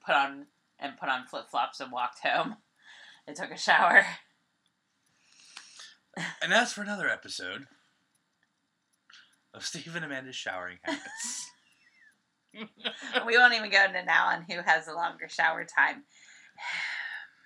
put 0.05 0.15
on 0.15 0.47
and 0.79 0.97
put 0.97 1.09
on 1.09 1.27
flip 1.27 1.47
flops 1.51 1.81
and 1.81 1.93
walked 1.93 2.21
home. 2.21 2.57
I 3.29 3.33
took 3.33 3.51
a 3.51 3.59
shower. 3.59 4.05
And 6.43 6.51
that's 6.51 6.73
for 6.73 6.83
another 6.83 7.09
episode 7.09 7.67
of 9.55 9.65
Steve 9.65 9.95
and 9.95 10.05
Amanda's 10.05 10.35
showering 10.35 10.79
habits. 10.83 11.51
we 13.27 13.39
won't 13.39 13.55
even 13.55 13.71
go 13.71 13.85
into 13.85 14.05
now 14.05 14.27
on 14.27 14.45
who 14.51 14.61
has 14.65 14.87
the 14.87 14.95
longer 14.95 15.29
shower 15.29 15.65
time. 15.65 16.03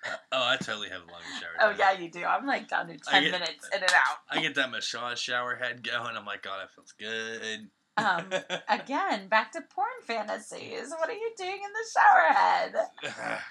oh, 0.31 0.43
I 0.43 0.57
totally 0.57 0.89
have 0.89 1.01
a 1.01 1.11
longer 1.11 1.27
shower. 1.39 1.51
Oh 1.61 1.69
time. 1.69 1.79
yeah, 1.79 1.91
you 1.91 2.09
do. 2.09 2.23
I'm 2.23 2.47
like 2.47 2.67
down 2.67 2.87
to 2.87 2.97
ten 2.97 3.23
get- 3.23 3.31
minutes 3.31 3.69
in 3.75 3.81
and 3.81 3.91
out. 3.91 4.17
I 4.31 4.41
get 4.41 4.55
that 4.55 4.71
massage 4.71 5.19
shower 5.19 5.55
head 5.55 5.83
going. 5.83 6.17
I'm 6.17 6.25
like, 6.25 6.41
God, 6.41 6.59
that 6.61 6.71
feels 6.73 6.93
good. 6.99 7.69
Um, 7.97 8.27
again, 8.69 9.27
back 9.27 9.51
to 9.53 9.61
porn 9.61 9.87
fantasies. 10.03 10.93
What 10.97 11.09
are 11.09 11.13
you 11.13 11.31
doing 11.37 11.51
in 11.51 11.71
the 11.73 11.89
shower 11.93 12.33
head? 12.33 12.73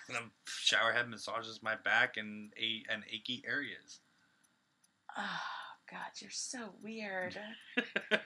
the 0.08 0.18
shower 0.46 0.92
head 0.92 1.08
massages 1.08 1.60
my 1.62 1.76
back 1.84 2.16
and 2.16 2.52
a 2.58 2.82
and 2.92 3.04
achy 3.10 3.42
areas. 3.46 4.00
Oh 5.16 5.40
God, 5.90 6.10
you're 6.20 6.30
so 6.30 6.70
weird. 6.82 7.36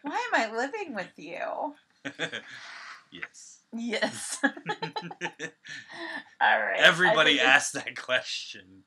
Why 0.03 0.29
am 0.33 0.53
I 0.53 0.57
living 0.57 0.95
with 0.95 1.13
you? 1.17 1.75
yes. 3.13 3.61
Yes. 3.73 4.39
All 4.43 4.51
right. 6.41 6.79
Everybody 6.79 7.41
asks 7.41 7.73
that 7.73 7.97
question. 7.97 8.85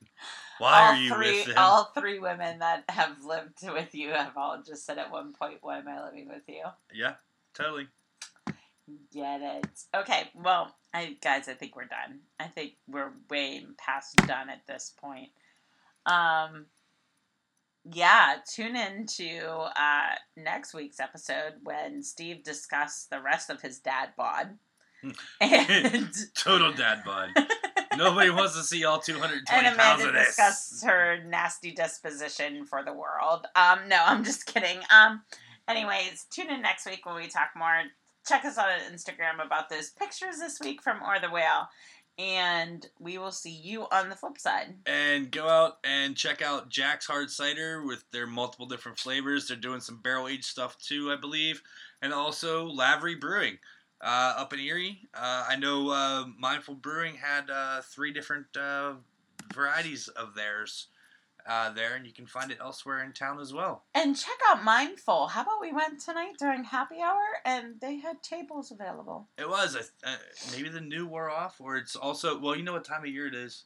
Why 0.59 0.87
all 0.87 0.93
are 0.93 0.95
you 0.95 1.13
three, 1.13 1.39
with 1.39 1.47
him? 1.47 1.53
All 1.57 1.85
three 1.97 2.19
women 2.19 2.59
that 2.59 2.83
have 2.89 3.23
lived 3.25 3.59
with 3.63 3.95
you 3.95 4.09
have 4.09 4.37
all 4.37 4.61
just 4.61 4.85
said 4.85 4.97
at 4.97 5.11
one 5.11 5.33
point, 5.33 5.59
"Why 5.61 5.79
am 5.79 5.87
I 5.87 6.03
living 6.05 6.27
with 6.27 6.43
you?" 6.47 6.63
Yeah, 6.93 7.15
totally. 7.53 7.87
Get 9.13 9.41
it? 9.41 9.67
Okay. 9.95 10.29
Well, 10.35 10.75
I 10.93 11.17
guys, 11.21 11.47
I 11.47 11.53
think 11.53 11.75
we're 11.75 11.85
done. 11.85 12.19
I 12.39 12.47
think 12.47 12.73
we're 12.87 13.11
way 13.29 13.65
past 13.77 14.15
done 14.27 14.49
at 14.49 14.65
this 14.67 14.93
point. 14.99 15.29
Um. 16.05 16.67
Yeah, 17.91 18.35
tune 18.47 18.75
in 18.75 19.05
to 19.17 19.39
uh, 19.75 20.15
next 20.35 20.73
week's 20.73 20.99
episode 20.99 21.53
when 21.63 22.03
Steve 22.03 22.43
discussed 22.43 23.09
the 23.09 23.21
rest 23.21 23.49
of 23.49 23.61
his 23.61 23.79
dad 23.79 24.09
bod. 24.17 24.57
and 25.41 26.09
Total 26.35 26.73
dad 26.73 27.03
bod. 27.05 27.29
Nobody 27.97 28.29
wants 28.29 28.55
to 28.55 28.63
see 28.63 28.85
all 28.85 28.99
220 28.99 29.67
and 29.67 29.77
pounds 29.77 30.03
of 30.03 30.13
this. 30.13 30.83
her 30.83 31.23
nasty 31.23 31.71
disposition 31.71 32.65
for 32.65 32.83
the 32.83 32.93
world. 32.93 33.47
Um, 33.55 33.79
no, 33.87 34.01
I'm 34.05 34.23
just 34.23 34.45
kidding. 34.45 34.79
Um, 34.93 35.21
anyways, 35.67 36.25
tune 36.31 36.49
in 36.49 36.61
next 36.61 36.85
week 36.85 37.05
when 37.05 37.15
we 37.15 37.27
talk 37.27 37.49
more 37.55 37.83
check 38.29 38.45
us 38.45 38.57
out 38.57 38.69
on 38.69 38.93
Instagram 38.93 39.43
about 39.43 39.69
those 39.69 39.89
pictures 39.89 40.37
this 40.37 40.59
week 40.59 40.81
from 40.81 41.01
Or 41.01 41.19
the 41.19 41.31
Whale. 41.31 41.67
And 42.17 42.85
we 42.99 43.17
will 43.17 43.31
see 43.31 43.51
you 43.51 43.87
on 43.91 44.09
the 44.09 44.15
flip 44.15 44.37
side. 44.37 44.75
And 44.85 45.31
go 45.31 45.47
out 45.47 45.77
and 45.85 46.17
check 46.17 46.41
out 46.41 46.69
Jack's 46.69 47.07
Hard 47.07 47.31
Cider 47.31 47.85
with 47.85 48.03
their 48.11 48.27
multiple 48.27 48.65
different 48.65 48.99
flavors. 48.99 49.47
They're 49.47 49.57
doing 49.57 49.79
some 49.79 50.01
barrel 50.01 50.27
aged 50.27 50.43
stuff 50.43 50.77
too, 50.77 51.11
I 51.11 51.15
believe. 51.15 51.61
And 52.01 52.13
also 52.13 52.67
Lavery 52.67 53.15
Brewing 53.15 53.57
uh, 54.01 54.33
up 54.37 54.53
in 54.53 54.59
Erie. 54.59 55.07
Uh, 55.13 55.45
I 55.47 55.55
know 55.55 55.89
uh, 55.89 56.25
Mindful 56.37 56.75
Brewing 56.75 57.15
had 57.15 57.49
uh, 57.49 57.81
three 57.81 58.11
different 58.11 58.45
uh, 58.57 58.93
varieties 59.53 60.07
of 60.09 60.35
theirs 60.35 60.87
uh, 61.47 61.71
there, 61.71 61.95
and 61.95 62.05
you 62.05 62.13
can 62.13 62.25
find 62.25 62.51
it 62.51 62.59
elsewhere 62.61 63.03
in 63.03 63.11
town 63.11 63.39
as 63.39 63.53
well. 63.53 63.83
And 63.95 64.15
check 64.15 64.37
out 64.49 64.63
Mindful. 64.63 65.27
How 65.27 65.41
about 65.41 65.61
we 65.61 65.73
went 65.73 65.99
tonight 65.99 66.35
during 66.37 66.63
happy 66.63 67.01
hour 67.01 67.23
and 67.45 67.79
they 67.81 67.97
had 67.97 68.21
tables 68.21 68.71
available? 68.71 69.27
It 69.37 69.49
was 69.49 69.75
uh, 70.03 70.15
maybe 70.51 70.69
the 70.69 70.81
new 70.81 71.07
wore 71.07 71.29
off, 71.29 71.59
or 71.59 71.77
it's 71.77 71.95
also 71.95 72.39
well, 72.39 72.55
you 72.55 72.63
know 72.63 72.73
what 72.73 72.85
time 72.85 73.03
of 73.03 73.09
year 73.09 73.27
it 73.27 73.35
is. 73.35 73.65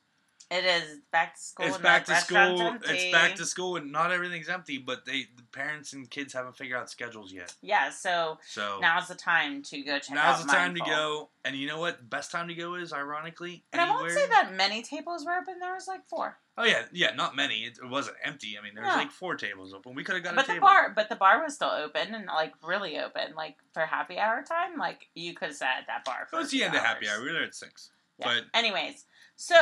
It 0.55 0.65
is 0.65 0.99
back 1.11 1.33
to 1.35 1.41
school. 1.41 1.65
It's 1.65 1.75
and 1.75 1.83
back 1.83 2.05
to 2.05 2.15
school. 2.15 2.37
restaurant's 2.37 2.89
It's 2.89 3.11
back 3.11 3.35
to 3.37 3.45
school, 3.45 3.75
and 3.77 3.91
not 3.91 4.11
everything's 4.11 4.49
empty. 4.49 4.77
But 4.77 5.03
they, 5.05 5.25
the 5.35 5.43
parents 5.51 5.93
and 5.93 6.07
kids 6.09 6.31
haven't 6.33 6.55
figured 6.57 6.79
out 6.79 6.89
schedules 6.91 7.33
yet. 7.33 7.53
Yeah, 7.61 7.89
so 7.89 8.37
So 8.47 8.77
now's 8.79 9.07
the 9.07 9.15
time 9.15 9.63
to 9.63 9.81
go 9.81 9.97
check 9.97 10.15
out. 10.15 10.37
now's 10.37 10.45
the 10.45 10.51
time 10.51 10.75
to 10.75 10.81
go. 10.81 11.29
And 11.45 11.55
you 11.55 11.67
know 11.67 11.79
what? 11.79 12.07
Best 12.09 12.31
time 12.31 12.47
to 12.49 12.53
go 12.53 12.75
is, 12.75 12.93
ironically, 12.93 13.63
And 13.73 13.81
I 13.81 13.89
won't 13.89 14.11
say 14.11 14.27
that 14.27 14.53
many 14.53 14.81
tables 14.83 15.25
were 15.25 15.33
open. 15.33 15.59
There 15.59 15.73
was 15.73 15.87
like 15.87 16.05
four. 16.07 16.37
Oh 16.55 16.65
yeah, 16.65 16.83
yeah, 16.91 17.15
not 17.15 17.35
many. 17.35 17.63
It, 17.63 17.79
it 17.83 17.89
wasn't 17.89 18.17
empty. 18.23 18.55
I 18.59 18.63
mean, 18.63 18.75
there 18.75 18.83
was 18.83 18.93
No. 18.93 18.97
like 18.97 19.11
four 19.11 19.35
tables 19.35 19.73
open. 19.73 19.95
We 19.95 20.03
could 20.03 20.13
have 20.13 20.23
got 20.23 20.35
But 20.35 20.43
a 20.43 20.47
the 20.47 20.53
table. 20.53 20.67
bar, 20.67 20.93
but 20.95 21.09
the 21.09 21.15
bar 21.15 21.41
was 21.43 21.55
still 21.55 21.71
open 21.71 22.13
and 22.13 22.27
like 22.27 22.53
really 22.63 22.99
open, 22.99 23.33
like 23.35 23.55
for 23.73 23.87
happy 23.87 24.19
hour 24.19 24.43
time. 24.43 24.77
Like 24.77 25.07
you 25.15 25.33
could 25.33 25.47
have 25.47 25.57
sat 25.57 25.77
at 25.79 25.87
that 25.87 26.05
bar 26.05 26.27
It 26.31 26.35
was 26.35 26.51
the 26.51 26.63
end 26.63 26.75
of 26.75 26.81
happy 26.81 27.07
hours. 27.07 27.17
hour. 27.17 27.23
We 27.23 27.27
were 27.31 27.33
there 27.33 27.43
at 27.43 27.55
six. 27.55 27.89
Yeah. 28.19 28.27
But 28.27 28.43
anyways, 28.53 29.05
so 29.35 29.55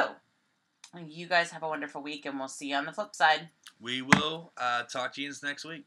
you 1.08 1.28
guys 1.28 1.52
have 1.52 1.64
a 1.64 1.68
wonderful 1.68 2.02
week, 2.02 2.26
and 2.26 2.38
we'll 2.38 2.48
see 2.48 2.70
you 2.70 2.76
on 2.76 2.86
the 2.86 2.92
flip 2.92 3.16
side. 3.16 3.50
we 3.80 4.02
will 4.02 4.52
uh, 4.58 4.84
talk 4.84 5.14
to 5.16 5.22
you 5.22 5.32
next 5.44 5.66
week. 5.66 5.86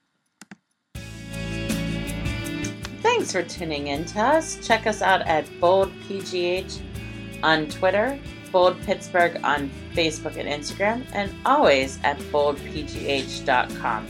Thanks 3.02 3.32
for 3.32 3.42
tuning 3.42 3.88
in 3.88 4.06
to 4.06 4.20
us. 4.20 4.66
Check 4.66 4.86
us 4.86 5.02
out 5.02 5.20
at 5.22 5.46
Bold 5.60 5.92
PGH 6.08 6.80
on 7.42 7.68
Twitter, 7.68 8.18
Bold 8.50 8.80
Pittsburgh 8.82 9.38
on 9.44 9.70
Facebook 9.92 10.38
and 10.38 10.48
Instagram, 10.48 11.04
and 11.12 11.30
always 11.44 11.98
at 12.02 12.18
boldpgh.com. 12.18 14.06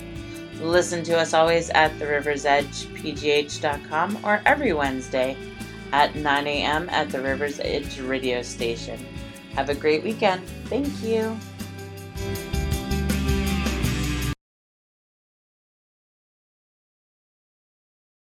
Listen 0.61 1.03
to 1.03 1.18
us 1.18 1.34
always 1.34 1.70
at 1.70 1.99
the 1.99 2.07
River's 2.07 2.47
Edge 2.47 2.86
PGH.com 2.95 4.20
or 4.24 4.40
every 4.47 4.72
Wednesday 4.72 5.36
at 5.92 6.14
9 6.14 6.47
a.m. 6.47 6.88
at 6.90 7.11
the 7.11 7.20
River's 7.20 7.59
Edge 7.61 7.99
radio 8.01 8.42
station. 8.42 9.05
Have 9.57 9.68
a 9.68 9.74
great 9.74 10.02
weekend. 10.02 10.46
Thank 10.66 11.02
you. 11.02 11.36